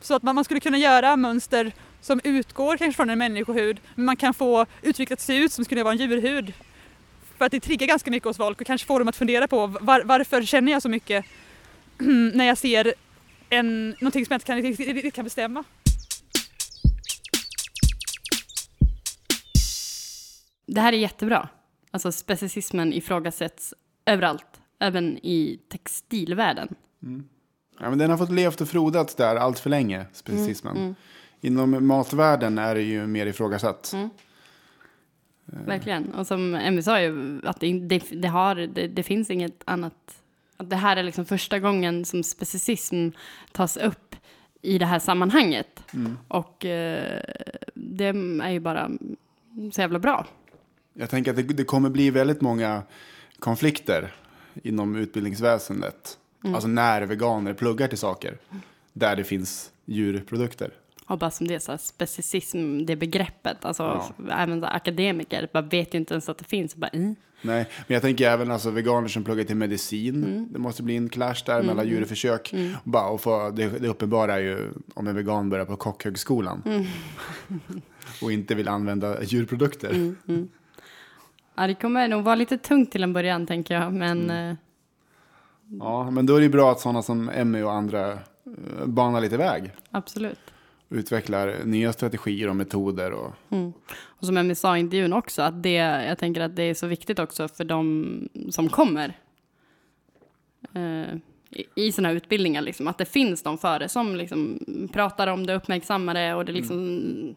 Så 0.00 0.14
att 0.14 0.22
man, 0.22 0.34
man 0.34 0.44
skulle 0.44 0.60
kunna 0.60 0.78
göra 0.78 1.16
mönster 1.16 1.72
som 2.00 2.20
utgår 2.24 2.76
kanske 2.76 2.96
från 2.96 3.10
en 3.10 3.18
människohud 3.18 3.80
men 3.94 4.04
man 4.04 4.16
kan 4.16 4.34
få 4.34 4.66
uttrycket 4.82 5.12
att 5.12 5.20
se 5.20 5.36
ut 5.36 5.52
som 5.52 5.64
skulle 5.64 5.82
vara 5.82 5.92
en 5.92 5.98
djurhud. 5.98 6.52
För 7.38 7.44
att 7.44 7.52
det 7.52 7.60
triggar 7.60 7.86
ganska 7.86 8.10
mycket 8.10 8.26
hos 8.26 8.36
folk 8.36 8.60
och 8.60 8.66
kanske 8.66 8.86
får 8.86 8.98
dem 8.98 9.08
att 9.08 9.16
fundera 9.16 9.48
på 9.48 9.66
var, 9.66 10.02
varför 10.04 10.42
känner 10.42 10.72
jag 10.72 10.82
så 10.82 10.88
mycket 10.88 11.24
när 12.34 12.44
jag 12.44 12.58
ser 12.58 12.94
en, 13.50 13.90
någonting 13.90 14.26
som 14.26 14.32
jag 14.32 14.36
inte 14.36 14.46
kan, 14.46 14.94
riktigt 14.94 15.14
kan 15.14 15.24
bestämma. 15.24 15.64
Det 20.68 20.80
här 20.80 20.92
är 20.92 20.96
jättebra. 20.96 21.48
Alltså 21.90 22.12
specicismen 22.12 22.92
ifrågasätts 22.92 23.74
överallt, 24.06 24.60
även 24.78 25.18
i 25.18 25.60
textilvärlden. 25.68 26.74
Ja, 27.80 27.88
men 27.88 27.98
den 27.98 28.10
har 28.10 28.18
fått 28.18 28.32
levt 28.32 28.60
och 28.60 28.68
frodats 28.68 29.14
där 29.14 29.36
allt 29.36 29.58
för 29.58 29.70
länge, 29.70 30.06
specicismen. 30.12 30.94
Inom 31.40 31.86
matvärlden 31.86 32.58
är 32.58 32.74
det 32.74 32.82
ju 32.82 33.06
mer 33.06 33.26
ifrågasatt. 33.26 33.94
Verkligen. 35.44 36.14
Och 36.14 36.26
som 36.26 36.54
Emmy 36.54 36.82
sa 36.82 37.00
ju, 37.00 37.40
att 37.44 37.60
det, 37.60 37.78
det, 37.78 38.02
det, 38.12 38.28
har, 38.28 38.54
det, 38.54 38.88
det 38.88 39.02
finns 39.02 39.30
inget 39.30 39.62
annat. 39.64 40.22
Att 40.56 40.70
det 40.70 40.76
här 40.76 40.96
är 40.96 41.02
liksom 41.02 41.24
första 41.24 41.58
gången 41.58 42.04
som 42.04 42.22
specicism 42.22 43.08
tas 43.52 43.76
upp 43.76 44.16
i 44.62 44.78
det 44.78 44.86
här 44.86 44.98
sammanhanget. 44.98 45.82
Och 46.28 46.64
eh, 46.64 47.22
det 47.74 48.04
är 48.04 48.50
ju 48.50 48.60
bara 48.60 48.90
så 49.72 49.80
jävla 49.80 49.98
bra. 49.98 50.26
Jag 51.00 51.10
tänker 51.10 51.30
att 51.30 51.36
det, 51.36 51.42
det 51.42 51.64
kommer 51.64 51.90
bli 51.90 52.10
väldigt 52.10 52.40
många 52.40 52.82
konflikter 53.38 54.14
inom 54.62 54.96
utbildningsväsendet. 54.96 56.18
Alltså 56.44 56.68
när 56.68 57.02
veganer 57.02 57.54
pluggar 57.54 57.88
till 57.88 57.98
saker 57.98 58.38
där 58.92 59.16
det 59.16 59.24
finns 59.24 59.70
djurprodukter. 59.84 60.70
Och 61.06 61.18
bara 61.18 61.30
som 61.30 61.48
det, 61.48 61.60
så 61.60 61.72
här, 61.72 61.78
specicism, 61.78 62.86
det 62.86 62.96
begreppet. 62.96 63.64
Alltså 63.64 63.82
Ja. 63.82 64.12
även 64.30 64.64
akademiker 64.64 65.48
bara 65.52 65.62
vet 65.62 65.94
ju 65.94 65.98
inte 65.98 66.14
ens 66.14 66.28
att 66.28 66.38
det 66.38 66.44
finns. 66.44 66.76
Bara, 66.76 66.88
mm. 66.88 67.16
Nej, 67.42 67.66
men 67.86 67.94
jag 67.94 68.02
tänker 68.02 68.30
även 68.30 68.50
alltså 68.50 68.70
veganer 68.70 69.08
som 69.08 69.24
pluggar 69.24 69.44
till 69.44 69.56
medicin. 69.56 70.48
Det 70.52 70.58
måste 70.58 70.82
bli 70.82 70.96
en 70.96 71.08
clash 71.08 71.42
där 71.46 71.62
mellan 71.62 71.88
djurförsök. 71.88 72.54
Och 72.84 72.90
bara, 72.90 73.08
och 73.08 73.20
få, 73.20 73.50
det, 73.50 73.68
det 73.68 73.88
uppenbara 73.88 74.34
är 74.34 74.38
ju 74.38 74.70
om 74.94 75.06
en 75.06 75.14
vegan 75.14 75.50
börjar 75.50 75.64
på 75.64 75.76
kockhögskolan. 75.76 76.62
och 78.22 78.32
inte 78.32 78.54
vill 78.54 78.68
använda 78.68 79.22
djurprodukter. 79.22 80.14
Ja, 81.58 81.66
det 81.66 81.74
kommer 81.74 82.08
nog 82.08 82.24
vara 82.24 82.34
lite 82.34 82.58
tungt 82.58 82.92
till 82.92 83.02
en 83.02 83.12
början, 83.12 83.46
tänker 83.46 83.74
jag. 83.74 83.92
Men 83.92 84.30
eh, 84.30 84.54
Ja, 85.80 86.10
men 86.10 86.26
då 86.26 86.36
är 86.36 86.40
det 86.40 86.48
bra 86.48 86.72
att 86.72 86.80
sådana 86.80 87.02
som 87.02 87.28
Emmy 87.28 87.62
och 87.62 87.72
andra 87.72 88.12
eh, 88.12 88.86
banar 88.86 89.20
lite 89.20 89.36
väg. 89.36 89.70
absolut. 89.90 90.38
Utvecklar 90.90 91.54
nya 91.64 91.92
strategier 91.92 92.48
och 92.48 92.56
metoder. 92.56 93.12
Och, 93.12 93.32
Och 94.04 94.26
som 94.26 94.36
Emmy 94.36 94.54
sa 94.54 94.76
i 94.76 94.80
intervjun 94.80 95.12
också, 95.12 95.42
att 95.42 95.62
det, 95.62 95.72
jag 96.08 96.18
tänker 96.18 96.40
att 96.40 96.56
det 96.56 96.62
är 96.62 96.74
så 96.74 96.86
viktigt 96.86 97.18
också 97.18 97.48
för 97.48 97.64
de 97.64 98.28
som 98.50 98.68
kommer 98.68 99.18
eh, 100.74 101.14
i, 101.50 101.64
i 101.74 101.92
här 102.04 102.14
utbildningar, 102.14 102.62
liksom, 102.62 102.88
att 102.88 102.98
det 102.98 103.04
finns 103.04 103.42
de 103.42 103.58
före 103.58 103.88
som 103.88 104.16
liksom 104.16 104.58
pratar 104.92 105.26
om 105.26 105.46
det, 105.46 105.54
uppmärksammar 105.54 106.14
det 106.14 106.34
och 106.34 106.44
det 106.44 106.52
liksom 106.52 107.34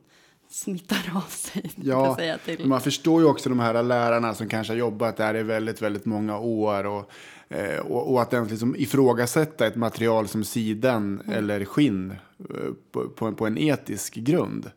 smittar 0.52 1.12
av 1.16 1.30
sig. 1.30 1.72
Ja, 1.76 2.16
säga, 2.16 2.38
till. 2.38 2.66
Man 2.68 2.82
förstår 2.82 3.22
ju 3.22 3.28
också 3.28 3.50
de 3.50 3.60
här 3.60 3.84
lärarna 3.84 4.34
som 4.34 4.48
kanske 4.50 4.74
har 4.74 4.78
jobbat 4.78 5.18
där 5.18 5.36
i 5.36 5.44
väldigt, 5.44 5.82
väldigt 5.82 6.06
många 6.06 6.38
år. 6.40 6.84
Och, 6.86 7.12
eh, 7.50 7.80
och, 7.80 8.12
och 8.14 8.22
att 8.22 8.34
ens 8.34 8.50
liksom 8.50 8.76
ifrågasätta 8.76 9.68
ett 9.68 9.76
material 9.76 10.28
som 10.28 10.44
siden 10.44 11.22
eller 11.34 11.66
skinn 11.66 12.12
eh, 12.40 12.56
på, 12.92 13.10
på, 13.10 13.26
en- 13.26 13.36
på 13.36 13.48
en 13.48 13.58
etisk 13.58 14.14
grund. 14.16 14.72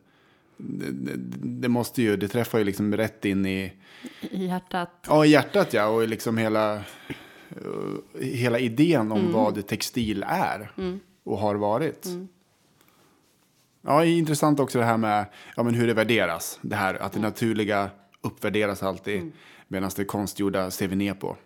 Det, 0.57 1.11
det, 1.43 1.69
måste 1.69 2.01
ju, 2.01 2.17
det 2.17 2.27
träffar 2.27 2.57
ju 2.57 2.63
liksom 2.63 2.97
rätt 2.97 3.25
in 3.25 3.45
i, 3.45 3.73
I 4.21 4.45
hjärtat. 4.45 4.89
ja, 5.07 5.25
i 5.25 5.29
hjärtat 5.29 5.73
ja, 5.73 5.87
och 5.87 6.07
liksom 6.07 6.37
hela, 6.37 6.75
eh, 6.75 6.81
hela 8.21 8.59
idén 8.59 9.11
om 9.11 9.31
vad 9.33 9.67
textil 9.67 10.25
är 10.27 10.71
och 11.23 11.37
har 11.37 11.55
varit. 11.55 12.07
Ja, 13.85 14.05
intressant 14.05 14.59
också 14.59 14.79
det 14.79 14.85
här 14.85 14.97
med 14.97 15.25
ja, 15.55 15.63
men 15.63 15.73
hur 15.73 15.87
det 15.87 15.93
värderas. 15.93 16.59
Det 16.61 16.75
här 16.75 16.95
att 16.95 17.13
det 17.13 17.19
naturliga 17.19 17.89
uppvärderas 18.21 18.83
alltid 18.83 19.31
medan 19.67 19.91
det 19.95 20.05
konstgjorda 20.05 20.71
ser 20.71 20.87
vi 20.87 20.95
ner 20.95 21.13
på. 21.13 21.37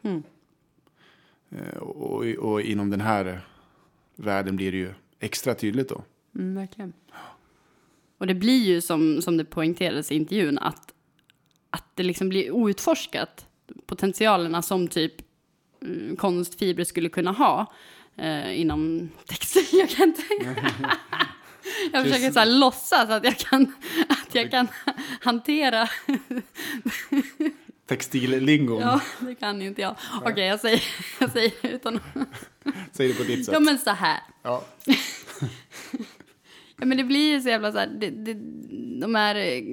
Eh, 1.52 1.78
Och, 1.78 2.26
och 2.26 2.62
inom 2.62 2.90
den 2.90 3.02
här 3.02 3.42
världen 4.16 4.56
blir 4.56 4.72
det 4.72 4.78
ju 4.78 4.94
extra 5.20 5.56
tydligt 5.56 5.90
då. 5.90 6.04
Mm, 6.36 6.56
verkligen. 6.56 6.94
Och 8.18 8.28
det 8.28 8.36
blir 8.36 8.64
ju 8.64 8.82
som, 8.82 9.22
som 9.22 9.38
det 9.38 9.46
poängterades 9.46 10.12
i 10.12 10.16
intervjun 10.16 10.58
att, 10.60 10.94
att 11.70 11.86
det 11.96 12.04
liksom 12.04 12.30
blir 12.30 12.52
outforskat 12.52 13.46
potentialerna 13.86 14.62
som 14.62 14.88
typ 14.88 15.14
mm, 15.82 16.16
konstfibrer 16.16 16.86
skulle 16.86 17.10
kunna 17.10 17.32
ha 17.32 17.74
eh, 18.16 18.60
inom 18.62 19.10
textil. 19.26 19.66
Jag 19.80 19.90
kan 19.90 20.08
inte... 20.08 20.22
jag 21.94 22.04
försöker 22.04 22.32
så 22.32 22.40
här 22.40 22.46
låtsas 22.46 23.10
att 23.10 23.24
jag 23.24 23.38
kan, 23.38 23.74
att 24.10 24.36
jag 24.36 24.52
kan 24.52 24.68
hantera 25.22 25.90
Textillingon. 27.88 28.82
Ja, 28.82 29.02
det 29.20 29.36
kan 29.36 29.62
inte 29.62 29.82
jag. 29.82 29.96
Okej, 30.26 30.46
jag 30.46 30.60
säger, 30.60 30.84
jag 31.20 31.32
säger 31.32 31.52
utan. 31.62 32.00
Säg 32.92 33.08
det 33.08 33.14
på 33.14 33.24
ditt 33.24 33.46
sätt. 33.46 33.54
Ja, 33.54 33.60
men 33.60 33.78
så 33.78 33.92
här. 33.92 34.20
Ja. 34.44 34.66
Ja, 36.80 36.86
men 36.86 36.98
det 36.98 37.04
blir 37.04 37.34
ju 37.34 37.42
så 37.42 37.50
jävla 37.50 37.72
så 37.72 37.78
här, 37.78 37.88
det, 37.88 38.10
det, 38.10 38.34
de 39.00 39.16
här 39.16 39.36
eh, 39.36 39.64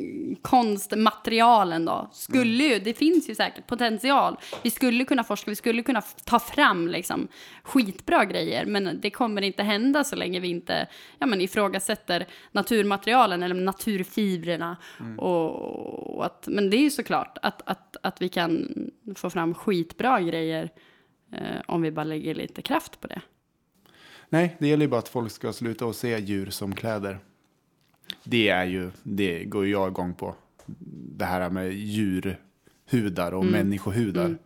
konstmaterialen 0.43 1.85
då, 1.85 2.11
skulle 2.13 2.65
ju, 2.65 2.79
det 2.79 2.95
finns 2.95 3.31
ju 3.31 3.35
säkert 3.35 3.67
potential. 3.67 4.37
Vi 4.63 4.71
skulle 4.71 5.05
kunna 5.05 5.25
forska, 5.25 5.51
vi 5.51 5.57
skulle 5.57 5.83
kunna 5.83 6.03
ta 6.25 6.39
fram 6.39 6.89
liksom 6.89 7.29
skitbra 7.63 8.25
grejer, 8.25 8.67
men 8.67 9.01
det 9.01 9.11
kommer 9.11 9.43
inte 9.43 9.63
hända 9.63 10.05
så 10.05 10.17
länge 10.17 10.41
vi 10.41 10.49
inte 10.49 10.87
ja, 11.19 11.27
men 11.27 11.41
ifrågasätter 11.41 12.27
naturmaterialen 12.53 13.43
eller 13.43 13.55
naturfibrerna. 13.55 14.77
Och, 15.19 16.17
och 16.17 16.27
att, 16.27 16.49
men 16.51 16.71
det 16.71 16.77
är 16.77 16.83
ju 16.83 16.91
såklart 16.91 17.39
att, 17.43 17.63
att, 17.65 17.97
att 18.03 18.23
vi 18.23 18.29
kan 18.29 18.69
få 19.17 19.31
fram 19.31 19.55
skitbra 19.55 20.21
grejer 20.21 20.71
eh, 21.33 21.61
om 21.67 21.83
vi 21.83 21.91
bara 21.91 22.05
lägger 22.05 22.35
lite 22.35 22.63
kraft 22.63 23.01
på 23.01 23.07
det. 23.07 23.21
Nej, 24.29 24.57
det 24.59 24.69
gäller 24.69 24.85
ju 24.85 24.91
bara 24.91 24.99
att 24.99 25.09
folk 25.09 25.33
ska 25.33 25.53
sluta 25.53 25.87
att 25.87 25.97
se 25.97 26.19
djur 26.19 26.51
som 26.51 26.75
kläder. 26.75 27.19
Det 28.25 28.49
är 28.49 28.65
ju, 28.65 28.91
det 29.03 29.45
går 29.45 29.67
jag 29.67 29.89
igång 29.89 30.15
på. 30.15 30.35
Det 31.17 31.25
här 31.25 31.51
med 31.51 31.73
djurhudar 31.73 33.33
och 33.33 33.45
människohudar. 33.45 34.37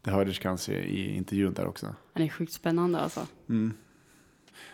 Det 0.00 0.10
hördes 0.10 0.38
kanske 0.38 0.72
i 0.72 1.16
intervjun 1.16 1.52
där 1.52 1.66
också. 1.66 1.94
Det 2.12 2.22
är 2.22 2.28
sjukt 2.28 2.52
spännande 2.52 2.98
alltså. 2.98 3.26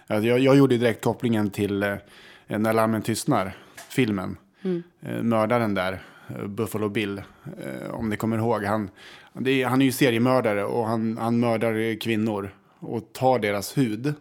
Alltså 0.07 0.29
jag, 0.29 0.39
jag 0.39 0.57
gjorde 0.57 0.79
direkt 0.79 1.05
kopplingen 1.05 1.51
till 1.51 1.83
eh, 1.83 1.97
När 2.47 2.73
lammen 2.73 3.03
tystnar, 3.03 3.57
filmen. 3.89 4.37
Eh, 5.01 5.23
mördaren 5.23 5.75
där, 5.75 6.03
eh, 6.29 6.47
Buffalo 6.47 6.89
Bill, 6.89 7.23
eh, 7.59 7.91
om 7.91 8.09
ni 8.09 8.17
kommer 8.17 8.39
ihåg. 8.39 8.65
Han, 8.65 8.91
det 9.33 9.63
är, 9.63 9.67
han 9.67 9.81
är 9.81 9.87
ju 9.87 9.93
seriemördare 9.93 10.65
och 10.65 10.87
han, 10.87 11.19
han 11.19 11.41
mördar 11.41 12.01
kvinnor 12.01 12.51
och 12.79 13.13
tar 13.13 13.39
deras 13.39 13.79
hud 13.79 14.15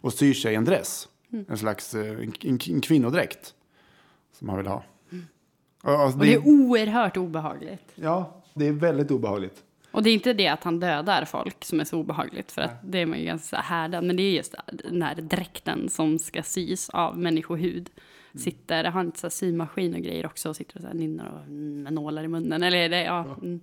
och 0.00 0.12
syr 0.12 0.34
sig 0.34 0.54
en 0.54 0.64
dress. 0.64 1.08
En 1.48 1.58
slags 1.58 1.94
eh, 1.94 2.10
en, 2.10 2.32
en, 2.40 2.58
en 2.68 2.80
kvinnodräkt 2.80 3.54
som 4.32 4.48
han 4.48 4.58
vill 4.58 4.66
ha. 4.66 4.84
Ja, 5.82 6.04
Alltså, 6.04 6.18
Och 6.18 6.24
det 6.24 6.34
är 6.34 6.48
oerhört 6.48 7.16
obehagligt. 7.16 7.92
ja, 7.94 8.42
det 8.54 8.66
är 8.66 8.72
väldigt 8.72 9.10
obehagligt. 9.10 9.64
Och 9.90 10.02
det 10.02 10.10
är 10.10 10.14
inte 10.14 10.32
det 10.32 10.48
att 10.48 10.64
han 10.64 10.80
dödar 10.80 11.24
folk 11.24 11.64
som 11.64 11.80
är 11.80 11.84
så 11.84 11.98
obehagligt, 11.98 12.52
för 12.52 12.62
att 12.62 12.74
det 12.84 12.98
är 12.98 13.06
man 13.06 13.18
ju 13.18 13.24
ganska 13.24 13.56
härdad. 13.56 14.04
Men 14.04 14.16
det 14.16 14.22
är 14.22 14.32
just 14.32 14.54
den 14.66 15.02
här 15.02 15.14
dräkten 15.14 15.88
som 15.88 16.18
ska 16.18 16.42
sys 16.42 16.90
av 16.90 17.18
människohud. 17.18 17.90
Sitter, 18.34 18.84
har 18.84 19.00
inte 19.00 19.18
så 19.18 19.30
symaskin 19.30 19.94
och 19.94 20.00
grejer 20.00 20.26
också 20.26 20.48
och 20.48 20.56
sitter 20.56 20.76
och 20.76 20.80
så 20.82 20.86
här 20.86 20.94
nynnar 20.94 21.26
och 21.26 21.42
mm, 21.46 21.82
med 21.82 21.92
nålar 21.92 22.24
i 22.24 22.28
munnen. 22.28 22.62
Eller 22.62 22.88
det, 22.88 23.02
ja. 23.02 23.36
Mm. 23.42 23.60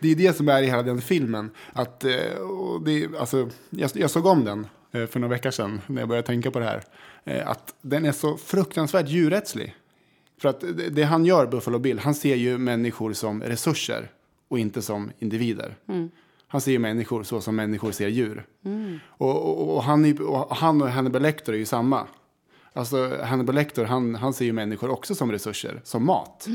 Det 0.00 0.08
är 0.10 0.14
det 0.16 0.36
som 0.36 0.48
är 0.48 0.62
i 0.62 0.66
hela 0.66 0.82
den 0.82 1.00
filmen. 1.00 1.50
Att, 1.72 2.04
eh, 2.04 2.32
och 2.40 2.82
det, 2.82 3.08
alltså, 3.18 3.48
jag, 3.70 3.90
jag 3.94 4.10
såg 4.10 4.26
om 4.26 4.44
den 4.44 4.66
eh, 4.92 5.06
för 5.06 5.20
några 5.20 5.34
veckor 5.34 5.50
sedan 5.50 5.80
när 5.86 6.02
jag 6.02 6.08
började 6.08 6.26
tänka 6.26 6.50
på 6.50 6.58
det 6.58 6.64
här. 6.64 6.82
Eh, 7.24 7.48
Att 7.48 7.74
den 7.82 8.04
är 8.04 8.12
så 8.12 8.36
fruktansvärt 8.36 9.08
djurrättslig. 9.08 9.74
För 10.40 10.48
att 10.48 10.64
det, 10.90 11.02
han 11.02 11.24
gör, 11.24 11.46
Buffalo 11.46 11.78
Bill, 11.78 11.98
han 11.98 12.14
ser 12.14 12.34
ju 12.36 12.58
människor 12.58 13.12
som 13.12 13.42
resurser 13.42 14.10
och 14.48 14.58
inte 14.58 14.82
som 14.82 15.10
individer. 15.18 15.76
Han 16.48 16.60
ser 16.60 16.72
ju 16.72 16.78
människor 16.78 17.22
så 17.22 17.40
som 17.40 17.56
människor 17.56 17.92
ser 17.92 18.08
djur. 18.08 18.46
Och, 19.08 19.36
och, 19.48 19.76
och, 19.76 19.82
han, 19.82 20.04
är- 20.04 20.22
och 20.22 20.56
han 20.56 20.82
och 20.82 20.88
Hannibal 20.88 21.22
Lecter 21.22 21.52
är 21.52 21.56
ju 21.56 21.64
samma. 21.64 22.06
Alltså 22.72 23.16
Hannibal 23.24 23.54
Lecter, 23.54 23.84
han, 23.84 24.14
han 24.14 24.32
ser 24.32 24.44
ju 24.44 24.52
människor 24.52 24.90
också 24.90 25.14
som 25.14 25.32
resurser, 25.32 25.80
som 25.84 26.06
mat. 26.06 26.46
Eh, 26.48 26.54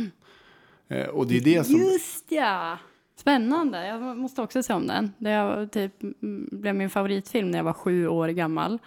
Och 1.12 1.28
det 1.28 1.38
är 1.38 1.42
det 1.42 1.64
som... 1.64 1.80
Just 1.80 2.32
ja! 2.32 2.78
Spännande, 3.16 3.88
jag 3.88 4.18
måste 4.18 4.42
också 4.42 4.64
se 4.64 4.74
om 4.74 4.88
den. 4.88 5.14
Det 5.18 5.68
typ, 5.72 6.04
mm, 6.04 6.50
blev 6.52 6.76
min 6.76 6.90
favoritfilm 6.90 7.52
när 7.52 7.60
jag 7.60 7.64
var 7.64 7.74
sju 7.74 8.08
år 8.08 8.28
gammal. 8.28 8.80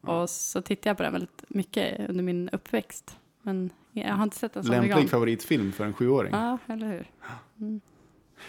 Och 0.00 0.30
så 0.30 0.62
tittade 0.62 0.90
jag 0.90 0.96
på 0.96 1.02
den 1.02 1.12
väldigt 1.12 1.44
mycket 1.48 2.08
under 2.10 2.24
min 2.24 2.48
uppväxt. 2.48 3.18
Men 3.42 3.70
jag 3.92 4.14
har 4.14 4.22
inte 4.22 4.36
sett 4.36 4.52
den 4.52 4.64
så 4.64 4.70
mycket 4.70 4.82
Lämplig 4.82 5.04
om. 5.04 5.08
favoritfilm 5.08 5.72
för 5.72 5.84
en 5.84 5.94
sjuåring. 5.94 6.32
Ja, 6.32 6.58
eller 6.66 6.86
hur? 6.86 7.10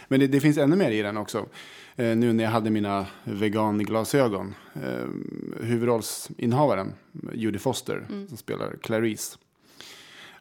Men 0.08 0.20
det, 0.20 0.28
det 0.28 0.40
finns 0.40 0.58
ännu 0.58 0.76
mer 0.76 0.92
i 0.92 1.02
den 1.02 1.18
också. 1.18 1.46
Eh, 1.96 2.18
nu 2.18 2.34
när 2.34 2.44
jag 2.44 2.52
hade 2.52 2.70
mina 2.70 3.06
veganglasögon. 3.24 4.56
Eh, 4.74 5.08
huvudrollsinnehavaren, 5.62 6.94
Judy 7.34 7.60
Foster, 7.60 8.06
som 8.28 8.38
spelar 8.38 8.76
Clarice. 8.82 9.38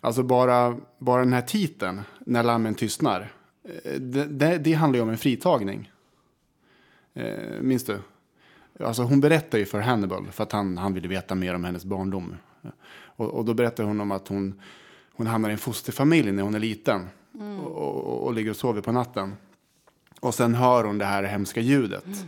Alltså 0.07 0.23
bara, 0.23 0.77
bara 0.99 1.21
den 1.21 1.33
här 1.33 1.43
titeln, 1.43 2.03
När 2.19 2.43
lammen 2.43 2.75
tystnar. 2.75 3.33
Eh, 3.65 4.01
det, 4.01 4.25
det, 4.25 4.59
det 4.59 4.73
handlar 4.73 4.99
ju 4.99 5.03
om 5.03 5.09
en 5.09 5.19
fritagning. 5.19 5.91
Eh, 7.15 7.61
minns 7.61 7.85
du? 7.85 7.99
Alltså 8.81 9.03
hon 9.03 9.21
berättar 9.21 9.59
ju 9.59 9.65
för 9.65 9.81
Hannibal 9.81 10.27
för 10.33 10.43
att 10.43 10.53
han, 10.53 10.79
han 10.79 10.95
ville 10.95 11.09
veta 11.09 11.35
mer 11.35 11.55
om 11.55 11.65
hennes 11.65 11.85
barndom. 11.85 12.35
Och, 12.93 13.27
och 13.27 13.45
då 13.45 13.55
berättar 13.55 13.85
hon 13.85 14.01
om 14.01 14.13
att 14.13 14.29
hon, 14.29 14.61
hon 15.13 15.27
hamnar 15.27 15.49
i 15.49 15.53
en 15.53 15.59
fosterfamilj 15.59 16.33
när 16.33 16.43
hon 16.43 16.55
är 16.55 16.61
liten. 16.61 17.07
Och, 17.65 17.77
och, 17.77 18.27
och 18.27 18.35
ligger 18.35 18.51
och 18.51 18.57
sover 18.57 18.81
på 18.81 18.93
natten. 18.93 19.35
Och 20.21 20.35
sen 20.35 20.55
hör 20.55 20.85
hon 20.85 20.99
det 20.99 21.05
här 21.05 21.23
hemska 21.23 21.61
ljudet. 21.61 22.27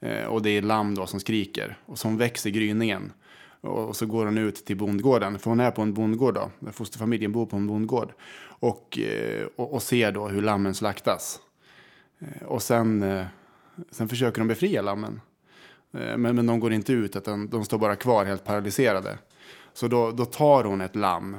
Eh, 0.00 0.24
och 0.24 0.42
det 0.42 0.50
är 0.50 0.62
lamm 0.62 0.94
då 0.94 1.06
som 1.06 1.20
skriker. 1.20 1.78
Och 1.86 1.98
som 1.98 2.16
växer 2.16 2.50
gryningen. 2.50 3.12
Och, 3.64 3.96
så 3.96 4.06
går 4.06 4.24
hon 4.24 4.38
ut 4.38 4.66
till 4.66 4.76
bondgården. 4.76 5.38
För 5.38 5.50
hon 5.50 5.60
är 5.60 5.70
på 5.70 5.82
en 5.82 5.94
bondgård 5.94 6.34
då. 6.34 6.50
Där 6.58 6.72
fosterfamiljen 6.72 7.32
bor 7.32 7.46
på 7.46 7.56
en 7.56 7.66
bondgård. 7.66 8.12
Och, 8.46 8.98
eh, 8.98 9.46
och, 9.56 9.74
och 9.74 9.82
ser 9.82 10.12
då 10.12 10.28
hur 10.28 10.42
lammen 10.42 10.74
slaktas. 10.74 11.40
Eh, 12.18 12.46
och 12.46 12.62
sen, 12.62 13.02
eh, 13.02 13.26
sen 13.90 14.08
försöker 14.08 14.40
de 14.40 14.48
befria 14.48 14.82
lammen. 14.82 15.20
Men, 15.90 16.20
men 16.36 16.46
de 16.46 16.60
går 16.60 16.72
inte 16.72 16.92
ut, 16.92 17.16
utan 17.16 17.48
de 17.48 17.64
står 17.64 17.78
bara 17.78 17.96
kvar 17.96 18.24
helt 18.24 18.44
paralyserade. 18.44 19.18
Så 19.72 19.88
då, 19.88 20.10
då 20.10 20.24
tar 20.24 20.64
hon 20.64 20.80
ett 20.80 20.96
lamm 20.96 21.36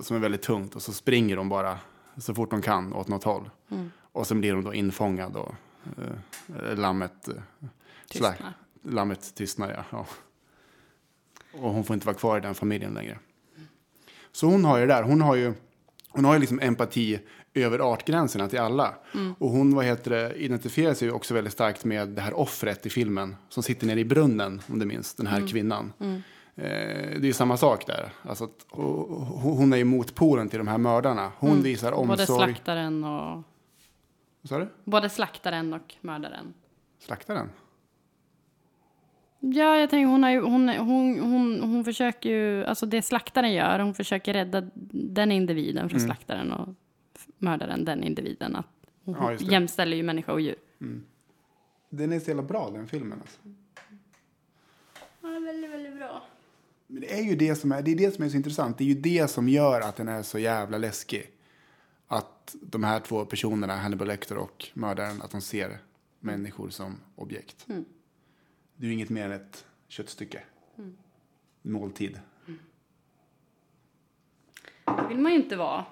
som 0.00 0.16
är 0.16 0.20
väldigt 0.20 0.42
tungt 0.42 0.76
och 0.76 0.82
så 0.82 0.92
springer 0.92 1.36
de 1.36 1.48
bara 1.48 1.78
så 2.16 2.34
fort 2.34 2.50
de 2.50 2.62
kan 2.62 2.92
åt 2.92 3.08
något 3.08 3.24
håll. 3.24 3.50
Och 4.12 4.26
sen 4.26 4.40
blir 4.40 4.52
de 4.52 4.64
då 4.64 4.74
infångad 4.74 5.36
och 5.36 5.54
eh, 5.98 6.78
lammet, 6.78 7.28
eh, 7.28 7.34
Tystnar. 8.08 8.36
lammet 8.82 9.34
tystnar. 9.34 9.70
Ja. 9.70 9.84
Ja. 9.90 10.06
Och 11.52 11.70
hon 11.72 11.84
får 11.84 11.94
inte 11.94 12.06
vara 12.06 12.16
kvar 12.16 12.38
i 12.38 12.40
den 12.40 12.54
familjen 12.54 12.94
längre. 12.94 13.18
Så 14.32 14.46
hon 14.46 14.64
har 14.64 14.78
ju 14.78 14.86
det 14.86 14.92
där. 14.94 15.02
Hon 15.02 15.20
har 15.20 15.34
ju, 15.34 15.54
hon 16.08 16.24
har 16.24 16.34
ju 16.34 16.40
liksom 16.40 16.60
empati 16.62 17.20
över 17.54 17.78
artgränserna 17.92 18.48
till 18.48 18.58
alla. 18.60 18.94
Och 19.38 19.50
hon 19.50 19.74
vad 19.74 19.84
heter 19.84 20.10
det, 20.10 20.34
identifierar 20.34 20.94
sig 20.94 21.10
också 21.10 21.34
väldigt 21.34 21.52
starkt 21.52 21.84
med 21.84 22.08
det 22.08 22.20
här 22.20 22.34
offret 22.34 22.86
i 22.86 22.90
filmen. 22.90 23.36
Som 23.48 23.62
sitter 23.62 23.86
nere 23.86 24.00
i 24.00 24.04
brunnen, 24.04 24.62
om 24.68 24.78
du 24.78 24.86
minns, 24.86 25.14
den 25.14 25.26
här 25.26 25.48
kvinnan. 25.48 25.92
Eh, 26.00 26.14
det 26.54 27.16
är 27.16 27.24
ju 27.24 27.32
samma 27.32 27.56
sak 27.56 27.86
där. 27.86 28.12
Alltså 28.22 28.44
att, 28.44 28.66
och, 28.70 29.10
och, 29.10 29.26
hon 29.26 29.72
är 29.72 29.76
ju 29.76 29.84
motpolen 29.84 30.48
till 30.48 30.58
de 30.58 30.68
här 30.68 30.78
mördarna. 30.78 31.32
Hon 31.38 31.62
visar 31.62 31.90
Både 31.90 32.22
omsorg. 32.22 32.26
slaktaren 32.54 33.04
och, 33.04 33.42
Vad 34.40 34.48
sa 34.48 34.58
du? 34.58 34.68
både 34.84 35.08
slaktaren 35.08 35.72
och 35.72 35.94
mördaren. 36.00 36.54
Slaktaren? 36.98 37.50
Ja, 39.44 39.76
jag 39.76 39.90
tänker 39.90 40.06
hon, 40.06 40.22
har 40.22 40.30
ju, 40.30 40.40
hon, 40.40 40.68
hon, 40.68 41.20
hon, 41.20 41.60
hon 41.60 41.84
försöker 41.84 42.28
ju, 42.30 42.64
alltså 42.64 42.86
det 42.86 43.02
slaktaren 43.02 43.52
gör, 43.52 43.78
hon 43.78 43.94
försöker 43.94 44.32
rädda 44.32 44.70
den 44.92 45.32
individen 45.32 45.88
från 45.88 46.00
slaktaren 46.00 46.52
och 46.52 46.68
mördaren, 47.38 47.84
den 47.84 48.02
individen. 48.04 48.56
Att 48.56 48.66
hon 49.04 49.14
Ja, 49.14 49.32
jämställer 49.34 49.96
ju 49.96 50.02
människa 50.02 50.32
och 50.32 50.40
djur. 50.40 50.56
Den 51.90 52.12
är 52.12 52.20
så 52.20 52.30
jävla 52.30 52.42
bra 52.42 52.70
den 52.70 52.88
filmen 52.88 53.18
alltså. 53.20 53.40
Ja, 55.20 55.28
väldigt, 55.28 55.70
väldigt 55.70 55.96
bra. 55.96 56.22
Men 56.86 57.00
det 57.00 57.18
är 57.18 57.22
ju 57.22 57.36
det 57.36 57.54
som 57.54 57.72
är, 57.72 57.82
det 57.82 57.90
är 57.90 57.96
det 57.96 58.14
som 58.14 58.24
är 58.24 58.28
så 58.28 58.36
intressant. 58.36 58.78
Det 58.78 58.84
är 58.84 58.88
ju 58.88 59.00
det 59.00 59.30
som 59.30 59.48
gör 59.48 59.80
att 59.80 59.96
den 59.96 60.08
är 60.08 60.22
så 60.22 60.38
jävla 60.38 60.78
läskig. 60.78 61.30
Att 62.06 62.56
de 62.62 62.84
här 62.84 63.00
två 63.00 63.24
personerna, 63.24 63.76
Hannibal 63.76 64.08
Lecter 64.08 64.38
och 64.38 64.68
mördaren, 64.74 65.22
att 65.22 65.30
de 65.30 65.40
ser 65.40 65.78
människor 66.20 66.68
som 66.70 66.96
objekt. 67.16 67.66
Det 68.76 68.86
är 68.86 68.88
ju 68.88 68.92
inget 68.92 69.10
mer 69.10 69.24
än 69.24 69.32
ett 69.32 69.66
köttstycke. 69.88 70.42
Måltid. 71.62 72.20
Det 74.84 75.08
vill 75.08 75.18
man 75.18 75.32
ju 75.32 75.38
inte 75.38 75.56
vara. 75.56 75.84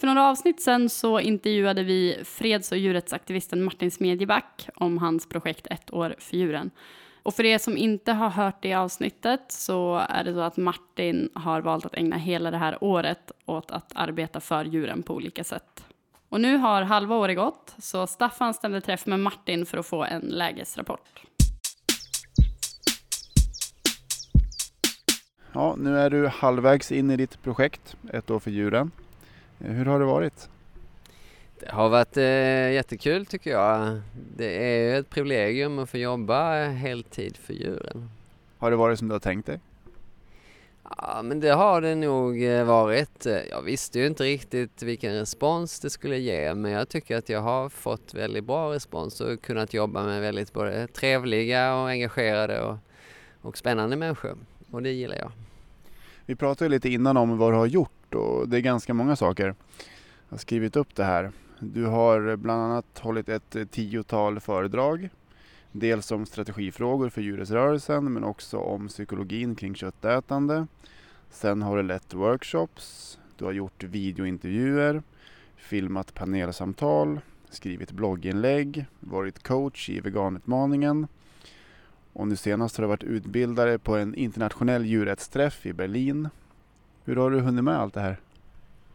För 0.00 0.06
några 0.06 0.28
avsnitt 0.28 0.62
sen 0.62 0.88
så 0.88 1.20
intervjuade 1.20 1.82
vi 1.82 2.20
freds 2.24 2.72
och 2.72 2.78
djurrättsaktivisten 2.78 3.62
Martin 3.62 3.90
Smedjeback 3.90 4.68
om 4.74 4.98
hans 4.98 5.28
projekt 5.28 5.66
Ett 5.70 5.92
år 5.92 6.14
för 6.18 6.36
djuren. 6.36 6.70
Och 7.22 7.34
för 7.34 7.44
er 7.44 7.58
som 7.58 7.76
inte 7.76 8.12
har 8.12 8.28
hört 8.28 8.62
det 8.62 8.74
avsnittet 8.74 9.44
så 9.48 9.96
är 10.08 10.24
det 10.24 10.34
så 10.34 10.40
att 10.40 10.56
Martin 10.56 11.30
har 11.34 11.60
valt 11.60 11.86
att 11.86 11.94
ägna 11.94 12.16
hela 12.16 12.50
det 12.50 12.56
här 12.56 12.84
året 12.84 13.32
åt 13.46 13.70
att 13.70 13.92
arbeta 13.94 14.40
för 14.40 14.64
djuren 14.64 15.02
på 15.02 15.14
olika 15.14 15.44
sätt. 15.44 15.84
Och 16.32 16.40
nu 16.40 16.56
har 16.56 16.82
halva 16.82 17.16
året 17.16 17.36
gått, 17.36 17.74
så 17.78 18.06
Staffan 18.06 18.54
stämde 18.54 18.80
träff 18.80 19.06
med 19.06 19.20
Martin 19.20 19.66
för 19.66 19.78
att 19.78 19.86
få 19.86 20.04
en 20.04 20.20
lägesrapport. 20.20 21.22
Ja, 25.52 25.74
nu 25.78 25.98
är 25.98 26.10
du 26.10 26.28
halvvägs 26.28 26.92
in 26.92 27.10
i 27.10 27.16
ditt 27.16 27.42
projekt, 27.42 27.96
ett 28.12 28.30
år 28.30 28.38
för 28.38 28.50
djuren. 28.50 28.90
Hur 29.58 29.84
har 29.84 29.98
det 29.98 30.04
varit? 30.04 30.48
Det 31.60 31.70
har 31.70 31.88
varit 31.88 32.16
eh, 32.16 32.72
jättekul 32.72 33.26
tycker 33.26 33.50
jag. 33.50 34.00
Det 34.36 34.78
är 34.78 35.00
ett 35.00 35.10
privilegium 35.10 35.78
att 35.78 35.90
få 35.90 35.98
jobba 35.98 36.64
heltid 36.64 37.36
för 37.36 37.54
djuren. 37.54 38.10
Har 38.58 38.70
det 38.70 38.76
varit 38.76 38.98
som 38.98 39.08
du 39.08 39.14
har 39.14 39.20
tänkt 39.20 39.46
dig? 39.46 39.60
Ja, 40.82 41.20
men 41.24 41.40
det 41.40 41.50
har 41.50 41.80
det 41.80 41.94
nog 41.94 42.44
eh, 42.44 42.64
varit. 42.64 43.26
Jag 43.50 43.62
visste 43.62 43.98
ju 43.98 44.06
inte 44.06 44.24
riktigt 44.24 44.82
vilken 44.82 45.14
respons 45.14 45.80
det 45.80 45.90
skulle 45.90 46.18
ge, 46.18 46.54
men 46.54 46.72
jag 46.72 46.88
tycker 46.88 47.16
att 47.16 47.28
jag 47.28 47.40
har 47.40 47.68
fått 47.68 48.14
väldigt 48.14 48.44
bra 48.44 48.72
respons 48.72 49.20
och 49.20 49.42
kunnat 49.42 49.74
jobba 49.74 50.04
med 50.04 50.20
väldigt 50.20 50.52
både 50.52 50.86
trevliga 50.86 51.74
och 51.74 51.88
engagerade 51.88 52.62
och, 52.62 52.76
och 53.40 53.58
spännande 53.58 53.96
människor. 53.96 54.36
Och 54.70 54.82
det 54.82 54.90
gillar 54.90 55.16
jag. 55.16 55.32
Vi 56.26 56.36
pratade 56.36 56.64
ju 56.64 56.68
lite 56.68 56.88
innan 56.88 57.16
om 57.16 57.38
vad 57.38 57.52
du 57.52 57.56
har 57.56 57.66
gjort 57.66 58.14
och 58.14 58.48
det 58.48 58.56
är 58.56 58.60
ganska 58.60 58.94
många 58.94 59.16
saker. 59.16 59.44
Jag 59.44 59.54
har 60.28 60.38
skrivit 60.38 60.76
upp 60.76 60.94
det 60.94 61.04
här. 61.04 61.32
Du 61.58 61.86
har 61.86 62.36
bland 62.36 62.62
annat 62.62 62.98
hållit 62.98 63.28
ett 63.28 63.56
tiotal 63.70 64.40
föredrag. 64.40 65.08
Dels 65.72 66.12
om 66.12 66.26
strategifrågor 66.26 67.08
för 67.08 67.20
djurrättsrörelsen 67.20 68.12
men 68.12 68.24
också 68.24 68.58
om 68.58 68.88
psykologin 68.88 69.54
kring 69.54 69.74
köttätande. 69.74 70.66
Sen 71.30 71.62
har 71.62 71.76
du 71.76 71.82
lett 71.82 72.14
workshops. 72.14 73.18
Du 73.36 73.44
har 73.44 73.52
gjort 73.52 73.84
videointervjuer, 73.84 75.02
filmat 75.56 76.14
panelsamtal, 76.14 77.20
skrivit 77.50 77.92
blogginlägg, 77.92 78.86
varit 79.00 79.42
coach 79.42 79.90
i 79.90 80.00
veganutmaningen. 80.00 81.06
Och 82.12 82.28
nu 82.28 82.36
senast 82.36 82.76
har 82.76 82.82
du 82.82 82.88
varit 82.88 83.02
utbildare 83.02 83.78
på 83.78 83.96
en 83.96 84.14
internationell 84.14 84.86
djurrättsträff 84.86 85.66
i 85.66 85.72
Berlin. 85.72 86.28
Hur 87.04 87.16
har 87.16 87.30
du 87.30 87.40
hunnit 87.40 87.64
med 87.64 87.78
allt 87.78 87.94
det 87.94 88.00
här? 88.00 88.20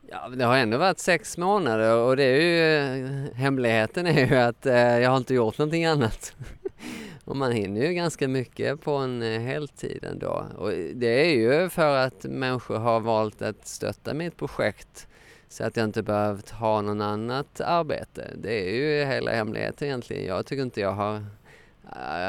Ja, 0.10 0.30
det 0.30 0.45
har 0.45 0.58
ändå 0.58 0.78
varit 0.78 0.99
sex 0.99 1.38
månader 1.38 1.95
och 1.95 2.16
det 2.16 2.24
är 2.24 2.41
ju 2.41 2.78
eh, 2.97 3.34
hemligheten 3.34 4.08
är 4.08 4.28
ju 4.28 4.36
att 4.36 4.66
eh, 4.66 4.99
jag 4.99 5.10
har 5.10 5.18
inte 5.18 5.34
gjort 5.34 5.58
någonting 5.58 5.86
annat. 5.86 6.36
och 7.26 7.36
man 7.36 7.51
hinner 7.51 7.82
ju 7.82 7.93
ganska 7.93 8.28
mycket 8.28 8.82
på 8.82 8.91
en 8.91 9.22
eh, 9.22 9.39
heltid 9.39 10.03
ändå. 10.03 10.45
Och 10.58 10.72
det 10.93 11.08
är 11.08 11.36
ju 11.36 11.70
för 11.70 11.97
att 11.97 12.24
människor 12.24 12.78
har 12.78 12.99
valt 12.99 13.41
att 13.41 13.68
stötta 13.68 14.14
mitt 14.14 14.38
projekt 14.38 15.08
så 15.49 15.64
att 15.64 15.78
jag 15.78 15.84
inte 15.84 16.03
behövt 16.03 16.49
ha 16.49 16.82
någon 16.82 17.01
annat 17.01 17.62
arbete. 17.62 18.32
Det 18.38 18.70
är 18.70 18.76
ju 18.76 19.05
hela 19.05 19.32
hemligheten 19.32 19.88
egentligen. 19.88 20.26
Jag 20.26 20.45
tycker 20.45 20.64
inte 20.64 20.82
jag 20.82 20.91
har 20.91 21.26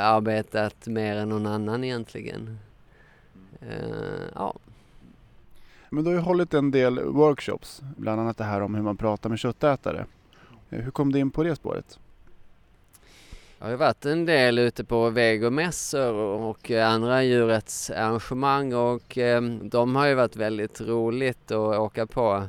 arbetat 0.02 0.86
mer 0.86 1.16
än 1.16 1.28
någon 1.28 1.46
annan 1.46 1.84
egentligen. 1.84 2.58
Uh, 3.62 4.28
ja. 4.34 4.54
Men 5.90 6.04
du 6.04 6.10
har 6.10 6.14
ju 6.14 6.20
hållit 6.20 6.54
en 6.54 6.70
del 6.70 7.00
workshops, 7.00 7.82
bland 7.96 8.20
annat 8.20 8.38
det 8.38 8.44
här 8.44 8.60
om 8.60 8.74
hur 8.74 8.82
man 8.82 8.96
pratar 8.96 9.30
med 9.30 9.38
köttätare. 9.38 10.06
Eh, 10.70 10.80
hur 10.80 10.90
kom 10.90 11.12
du 11.12 11.18
in 11.18 11.30
på 11.30 11.42
det 11.42 11.56
spåret? 11.56 11.98
Jag 13.58 13.66
har 13.66 13.70
ju 13.70 13.76
varit 13.76 14.06
en 14.06 14.26
del 14.26 14.58
ute 14.58 14.84
på 14.84 15.10
vegomässor 15.10 16.14
och 16.14 16.70
andra 16.70 17.22
djurrättsarrangemang 17.22 18.74
och 18.74 19.18
ehm, 19.18 19.68
de 19.68 19.96
har 19.96 20.06
ju 20.06 20.14
varit 20.14 20.36
väldigt 20.36 20.80
roligt 20.80 21.50
att 21.50 21.78
åka 21.78 22.06
på. 22.06 22.48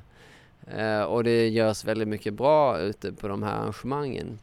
Eh, 0.67 1.01
och 1.01 1.23
det 1.23 1.47
görs 1.47 1.85
väldigt 1.85 2.07
mycket 2.07 2.33
bra 2.33 2.79
ute 2.79 3.11
på 3.11 3.27
de 3.27 3.43
här 3.43 3.55
arrangemangen. 3.55 4.39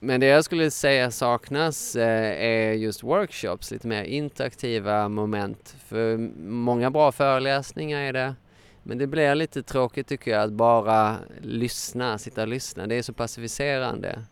Men 0.00 0.20
det 0.20 0.26
jag 0.26 0.44
skulle 0.44 0.70
säga 0.70 1.10
saknas 1.10 1.96
eh, 1.96 2.44
är 2.44 2.72
just 2.72 3.02
workshops, 3.02 3.70
lite 3.70 3.88
mer 3.88 4.02
interaktiva 4.02 5.08
moment. 5.08 5.76
För 5.86 6.16
många 6.48 6.90
bra 6.90 7.12
föreläsningar 7.12 8.00
är 8.00 8.12
det. 8.12 8.34
Men 8.82 8.98
det 8.98 9.06
blir 9.06 9.34
lite 9.34 9.62
tråkigt 9.62 10.06
tycker 10.06 10.30
jag 10.30 10.42
att 10.42 10.52
bara 10.52 11.16
lyssna, 11.40 12.18
sitta 12.18 12.42
och 12.42 12.48
lyssna. 12.48 12.86
Det 12.86 12.94
är 12.94 13.02
så 13.02 13.12
passiviserande. 13.12 14.22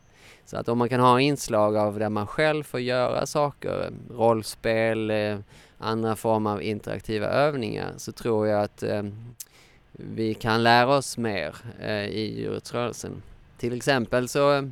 Så 0.45 0.57
att 0.57 0.69
om 0.69 0.79
man 0.79 0.89
kan 0.89 1.01
ha 1.01 1.21
inslag 1.21 1.77
av 1.77 1.99
där 1.99 2.09
man 2.09 2.27
själv 2.27 2.63
får 2.63 2.81
göra 2.81 3.27
saker, 3.27 3.91
rollspel, 4.11 5.11
eh, 5.11 5.39
andra 5.79 6.17
former 6.17 6.51
av 6.51 6.63
interaktiva 6.63 7.27
övningar, 7.27 7.93
så 7.97 8.13
tror 8.13 8.47
jag 8.47 8.63
att 8.63 8.83
eh, 8.83 9.03
vi 9.93 10.35
kan 10.35 10.63
lära 10.63 10.97
oss 10.97 11.19
mer 11.19 11.57
i 12.11 12.41
djurrättsrörelsen. 12.41 13.23
Till 13.59 13.77
exempel 13.77 14.29
så 14.29 14.71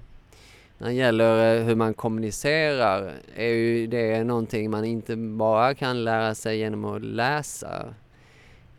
när 0.84 0.90
det 0.90 0.96
gäller 0.96 1.56
eh, 1.56 1.64
hur 1.64 1.74
man 1.74 1.94
kommunicerar 1.94 3.12
är 3.36 3.48
ju 3.48 3.86
det 3.86 4.24
någonting 4.24 4.70
man 4.70 4.84
inte 4.84 5.16
bara 5.16 5.74
kan 5.74 6.04
lära 6.04 6.34
sig 6.34 6.58
genom 6.58 6.84
att 6.84 7.02
läsa. 7.02 7.94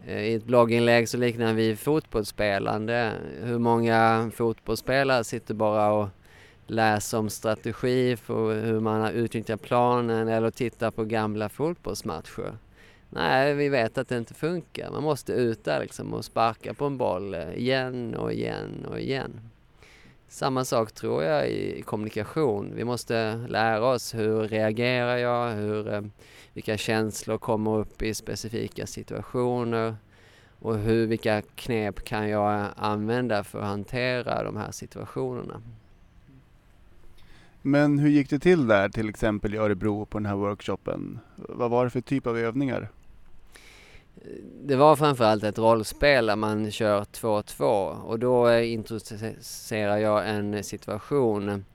Eh, 0.08 0.22
I 0.22 0.34
ett 0.34 0.44
blogginlägg 0.44 1.10
så 1.10 1.18
liknar 1.18 1.54
vi 1.54 1.76
fotbollsspelande. 1.76 3.12
Hur 3.42 3.60
många 3.60 4.32
fotbollsspelare 4.36 5.24
sitter 5.24 5.54
bara 5.54 5.92
och 5.92 6.08
läser 6.68 7.18
om 7.18 7.30
strategi 7.30 8.16
för 8.16 8.62
hur 8.62 8.80
man 8.80 9.12
utnyttjar 9.12 9.58
planen 9.58 10.28
eller 10.28 10.52
tittar 10.52 10.92
på 10.92 11.04
gamla 11.04 11.50
fotbollsmatcher. 11.50 12.58
Nej, 13.10 13.54
vi 13.54 13.70
vet 13.70 13.98
att 13.98 14.08
det 14.08 14.18
inte 14.18 14.34
funkar. 14.34 14.92
Man 14.92 15.04
måste 15.04 15.34
ut 15.34 15.64
där 15.64 15.80
liksom 15.80 16.14
och 16.14 16.26
sparka 16.26 16.74
på 16.74 16.86
en 16.86 16.98
boll 16.98 17.34
eh, 17.34 17.54
igen 17.56 18.16
och 18.16 18.34
igen 18.34 18.86
och 18.90 19.00
igen. 19.00 19.40
Samma 20.28 20.66
sak 20.66 20.92
tror 20.92 21.24
jag 21.24 21.50
i 21.50 21.82
kommunikation. 21.82 22.72
Vi 22.76 22.84
måste 22.84 23.36
lära 23.36 23.86
oss 23.86 24.16
hur 24.16 24.48
reagerar 24.48 25.18
jag, 25.18 25.52
hur, 25.52 25.94
eh, 25.94 26.02
vilka 26.54 26.78
känslor 26.78 27.38
kommer 27.38 27.78
upp 27.78 28.02
i 28.02 28.14
specifika 28.14 28.88
situationer 28.88 29.96
och 30.60 30.78
hur, 30.78 31.08
vilka 31.08 31.42
knep 31.42 32.04
kan 32.04 32.30
jag 32.30 32.68
använda 32.76 33.44
för 33.44 33.60
att 33.60 33.66
hantera 33.66 34.44
de 34.44 34.58
här 34.58 34.72
situationerna. 34.72 35.62
Men 37.62 38.00
hur 38.00 38.10
gick 38.10 38.30
det 38.30 38.40
till 38.40 38.68
där, 38.68 38.90
till 38.90 39.10
exempel 39.10 39.56
i 39.56 39.58
Örebro 39.58 40.06
på 40.06 40.18
den 40.18 40.26
här 40.26 40.36
workshopen? 40.36 41.20
Vad 41.36 41.72
var 41.72 41.84
det 41.84 41.90
för 41.90 42.02
typ 42.02 42.28
av 42.28 42.38
övningar? 42.38 42.90
Det 44.62 44.76
var 44.76 44.96
framförallt 44.96 45.44
ett 45.44 45.58
rollspel 45.58 46.26
där 46.26 46.36
man 46.36 46.72
kör 46.72 47.02
2-2 47.02 47.64
och 48.02 48.20
då 48.20 48.50
eh, 48.50 48.74
introducerar 48.74 49.98
jag 49.98 50.30
en 50.30 50.64
situation. 50.64 51.66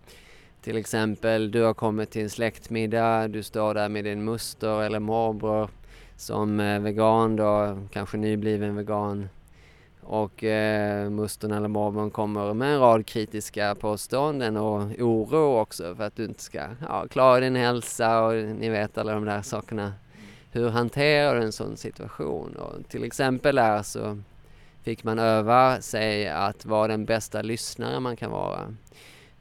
Till 0.63 0.77
exempel, 0.77 1.51
du 1.51 1.63
har 1.63 1.75
kommit 1.75 2.11
till 2.11 2.23
en 2.23 2.31
släktmiddag, 2.31 3.29
du 3.29 3.43
står 3.43 3.75
där 3.75 3.89
med 3.89 4.05
din 4.05 4.25
moster 4.25 4.83
eller 4.83 4.99
morbror 4.99 5.69
som 6.17 6.61
eh, 6.61 6.81
vegan 6.81 7.37
då, 7.37 7.79
kanske 7.93 8.17
nybliven 8.17 8.77
vegan. 8.77 9.29
Och 10.01 10.45
eh, 10.45 11.11
mustern 11.11 11.53
eller 11.53 11.69
morbrorn 11.69 12.11
kommer 12.11 12.55
med 12.55 12.75
en 12.75 12.81
rad 12.81 13.07
kritiska 13.07 13.75
påståenden 13.75 14.57
och 14.57 14.81
oro 14.99 15.59
också 15.59 15.95
för 15.95 16.05
att 16.05 16.17
du 16.17 16.25
inte 16.25 16.43
ska 16.43 16.61
ja, 16.89 17.07
klara 17.11 17.41
din 17.41 17.57
hälsa 17.57 18.23
och 18.23 18.35
ni 18.35 18.69
vet 18.69 18.99
alla 18.99 19.13
de 19.13 19.25
där 19.25 19.43
sakerna. 19.43 19.93
Hur 20.53 20.69
hanterar 20.69 21.35
du 21.35 21.43
en 21.43 21.53
sån 21.53 21.77
situation? 21.77 22.57
Och 22.57 22.89
till 22.89 23.05
exempel 23.05 23.57
där 23.57 23.83
så 23.83 24.19
fick 24.83 25.05
man 25.05 25.19
öva 25.19 25.81
sig 25.81 26.29
att 26.29 26.65
vara 26.65 26.89
den 26.89 27.05
bästa 27.05 27.43
lyssnare 27.43 28.01
man 28.01 28.17
kan 28.17 28.31
vara. 28.31 28.75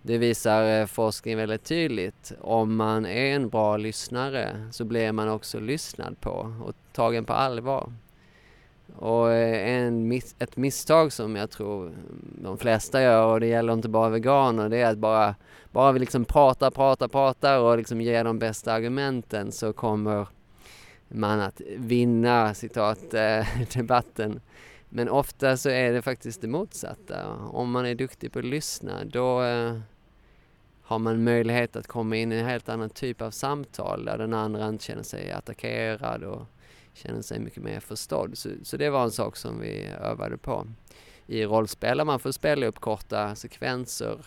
Det 0.02 0.18
visar 0.18 0.80
eh, 0.80 0.86
forskning 0.86 1.38
väldigt 1.38 1.64
tydligt. 1.64 2.32
Om 2.42 2.76
man 2.76 3.06
är 3.06 3.36
en 3.36 3.50
bra 3.50 3.78
lyssnare 3.78 4.68
så 4.72 4.86
blir 4.86 5.12
man 5.12 5.30
också 5.30 5.60
lyssnad 5.60 6.22
på 6.22 6.54
och 6.64 6.76
tagen 6.92 7.26
på 7.26 7.34
allvar. 7.34 7.94
Och 8.96 9.32
eh, 9.32 9.70
en 9.70 10.22
ett 10.40 10.58
misstag 10.58 11.14
som 11.14 11.36
jag 11.36 11.50
tror 11.50 11.92
de 12.42 12.58
flesta 12.58 13.02
gör, 13.02 13.34
och 13.34 13.40
det 13.40 13.48
gäller 13.48 13.74
inte 13.74 13.90
bara 13.90 14.10
veganer, 14.10 14.70
det 14.70 14.78
är 14.78 14.92
att 14.92 14.98
bara, 14.98 15.36
bara 15.72 15.92
vi 15.92 16.00
liksom 16.00 16.26
pratar, 16.26 16.72
pratar, 16.72 17.08
pratar 17.08 17.60
och 17.60 17.78
liksom 17.78 18.02
ger 18.02 18.24
de 18.24 18.40
bästa 18.40 18.74
argumenten 18.74 19.52
så 19.52 19.74
kommer 19.74 20.28
man 21.10 21.40
att 21.40 21.62
vinna, 21.78 22.54
citat, 22.54 23.14
eh, 23.14 23.48
debatten. 23.74 24.42
Men 24.90 25.10
ofta 25.10 25.58
så 25.58 25.70
är 25.70 25.92
det 25.92 26.02
faktiskt 26.02 26.42
det 26.42 26.48
motsatta. 26.48 27.34
Om 27.36 27.72
man 27.72 27.86
är 27.86 27.96
duktig 27.96 28.32
på 28.32 28.40
att 28.40 28.46
lyssna 28.46 29.04
då 29.06 29.44
eh, 29.44 29.80
har 30.82 31.00
man 31.00 31.24
möjlighet 31.24 31.76
att 31.76 31.88
komma 31.88 32.16
in 32.16 32.32
i 32.32 32.36
en 32.36 32.46
helt 32.46 32.70
annan 32.70 32.90
typ 32.90 33.22
av 33.22 33.32
samtal 33.32 34.06
där 34.06 34.18
den 34.18 34.34
andra 34.34 34.68
inte 34.68 34.84
känner 34.84 35.04
sig 35.04 35.32
attackerad 35.32 36.24
och 36.24 36.42
känner 36.94 37.22
sig 37.22 37.40
mycket 37.40 37.64
mer 37.64 37.80
förstådd. 37.80 38.38
Så, 38.38 38.50
så 38.64 38.78
det 38.78 38.90
var 38.90 39.04
en 39.04 39.12
sak 39.12 39.36
som 39.36 39.60
vi 39.60 39.86
övade 39.86 40.38
på. 40.38 40.68
I 41.28 41.46
rollspel 41.46 42.06
man 42.06 42.20
får 42.20 42.32
spela 42.32 42.66
upp 42.66 42.80
korta 42.80 43.36
sekvenser 43.36 44.18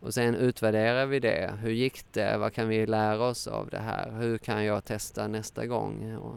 och 0.00 0.14
sen 0.14 0.34
utvärderar 0.34 1.06
vi 1.06 1.20
det. 1.20 1.54
Hur 1.62 1.70
gick 1.70 2.12
det? 2.12 2.38
Vad 2.38 2.52
kan 2.52 2.68
vi 2.68 2.86
lära 2.86 3.24
oss 3.24 3.46
av 3.46 3.68
det 3.70 3.78
här? 3.78 4.10
Hur 4.10 4.38
kan 4.38 4.64
jag 4.64 4.84
testa 4.84 5.28
nästa 5.28 5.66
gång? 5.66 6.16
Och 6.16 6.36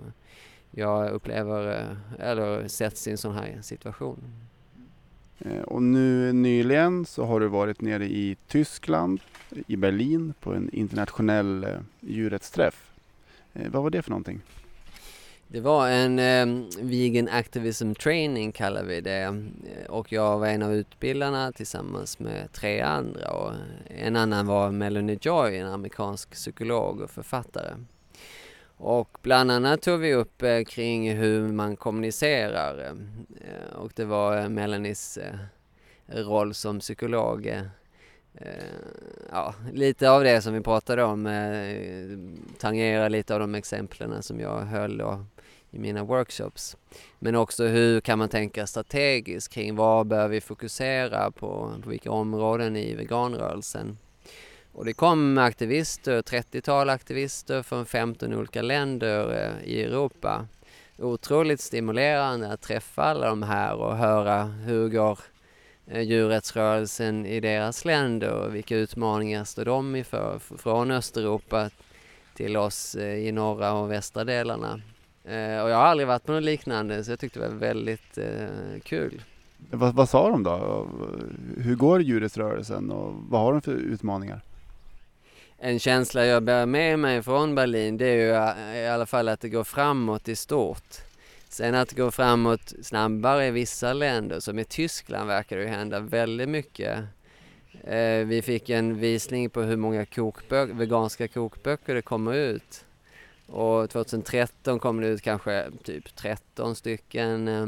jag 0.71 1.11
upplever, 1.11 1.79
eh, 1.79 2.27
eller 2.27 2.67
sätts 2.67 3.07
i 3.07 3.11
en 3.11 3.17
sån 3.17 3.35
här 3.35 3.57
situation. 3.61 4.23
Eh, 5.39 5.61
och 5.61 5.83
nu 5.83 6.33
nyligen 6.33 7.05
så 7.05 7.25
har 7.25 7.39
du 7.39 7.47
varit 7.47 7.81
nere 7.81 8.05
i 8.05 8.37
Tyskland, 8.47 9.19
i 9.67 9.75
Berlin, 9.75 10.33
på 10.39 10.53
en 10.53 10.69
internationell 10.73 11.63
eh, 11.63 11.79
djurrättsträff. 11.99 12.89
Vad 13.53 13.83
var 13.83 13.89
det 13.89 14.01
för 14.01 14.09
någonting? 14.09 14.41
Det 15.53 15.61
var 15.61 15.89
en 15.89 16.19
eh, 16.19 16.65
vegan 16.81 17.29
activism 17.29 17.93
training 17.93 18.51
kallar 18.51 18.83
vi 18.83 19.01
det 19.01 19.43
och 19.89 20.11
jag 20.11 20.39
var 20.39 20.47
en 20.47 20.61
av 20.61 20.73
utbildarna 20.73 21.51
tillsammans 21.51 22.19
med 22.19 22.51
tre 22.53 22.81
andra 22.81 23.31
och 23.31 23.53
en 23.87 24.15
annan 24.15 24.47
var 24.47 24.71
Melanie 24.71 25.17
Joy, 25.21 25.57
en 25.57 25.67
amerikansk 25.67 26.31
psykolog 26.31 27.01
och 27.01 27.09
författare. 27.09 27.73
Och 28.77 29.17
bland 29.21 29.51
annat 29.51 29.81
tog 29.81 29.99
vi 29.99 30.13
upp 30.13 30.41
eh, 30.41 30.63
kring 30.63 31.11
hur 31.11 31.47
man 31.47 31.75
kommunicerar 31.75 32.87
eh, 32.87 33.75
och 33.75 33.91
det 33.95 34.05
var 34.05 34.37
eh, 34.37 34.49
Melanies 34.49 35.17
eh, 35.17 35.35
roll 36.07 36.53
som 36.53 36.79
psykolog 36.79 37.47
Eh, 37.47 37.61
Eh, 38.35 38.47
ja, 39.31 39.53
lite 39.71 40.09
av 40.09 40.23
det 40.23 40.41
som 40.41 40.53
vi 40.53 40.61
pratade 40.61 41.03
om 41.03 41.25
eh, 41.25 42.17
tangerar 42.59 43.09
lite 43.09 43.33
av 43.33 43.39
de 43.39 43.55
exemplen 43.55 44.23
som 44.23 44.39
jag 44.39 44.61
höll 44.61 44.97
då 44.97 45.25
i 45.71 45.79
mina 45.79 46.03
workshops. 46.03 46.77
Men 47.19 47.35
också 47.35 47.65
hur 47.65 48.01
kan 48.01 48.19
man 48.19 48.29
tänka 48.29 48.67
strategiskt 48.67 49.53
kring 49.53 49.75
vad 49.75 50.07
bör 50.07 50.27
vi 50.27 50.41
fokusera 50.41 51.31
på, 51.31 51.73
på 51.83 51.89
vilka 51.89 52.11
områden 52.11 52.75
i 52.75 52.95
veganrörelsen. 52.95 53.97
Och 54.71 54.85
det 54.85 54.93
kom 54.93 55.37
aktivister, 55.37 56.21
30-tal 56.21 56.89
aktivister 56.89 57.63
från 57.63 57.85
15 57.85 58.33
olika 58.33 58.61
länder 58.61 59.31
eh, 59.31 59.67
i 59.67 59.83
Europa. 59.83 60.47
Otroligt 60.97 61.61
stimulerande 61.61 62.51
att 62.53 62.61
träffa 62.61 63.03
alla 63.03 63.27
de 63.27 63.43
här 63.43 63.75
och 63.75 63.97
höra 63.97 64.43
hur 64.43 64.89
går 64.89 65.19
djurrättsrörelsen 65.91 67.25
i 67.25 67.39
deras 67.39 67.85
länder 67.85 68.31
och 68.31 68.55
vilka 68.55 68.75
utmaningar 68.77 69.43
står 69.43 69.65
de 69.65 69.95
inför 69.95 70.39
från 70.57 70.91
Östeuropa 70.91 71.69
till 72.33 72.57
oss 72.57 72.95
eh, 72.95 73.15
i 73.27 73.31
norra 73.31 73.73
och 73.73 73.91
västra 73.91 74.23
delarna. 74.23 74.81
Eh, 75.23 75.63
Och 75.63 75.69
jag 75.69 75.75
har 75.75 75.85
aldrig 75.85 76.07
varit 76.07 76.25
på 76.25 76.31
något 76.31 76.43
liknande 76.43 77.03
så 77.03 77.11
jag 77.11 77.19
tyckte 77.19 77.39
det 77.39 77.47
var 77.47 77.55
väldigt 77.55 78.17
eh, 78.17 78.79
kul. 78.83 79.21
Vad, 79.71 79.93
vad 79.95 80.09
sa 80.09 80.29
de 80.29 80.43
då? 80.43 80.87
Hur 81.57 81.75
går 81.75 82.01
djurrättsrörelsen 82.01 82.91
och 82.91 83.13
vad 83.29 83.41
har 83.41 83.51
de 83.51 83.61
för 83.61 83.71
utmaningar? 83.71 84.41
En 85.57 85.79
känsla 85.79 86.25
jag 86.25 86.43
bär 86.43 86.65
med 86.65 86.99
mig 86.99 87.23
från 87.23 87.55
Berlin 87.55 87.97
det 87.97 88.05
är 88.05 88.15
ju 88.15 88.31
eh, 88.31 88.77
i 88.83 88.87
alla 88.87 89.05
fall 89.05 89.29
att 89.29 89.39
det 89.41 89.49
går 89.49 89.63
framåt 89.63 90.27
i 90.27 90.35
stort. 90.35 90.97
Sen 91.53 91.75
att 91.75 91.89
det 91.89 91.95
går 91.95 92.11
framåt 92.11 92.73
snabbare 92.81 93.47
i 93.47 93.51
vissa 93.51 93.93
länder, 93.93 94.39
som 94.39 94.59
i 94.59 94.63
Tyskland 94.63 95.27
verkar 95.27 95.57
det 95.57 95.63
ju 95.63 95.69
hända 95.69 95.99
väldigt 95.99 96.49
mycket. 96.49 96.99
Eh, 97.83 98.25
vi 98.25 98.41
fick 98.45 98.69
en 98.69 98.99
visning 98.99 99.49
på 99.49 99.61
hur 99.61 99.77
många 99.77 100.03
kokbö- 100.03 100.77
veganska 100.77 101.27
kokböcker 101.27 101.95
det 101.95 102.01
kommer 102.01 102.33
ut. 102.33 102.85
Och 103.47 103.89
2013 103.89 104.79
kom 104.79 105.01
det 105.01 105.07
ut 105.07 105.21
kanske 105.21 105.65
typ 105.83 106.15
13 106.15 106.75
stycken. 106.75 107.47
Eh, 107.47 107.67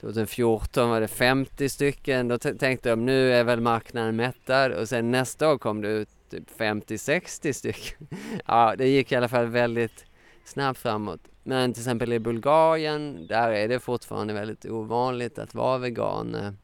2014 0.00 0.90
var 0.90 1.00
det 1.00 1.08
50 1.08 1.68
stycken. 1.68 2.28
Då 2.28 2.38
tänkte 2.38 2.90
de 2.90 3.06
nu 3.06 3.32
är 3.32 3.44
väl 3.44 3.60
marknaden 3.60 4.16
mättad 4.16 4.72
och 4.72 4.88
sen 4.88 5.10
nästa 5.10 5.52
år 5.52 5.58
kom 5.58 5.80
det 5.80 5.88
ut 5.88 6.08
typ 6.30 6.58
50-60 6.58 7.52
stycken. 7.52 8.08
ja, 8.46 8.74
det 8.78 8.88
gick 8.88 9.12
i 9.12 9.16
alla 9.16 9.28
fall 9.28 9.46
väldigt 9.46 10.04
snabbt 10.44 10.78
framåt. 10.78 11.20
Men 11.50 11.72
till 11.72 11.80
exempel 11.80 12.12
i 12.12 12.18
Bulgarien, 12.18 13.26
där 13.26 13.50
är 13.50 13.68
det 13.68 13.80
fortfarande 13.80 14.34
väldigt 14.34 14.64
ovanligt 14.66 15.38
att 15.38 15.54
vara 15.54 15.78
vegan. 15.78 16.56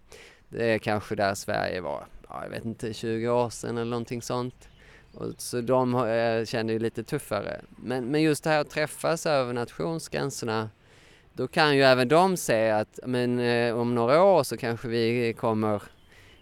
Det 0.49 0.73
är 0.75 0.79
kanske 0.79 1.15
där 1.15 1.35
Sverige 1.35 1.81
var, 1.81 2.07
ja, 2.29 2.43
jag 2.43 2.51
vet 2.51 2.65
inte, 2.65 2.93
20 2.93 3.29
år 3.29 3.51
sedan 3.51 3.79
eller 3.79 3.91
någonting 3.91 4.23
sånt. 4.23 4.69
Och 5.15 5.33
så 5.39 5.61
de 5.61 5.95
har- 5.95 6.09
eh, 6.09 6.45
känner 6.45 6.73
ju 6.73 6.79
lite 6.79 7.05
tuffare. 7.05 7.61
Men, 7.77 8.05
men 8.05 8.23
just 8.23 8.45
det 8.45 8.51
här 8.51 8.61
att 8.61 8.71
träffas 8.71 9.27
över 9.27 9.53
nationsgränserna, 9.53 10.71
då 11.33 11.49
kan 11.49 11.77
ju 11.77 11.83
även 11.83 12.09
de 12.09 12.37
se 12.37 12.71
att 12.71 12.99
men, 13.07 13.39
eh, 13.39 13.77
om 13.79 13.95
några 13.95 14.23
år 14.23 14.43
så 14.43 14.57
kanske 14.57 14.89
vi 14.89 15.33
kommer 15.39 15.83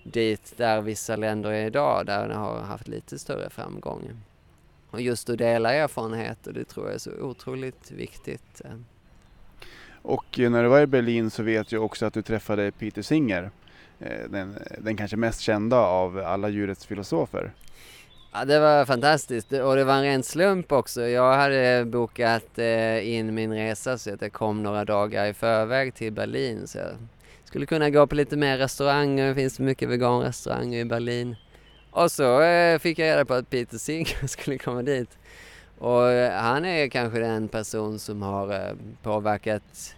dit 0.05 0.55
där 0.57 0.81
vissa 0.81 1.17
länder 1.17 1.51
är 1.51 1.67
idag, 1.67 2.07
där 2.07 2.29
de 2.29 2.35
har 2.35 2.61
haft 2.61 2.89
lite 2.89 3.19
större 3.19 3.51
framgång. 3.51 4.03
Och 4.95 5.01
just 5.01 5.31
att 5.31 5.39
dela 5.39 5.75
erfarenheter, 5.75 6.53
det 6.53 6.65
tror 6.65 6.87
jag 6.87 6.95
är 6.95 6.99
så 6.99 7.11
otroligt 7.11 7.91
viktigt. 7.91 8.61
eh. 8.65 8.71
Och 10.03 10.41
eh, 10.41 10.51
när 10.51 10.63
du 10.63 10.69
var 10.69 10.81
i 10.81 10.87
Berlin 10.87 11.31
så 11.31 11.43
vet 11.43 11.73
jag 11.73 11.85
också 11.85 12.07
att 12.07 12.15
du 12.15 12.23
träffade 12.23 12.71
Peter 12.71 13.03
Singer. 13.03 13.51
eh, 14.01 14.29
Den, 14.31 14.59
den 14.79 14.97
kanske 14.97 15.17
mest 15.17 15.41
kända 15.41 15.77
av 15.77 16.19
alla 16.19 16.49
djurrättsfilosofer. 16.49 17.53
Ja, 18.33 18.45
det 18.45 18.61
var 18.61 18.85
fantastiskt 18.85 19.53
och 19.53 19.77
det 19.77 19.85
var 19.85 19.95
en 19.95 20.03
ren 20.03 20.23
slump 20.23 20.73
också. 20.73 21.03
Jag 21.03 21.35
hade 21.35 21.85
bokat 21.85 22.59
in 23.03 23.35
min 23.35 23.53
resa 23.55 23.99
så 23.99 24.15
att 24.15 24.23
jag 24.23 24.33
kom 24.33 24.63
några 24.63 24.85
dagar 24.85 25.27
i 25.27 25.35
förväg 25.35 25.95
till 25.95 26.13
Berlin. 26.13 26.67
Så 26.67 26.79
jag 26.79 26.87
skulle 27.45 27.67
kunna 27.67 27.91
gå 27.91 28.07
på 28.07 28.15
lite 28.15 28.37
mer 28.37 28.59
restauranger, 28.59 29.29
det 29.29 29.35
finns 29.35 29.59
mycket 29.59 29.89
veganrestauranger 29.89 30.81
i 30.81 30.85
Berlin. 30.85 31.37
Och 31.95 32.11
så 32.11 32.41
eh, 32.43 32.79
fick 32.79 32.99
jag 32.99 33.07
reda 33.07 33.25
på 33.25 33.35
att 33.35 33.51
Peter 33.51 33.79
Singer 33.79 34.27
skulle 34.27 34.59
komma 34.59 34.83
dit. 34.83 35.19
Och 35.79 36.09
eh, 36.09 36.41
han 36.41 36.65
är 36.65 36.89
kanske 36.89 37.19
den 37.19 37.49
person 37.49 37.99
som 37.99 38.23
har 38.23 38.53
eh, 38.53 38.75
påverkat 39.03 39.95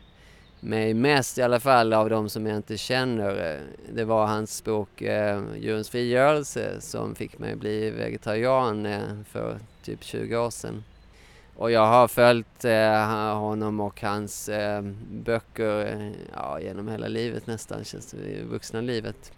mig 0.60 0.94
mest 0.94 1.38
i 1.38 1.42
alla 1.42 1.60
fall 1.60 1.92
av 1.92 2.10
de 2.10 2.28
som 2.28 2.46
jag 2.46 2.56
inte 2.56 2.76
känner. 2.76 3.60
Det 3.92 4.04
var 4.04 4.26
hans 4.26 4.64
bok 4.64 5.02
eh, 5.02 5.42
Djurens 5.56 5.90
frigörelse 5.90 6.80
som 6.80 7.14
fick 7.14 7.38
mig 7.38 7.52
att 7.52 7.58
bli 7.58 7.90
vegetarian 7.90 8.86
eh, 8.86 9.00
för 9.30 9.58
typ 9.82 10.04
20 10.04 10.36
år 10.36 10.50
sedan. 10.50 10.84
Och 11.56 11.70
jag 11.70 11.86
har 11.86 12.08
följt 12.08 12.64
eh, 12.64 13.38
honom 13.38 13.80
och 13.80 14.00
hans 14.02 14.48
eh, 14.48 14.82
böcker 15.10 15.86
eh, 15.86 16.12
ja, 16.34 16.60
genom 16.60 16.88
hela 16.88 17.08
livet 17.08 17.46
nästan, 17.46 17.84
känns 17.84 18.10
det, 18.10 18.42
vuxna 18.42 18.80
livet. 18.80 19.32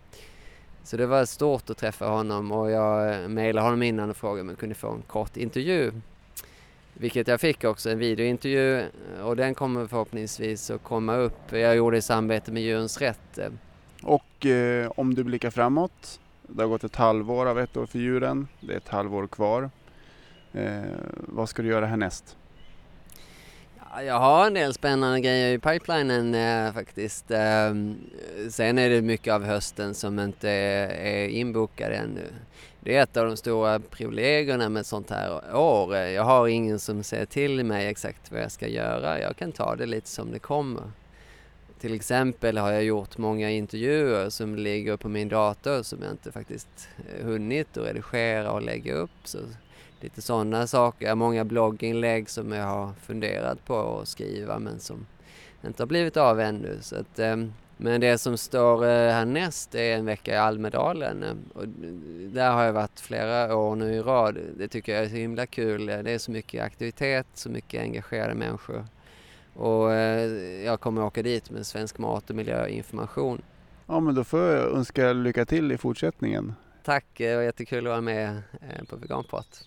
Så 0.83 0.97
det 0.97 1.07
var 1.07 1.25
stort 1.25 1.71
att 1.71 1.77
träffa 1.77 2.07
honom 2.07 2.53
och 2.53 2.71
jag 2.71 3.23
eh, 3.23 3.29
mejlade 3.29 3.67
honom 3.67 3.83
innan 3.83 4.11
och 4.11 4.17
frågade 4.17 4.41
om 4.41 4.49
jag 4.49 4.59
kunde 4.59 4.75
få 4.75 4.91
en 4.91 5.03
kort 5.03 5.37
intervju. 5.37 5.93
Vilket 6.95 7.29
jag 7.29 7.41
fick 7.41 7.65
också, 7.65 7.91
en 7.91 7.99
videointervju 7.99 8.79
eh, 8.79 8.87
och 9.23 9.37
den 9.37 9.55
kommer 9.55 9.87
förhoppningsvis 9.87 10.71
att 10.71 10.83
komma 10.83 11.17
upp. 11.17 11.53
Jag 11.53 11.77
gjorde 11.77 11.97
i 11.97 12.03
samarbete 12.03 12.53
med 12.53 12.63
Djurens 12.63 12.99
Rätt. 13.01 13.39
Och 14.03 14.47
eh, 14.47 14.93
om 14.97 15.15
du 15.15 15.25
blickar 15.25 15.51
framåt. 15.51 16.21
Det 16.43 16.63
har 16.63 16.69
gått 16.69 16.85
ett 16.85 16.97
halvår 16.97 17.47
av 17.47 17.59
ett 17.59 17.77
år 17.77 17.87
för 17.87 17.99
djuren. 17.99 18.49
Det 18.61 18.73
är 18.73 18.77
ett 18.77 18.89
halvår 18.89 19.27
kvar. 19.27 19.71
Eh, 20.53 20.83
vad 21.17 21.49
ska 21.49 21.63
du 21.63 21.69
göra 21.69 21.87
härnäst? 21.87 22.38
Jag 24.07 24.21
har 24.21 24.47
en 24.47 24.55
del 24.55 24.75
spännande 24.75 25.21
grejer 25.21 25.55
i 25.55 25.59
pipelinen 25.59 26.35
eh, 26.35 26.73
faktiskt. 26.73 27.31
Eh, 27.31 27.75
sen 28.51 28.79
är 28.79 28.91
det 28.91 29.03
mycket 29.03 29.35
av 29.35 29.45
hösten 29.45 29.95
som 29.95 30.19
inte 30.19 30.51
är, 30.51 30.89
är 30.89 31.29
inbokad 31.29 31.93
ännu. 31.93 32.25
Det 32.81 32.97
är 32.97 33.03
ett 33.03 33.17
av 33.17 33.27
de 33.27 33.37
stora 33.37 33.79
privilegierna 33.79 34.69
med 34.69 34.81
ett 34.81 34.87
sånt 34.87 35.11
här 35.11 35.57
år. 35.57 35.97
Jag 35.97 36.23
har 36.23 36.49
ingen 36.49 36.79
som 36.79 37.03
säger 37.03 37.27
till 37.27 37.65
mig 37.65 37.87
exakt 37.87 38.33
vad 38.33 38.41
jag 38.41 38.53
ska 38.53 38.69
göra. 38.69 39.21
Jag 39.21 39.37
kan 39.37 39.53
ta 39.53 39.77
det 39.77 39.87
lite 39.87 40.09
som 40.09 40.33
det 40.33 40.39
kommer. 40.39 40.83
Till 41.81 41.95
exempel 41.95 42.59
har 42.59 42.73
jag 42.73 42.85
gjort 42.85 43.19
många 43.19 43.51
intervjuer 43.51 44.31
som 44.31 44.57
ligger 44.57 44.97
på 44.97 45.09
min 45.09 45.29
dator 45.29 45.83
som 45.83 46.03
jag 46.03 46.11
inte 46.11 46.33
faktiskt 46.33 46.89
eh, 46.99 47.27
hunnit 47.27 47.77
att 47.77 47.87
redigera 47.87 48.53
och 48.53 48.63
lägga 48.63 48.95
upp. 48.95 49.11
Så 49.25 49.39
lite 50.01 50.23
sådana 50.23 50.67
saker. 50.67 51.15
Många 51.15 51.45
blogginlägg 51.45 52.31
som 52.31 52.53
jag 52.53 52.67
har 52.67 52.93
funderat 52.93 53.65
på 53.65 53.99
att 53.99 54.09
skriva 54.09 54.59
men 54.59 54.81
som 54.81 55.07
inte 55.67 55.83
har 55.83 55.87
blivit 55.89 56.17
av 56.17 56.41
ännu. 56.41 56.79
Så 56.81 56.97
att, 56.97 57.19
ehm, 57.19 57.53
men 57.77 58.01
det 58.01 58.19
som 58.19 58.39
står 58.39 58.85
eh, 58.85 59.13
härnäst 59.13 59.75
är 59.75 59.97
en 59.97 60.05
vecka 60.05 60.35
i 60.35 60.37
Almedalen 60.37 61.23
eh, 61.23 61.35
och 61.55 61.69
där 62.33 62.51
har 62.51 62.65
jag 62.65 62.73
varit 62.73 63.01
flera 63.01 63.57
år 63.57 63.77
nu 63.77 63.95
i 63.95 64.01
rad. 64.01 64.39
Det 64.57 64.69
tycker 64.69 64.95
jag 64.95 65.05
är 65.05 65.09
så 65.09 65.15
himla 65.15 65.47
kul. 65.47 65.87
Det 65.87 66.11
är 66.11 66.19
så 66.19 66.31
mycket 66.31 66.65
aktivitet, 66.65 67.27
så 67.35 67.51
mycket 67.51 67.83
engagerade 67.83 68.35
människor. 68.35 68.87
Och 69.55 69.93
eh, 69.93 70.31
jag 70.65 70.81
kommer 70.81 71.05
åka 71.05 71.23
dit 71.23 71.51
med 71.51 71.67
svensk 71.67 71.99
mat 71.99 72.31
och 72.31 72.37
miljöinformation. 72.37 73.43
Ja, 73.87 74.01
men 74.01 74.15
då 74.15 74.25
får 74.25 74.41
jag 74.41 74.77
önska 74.77 75.13
lycka 75.13 75.45
till 75.45 75.73
i 75.73 75.79
fortsättningen. 75.79 76.55
Tack, 76.85 77.07
det 77.17 77.37
var 77.37 77.43
jättekul 77.43 77.87
att 77.87 77.91
vara 77.91 78.01
med 78.01 78.29
eh, 78.61 78.85
på 78.89 78.97
Veganprat. 78.97 79.65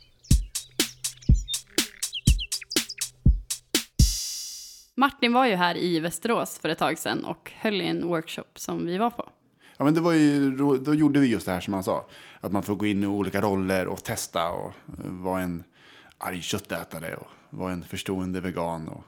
Martin 5.02 5.34
var 5.34 5.46
ju 5.46 5.56
här 5.56 5.78
i 5.78 6.00
Västerås 6.00 6.60
för 6.60 6.70
ett 6.70 6.78
tag 6.78 6.98
sedan 6.98 7.26
och 7.26 7.52
höll 7.56 7.82
i 7.82 7.88
en 7.88 8.08
workshop 8.08 8.44
som 8.56 8.86
vi 8.86 8.98
var 8.98 9.10
på. 9.10 9.30
Ja, 9.78 9.86
men 9.86 9.94
det 9.94 10.02
var 10.02 10.14
ju, 10.14 10.52
då 10.78 10.94
gjorde 10.94 11.20
vi 11.20 11.28
just 11.28 11.46
det 11.46 11.52
här 11.52 11.60
som 11.60 11.74
han 11.74 11.84
sa. 11.84 12.06
Att 12.42 12.52
man 12.52 12.64
får 12.64 12.76
gå 12.76 12.86
in 12.86 13.04
i 13.04 13.08
olika 13.08 13.42
roller 13.42 13.88
och 13.88 14.04
testa 14.04 14.52
och 14.52 14.68
eh, 14.68 15.06
vara 15.06 15.42
en 15.42 15.64
arg 16.18 16.42
köttätare 16.42 17.16
och 17.16 17.28
vara 17.50 17.72
en 17.72 17.84
förstående 17.84 18.42
vegan. 18.42 18.88
Och 18.88 19.04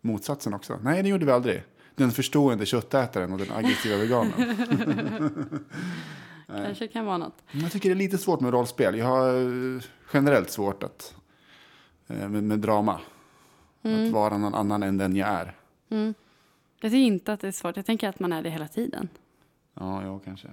motsatsen 0.00 0.54
också. 0.54 0.78
Nej, 0.82 1.02
det 1.02 1.08
gjorde 1.08 1.26
vi 1.26 1.32
aldrig. 1.32 1.62
Den 1.94 2.10
förstående 2.10 2.66
köttätaren 2.66 3.32
och 3.32 3.38
den 3.38 3.52
aggressiva 3.52 3.96
veganen. 3.96 4.32
Kanske 6.46 6.88
kan 6.88 7.06
vara 7.06 7.18
något. 7.18 7.42
Jag 7.50 7.72
tycker 7.72 7.88
det 7.88 7.92
är 7.92 7.96
lite 7.96 8.18
svårt 8.18 8.40
med 8.40 8.52
rollspel. 8.52 8.98
Jag 8.98 9.06
har 9.06 9.34
eh, 9.76 9.82
generellt 10.12 10.50
svårt 10.50 10.82
att, 10.82 11.14
eh, 12.08 12.28
med, 12.28 12.44
med 12.44 12.58
drama. 12.58 13.00
Att 13.82 14.12
vara 14.12 14.38
någon 14.38 14.54
annan 14.54 14.82
än 14.82 14.98
den 14.98 15.16
jag 15.16 15.28
är. 15.28 15.56
Jag 16.80 16.90
tycker 16.90 16.96
inte 16.96 17.32
att 17.32 17.40
det 17.40 17.48
är 17.48 17.52
svårt. 17.52 17.76
Jag 17.76 17.86
tänker 17.86 18.08
att 18.08 18.20
man 18.20 18.32
är 18.32 18.42
det 18.42 18.50
hela 18.50 18.68
tiden. 18.68 19.08
Ja, 19.74 20.02
ja 20.04 20.18
kanske. 20.18 20.48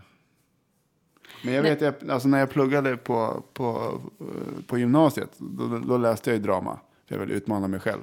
Men 1.44 1.54
jag 1.54 1.64
vet, 1.64 1.82
jag, 1.82 1.94
alltså 2.10 2.28
när 2.28 2.40
jag 2.40 2.50
pluggade 2.50 2.98
på, 2.98 3.44
på, 3.54 4.00
på 4.68 4.78
gymnasiet, 4.78 5.36
då, 5.38 5.80
då 5.80 5.98
läste 5.98 6.30
jag 6.30 6.38
ju 6.38 6.44
drama. 6.44 6.80
För 7.06 7.16
jag 7.16 7.20
ville 7.20 7.34
utmana 7.34 7.68
mig 7.68 7.80
själv. 7.80 8.02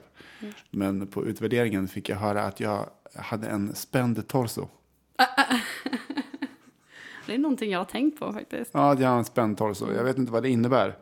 Men 0.70 1.07
på 1.07 1.27
utvärderingen 1.27 1.89
fick 1.89 2.09
jag 2.09 2.16
höra 2.16 2.43
att 2.43 2.61
jag 2.61 2.87
hade 3.14 3.47
en 3.47 3.74
spänd 3.74 4.29
torso. 4.29 4.68
Det 7.27 7.35
är 7.35 7.39
någonting 7.39 7.70
jag 7.70 7.81
har 7.81 7.85
tänkt 7.85 8.18
på 8.18 8.33
faktiskt. 8.33 8.70
Ja, 8.74 8.93
att 8.93 9.01
jag 9.01 9.09
har 9.09 9.18
en 9.18 9.24
spänd 9.24 9.59
torso. 9.59 9.93
Jag 9.93 10.05
vet 10.05 10.18
inte 10.18 10.33
vad 10.33 10.43
det 10.43 10.49
innebär 10.49 10.97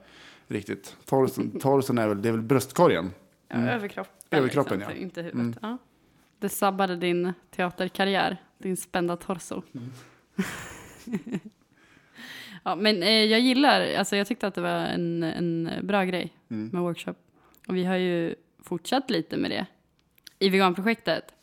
riktigt. 0.48 0.96
Torson, 1.04 1.50
torson 1.60 1.98
är 1.98 2.08
väl, 2.08 2.22
det 2.22 2.28
är 2.28 2.32
väl 2.32 2.42
bröstkorgen. 2.42 3.10
Ja, 3.60 3.70
Överkroppen. 3.70 4.14
Överkroppen, 4.30 4.78
liksom, 4.78 4.96
ja. 4.96 5.02
Inte 5.02 5.22
huvudet. 5.22 5.58
Ja. 5.62 5.78
Det 6.38 6.48
sabbade 6.48 6.96
din 6.96 7.32
teaterkarriär. 7.50 8.36
Din 8.58 8.76
spända 8.76 9.16
torso. 9.16 9.62
ja, 12.64 12.74
men 12.76 13.02
eh, 13.02 13.08
jag 13.24 13.40
gillar, 13.40 13.94
alltså 13.94 14.16
jag 14.16 14.26
tyckte 14.26 14.46
att 14.46 14.54
det 14.54 14.60
var 14.60 14.70
en, 14.70 15.22
en 15.22 15.70
bra 15.82 16.04
grej 16.04 16.32
med 16.48 16.82
workshop. 16.82 17.14
Och 17.68 17.76
vi 17.76 17.84
har 17.84 17.96
ju 17.96 18.34
fortsatt 18.62 19.10
lite 19.10 19.36
med 19.36 19.50
det 19.50 19.66
i 20.38 20.48
veganprojektet. 20.48 21.34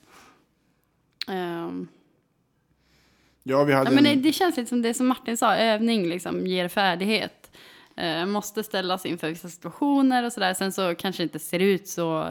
Ehm, 1.28 1.88
Ja, 3.44 3.64
vi 3.64 3.74
hade 3.74 3.90
Ja, 3.90 3.96
men 3.96 4.04
det, 4.04 4.10
en, 4.10 4.22
det 4.22 4.32
känns 4.32 4.58
lite 4.58 4.70
som 4.70 4.82
det 4.82 4.94
som 4.94 5.08
Martin 5.08 5.38
sa, 5.38 5.56
övning 5.56 6.08
liksom 6.08 6.48
ger 6.48 6.68
färdighet. 6.68 7.41
Eh, 7.98 8.26
måste 8.26 8.64
ställas 8.64 9.06
inför 9.06 9.30
vissa 9.30 9.50
situationer 9.50 10.24
och 10.26 10.34
sådär. 10.34 10.54
Sen 10.54 10.72
så 10.72 10.96
kanske 10.96 11.24
det 11.24 11.26
inte 11.26 11.40
ser 11.40 11.60
ut 11.60 11.88
så 11.88 12.24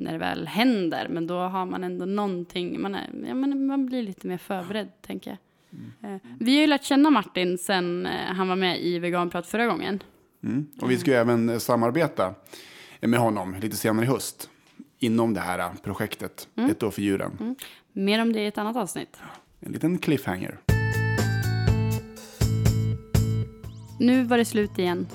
när 0.00 0.12
det 0.12 0.18
väl 0.18 0.46
händer, 0.46 1.08
men 1.08 1.26
då 1.26 1.34
har 1.38 1.66
man 1.66 1.84
ändå 1.84 2.04
någonting, 2.04 2.80
man, 2.80 2.94
är, 2.94 3.10
ja, 3.26 3.34
man, 3.34 3.66
man 3.66 3.86
blir 3.86 4.02
lite 4.02 4.26
mer 4.26 4.38
förberedd 4.38 4.88
tänker 5.02 5.30
jag. 5.30 5.38
Eh, 6.10 6.18
vi 6.38 6.54
har 6.54 6.60
ju 6.60 6.66
lärt 6.66 6.84
känna 6.84 7.10
Martin 7.10 7.58
sen 7.58 8.06
eh, 8.06 8.12
han 8.12 8.48
var 8.48 8.56
med 8.56 8.80
i 8.80 8.98
Veganprat 8.98 9.46
förra 9.46 9.66
gången. 9.66 10.02
mm, 10.44 10.66
och 10.80 10.90
vi 10.90 10.98
ska 10.98 11.10
ju 11.10 11.16
även 11.16 11.48
eh, 11.48 11.58
samarbeta 11.58 12.34
med 13.00 13.20
honom 13.20 13.56
lite 13.60 13.76
senare 13.76 14.04
i 14.06 14.08
höst. 14.08 14.50
Inom 14.98 15.34
det 15.34 15.40
här 15.40 15.58
eh, 15.58 15.72
projektet, 15.82 16.48
Ett 16.70 16.82
år 16.82 16.90
för 16.90 17.02
djuren. 17.02 17.56
Mer 17.92 18.22
om 18.22 18.32
det 18.32 18.40
i 18.40 18.46
ett 18.46 18.58
annat 18.58 18.76
avsnitt. 18.76 19.16
En 19.60 19.72
liten 19.72 19.98
cliffhanger. 19.98 20.58
Nu 23.98 24.24
var 24.24 24.38
det 24.38 24.44
slut 24.44 24.78
igen. 24.78 25.06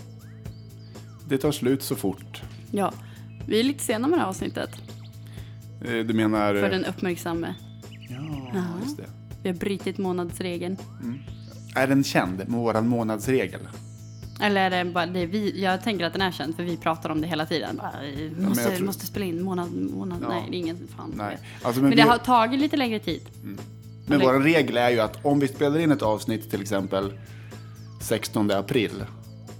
Det 1.27 1.37
tar 1.37 1.51
slut 1.51 1.83
så 1.83 1.95
fort. 1.95 2.41
Ja, 2.71 2.93
vi 3.47 3.59
är 3.59 3.63
lite 3.63 3.83
sena 3.83 4.07
med 4.07 4.17
det 4.19 4.21
här 4.23 4.29
avsnittet. 4.29 4.69
Eh, 5.85 5.91
Du 6.05 6.13
menar... 6.13 6.53
För 6.53 6.63
eh, 6.63 6.69
den 6.69 6.85
uppmärksamme. 6.85 7.55
Ja, 8.53 8.63
just 8.83 8.97
det. 8.97 9.03
Vi 9.43 9.49
har 9.49 9.55
brutit 9.55 9.97
månadsregeln. 9.97 10.77
Är 11.75 11.87
den 11.87 12.03
känd 12.03 12.41
våran 12.47 12.87
månadsregel? 12.87 13.59
Eller 14.41 14.71
är 14.71 14.83
det 14.85 14.91
bara 14.91 15.05
det 15.05 15.25
vi, 15.25 15.61
jag 15.63 15.83
tänker 15.83 16.05
att 16.05 16.13
den 16.13 16.21
är 16.21 16.31
känd 16.31 16.55
för 16.55 16.63
vi 16.63 16.77
pratar 16.77 17.09
om 17.09 17.21
det 17.21 17.27
hela 17.27 17.45
tiden. 17.45 17.75
Bara, 17.77 17.91
vi 18.01 18.31
måste, 18.45 18.63
jag 18.63 18.75
tror- 18.75 18.85
måste 18.85 19.05
spela 19.05 19.25
in 19.25 19.43
månad, 19.43 19.71
månad. 19.73 20.17
Ja. 20.21 20.29
Nej, 20.29 20.43
det 20.49 20.55
är 20.57 20.59
ingen 20.59 20.77
fan 20.97 21.13
Nej. 21.17 21.37
Alltså, 21.63 21.81
Men, 21.81 21.89
men 21.89 21.97
det 21.97 22.03
vi- 22.03 22.09
har 22.09 22.17
tagit 22.17 22.59
lite 22.59 22.77
längre 22.77 22.99
tid. 22.99 23.21
Men 24.07 24.19
vår 24.19 24.33
regel 24.39 24.77
är 24.77 24.89
ju 24.89 24.99
att 24.99 25.25
om 25.25 25.39
vi 25.39 25.47
spelar 25.47 25.79
in 25.79 25.91
ett 25.91 26.01
avsnitt 26.01 26.51
till 26.51 26.61
exempel 26.61 27.13
16 28.03 28.51
april. 28.51 29.03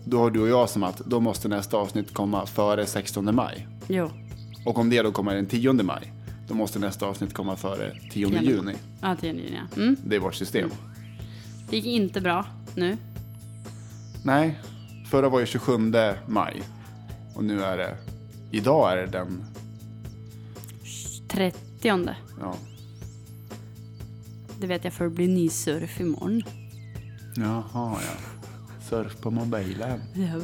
Då 0.06 0.18
har 0.20 0.32
du 0.32 0.42
och 0.42 0.48
jag 0.48 0.70
som 0.70 0.84
att 0.84 0.98
då 0.98 1.20
måste 1.20 1.48
nästa 1.48 1.78
avsnitt 1.78 2.14
komma 2.14 2.46
före 2.46 2.86
16 2.86 3.36
maj. 3.36 3.68
Jo, 3.88 4.10
Och 4.66 4.78
om 4.78 4.90
det 4.90 5.02
då 5.02 5.12
kommer 5.12 5.36
den 5.36 5.46
10 5.46 5.74
maj. 5.74 6.14
Då 6.48 6.54
måste 6.54 6.80
nästa 6.80 7.06
avsnitt 7.06 7.34
komma 7.34 7.56
före 7.56 7.92
10 8.12 8.28
10 8.28 8.42
juni. 8.42 8.74
ja, 9.02 9.16
10 9.22 9.34
juni. 9.34 9.60
ja. 9.76 9.82
Mm. 9.82 9.96
Det 10.06 10.16
är 10.16 10.20
vårt 10.20 10.36
system. 10.36 10.70
Det 11.70 11.76
gick 11.76 11.86
inte 11.86 12.22
bra 12.22 12.46
nu. 12.76 12.98
Nej, 14.24 14.60
förra 15.10 15.30
var 15.30 15.40
ju 15.40 15.46
27 15.46 15.94
maj. 16.28 16.62
Och 17.36 17.44
nu 17.44 17.64
är 17.64 17.78
det, 17.78 17.98
idag 18.52 18.92
är 18.92 18.96
det 18.98 19.06
den, 19.08 19.46
30. 21.28 21.60
ja. 22.40 22.56
Det 24.60 24.68
vet 24.68 24.84
jag 24.84 24.94
för 24.94 25.04
det 25.04 25.10
blir 25.10 25.28
ny 25.28 25.50
surf 25.50 26.00
imorgon. 26.00 26.42
Jaha 27.36 27.64
ja. 27.74 28.33
Surf 28.90 29.22
på 29.22 29.32
mobilen. 29.32 30.02
Ja, 30.14 30.42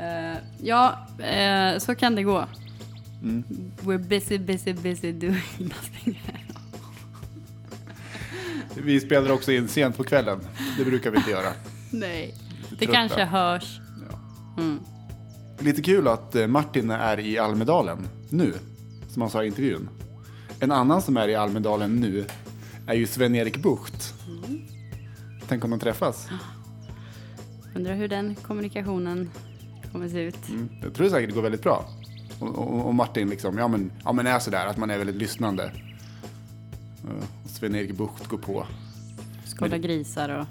Eh, 0.00 0.38
ja 0.62 1.06
eh, 1.18 1.78
så 1.78 1.94
kan 1.94 2.14
det 2.14 2.22
gå. 2.22 2.44
Mm. 3.22 3.44
We're 3.80 4.08
busy, 4.08 4.38
busy, 4.38 4.72
busy 4.72 5.12
doing 5.12 5.42
nothing. 5.58 6.22
Vi 8.84 9.00
spelar 9.00 9.30
också 9.30 9.52
in 9.52 9.68
sent 9.68 9.96
på 9.96 10.04
kvällen. 10.04 10.40
Det 10.78 10.84
brukar 10.84 11.10
vi 11.10 11.16
inte 11.16 11.30
göra. 11.30 11.52
Nej, 11.90 12.34
det 12.78 12.86
kanske 12.86 13.24
hörs. 13.24 13.80
Lite 15.58 15.82
kul 15.82 16.08
att 16.08 16.34
eh, 16.34 16.46
Martin 16.46 16.90
är 16.90 17.20
i 17.20 17.38
Almedalen 17.38 18.08
nu, 18.28 18.54
som 19.08 19.22
han 19.22 19.30
sa 19.30 19.44
i 19.44 19.46
intervjun. 19.46 19.88
En 20.60 20.72
annan 20.72 21.02
som 21.02 21.16
är 21.16 21.28
i 21.28 21.34
Almedalen 21.34 21.96
nu 21.96 22.24
är 22.86 22.94
ju 22.94 23.06
Sven-Erik 23.06 23.62
Bucht. 23.62 24.14
Tänk 25.48 25.64
om 25.64 25.70
de 25.70 25.80
träffas. 25.80 26.28
Undrar 27.74 27.94
hur 27.94 28.08
den 28.08 28.34
kommunikationen 28.34 29.30
kommer 29.92 30.08
se 30.08 30.20
ut. 30.22 30.38
Jag 30.82 30.94
tror 30.94 31.08
säkert 31.08 31.28
det 31.28 31.34
går 31.34 31.42
väldigt 31.42 31.62
bra. 31.62 31.88
Och, 32.40 32.48
och, 32.48 32.86
och 32.86 32.94
Martin 32.94 33.30
liksom, 33.30 33.58
ja 33.58 33.68
men, 33.68 33.92
ja 34.04 34.12
men 34.12 34.26
är 34.26 34.38
sådär 34.38 34.66
att 34.66 34.76
man 34.76 34.90
är 34.90 34.98
väldigt 34.98 35.16
lyssnande. 35.16 35.72
Eh, 37.04 37.24
Sven-Erik 37.46 37.96
Bucht 37.96 38.26
går 38.26 38.38
på 38.38 38.66
Skåda 39.44 39.78
grisar 39.78 40.28
och 40.28 40.46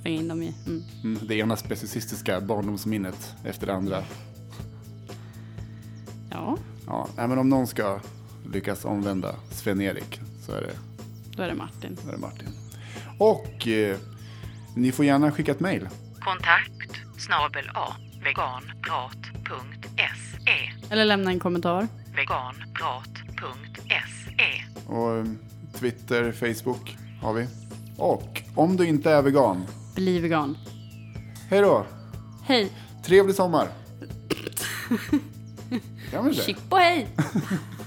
slänga 0.00 0.20
in 0.20 0.28
dem 0.28 0.42
i. 0.42 0.54
Mm. 0.66 0.82
mm, 1.04 1.18
det 1.28 1.34
ena 1.34 1.56
specicistiska 1.56 2.40
barndomsminnet 2.40 3.34
efter 3.44 3.66
det 3.66 3.74
andra. 3.74 4.04
Ja, 6.30 6.58
Ja, 6.86 7.08
men 7.16 7.38
om 7.38 7.48
någon 7.48 7.66
ska 7.66 8.00
lyckas 8.52 8.84
omvända 8.84 9.34
Sven-Erik 9.50 10.20
så 10.46 10.52
är 10.52 10.60
det 10.60 10.72
då 11.36 11.42
är 11.42 11.48
det 11.48 11.54
Martin. 11.54 11.96
Där 12.06 12.12
är 12.12 12.18
Martin. 12.18 12.48
Och 13.18 13.68
eh, 13.68 13.96
ni 14.76 14.92
får 14.92 15.04
gärna 15.04 15.32
skicka 15.32 15.52
ett 15.52 15.60
mejl. 15.60 15.88
Kontakt 16.24 17.00
snabel 17.18 17.70
a 17.74 17.94
veganprat.se 18.24 20.72
Eller 20.90 21.04
lämna 21.04 21.30
en 21.30 21.40
kommentar. 21.40 21.88
veganprat.se 22.16 24.62
Och 24.86 25.16
eh, 25.18 25.24
Twitter, 25.78 26.32
Facebook 26.32 26.96
har 27.22 27.32
vi. 27.32 27.46
Och 27.98 28.42
om 28.54 28.76
du 28.76 28.86
inte 28.86 29.10
är 29.10 29.22
vegan, 29.22 29.66
Bli 29.94 30.18
vegan. 30.20 30.56
hej 31.50 31.60
då! 31.60 31.86
Hej! 32.44 32.72
Trevlig 33.04 33.36
sommar! 33.36 33.68
Ja, 36.14 36.22
men 36.22 36.32
det. 36.32 36.42
Chick 36.42 36.56
på 36.70 36.76
hej! 36.76 37.08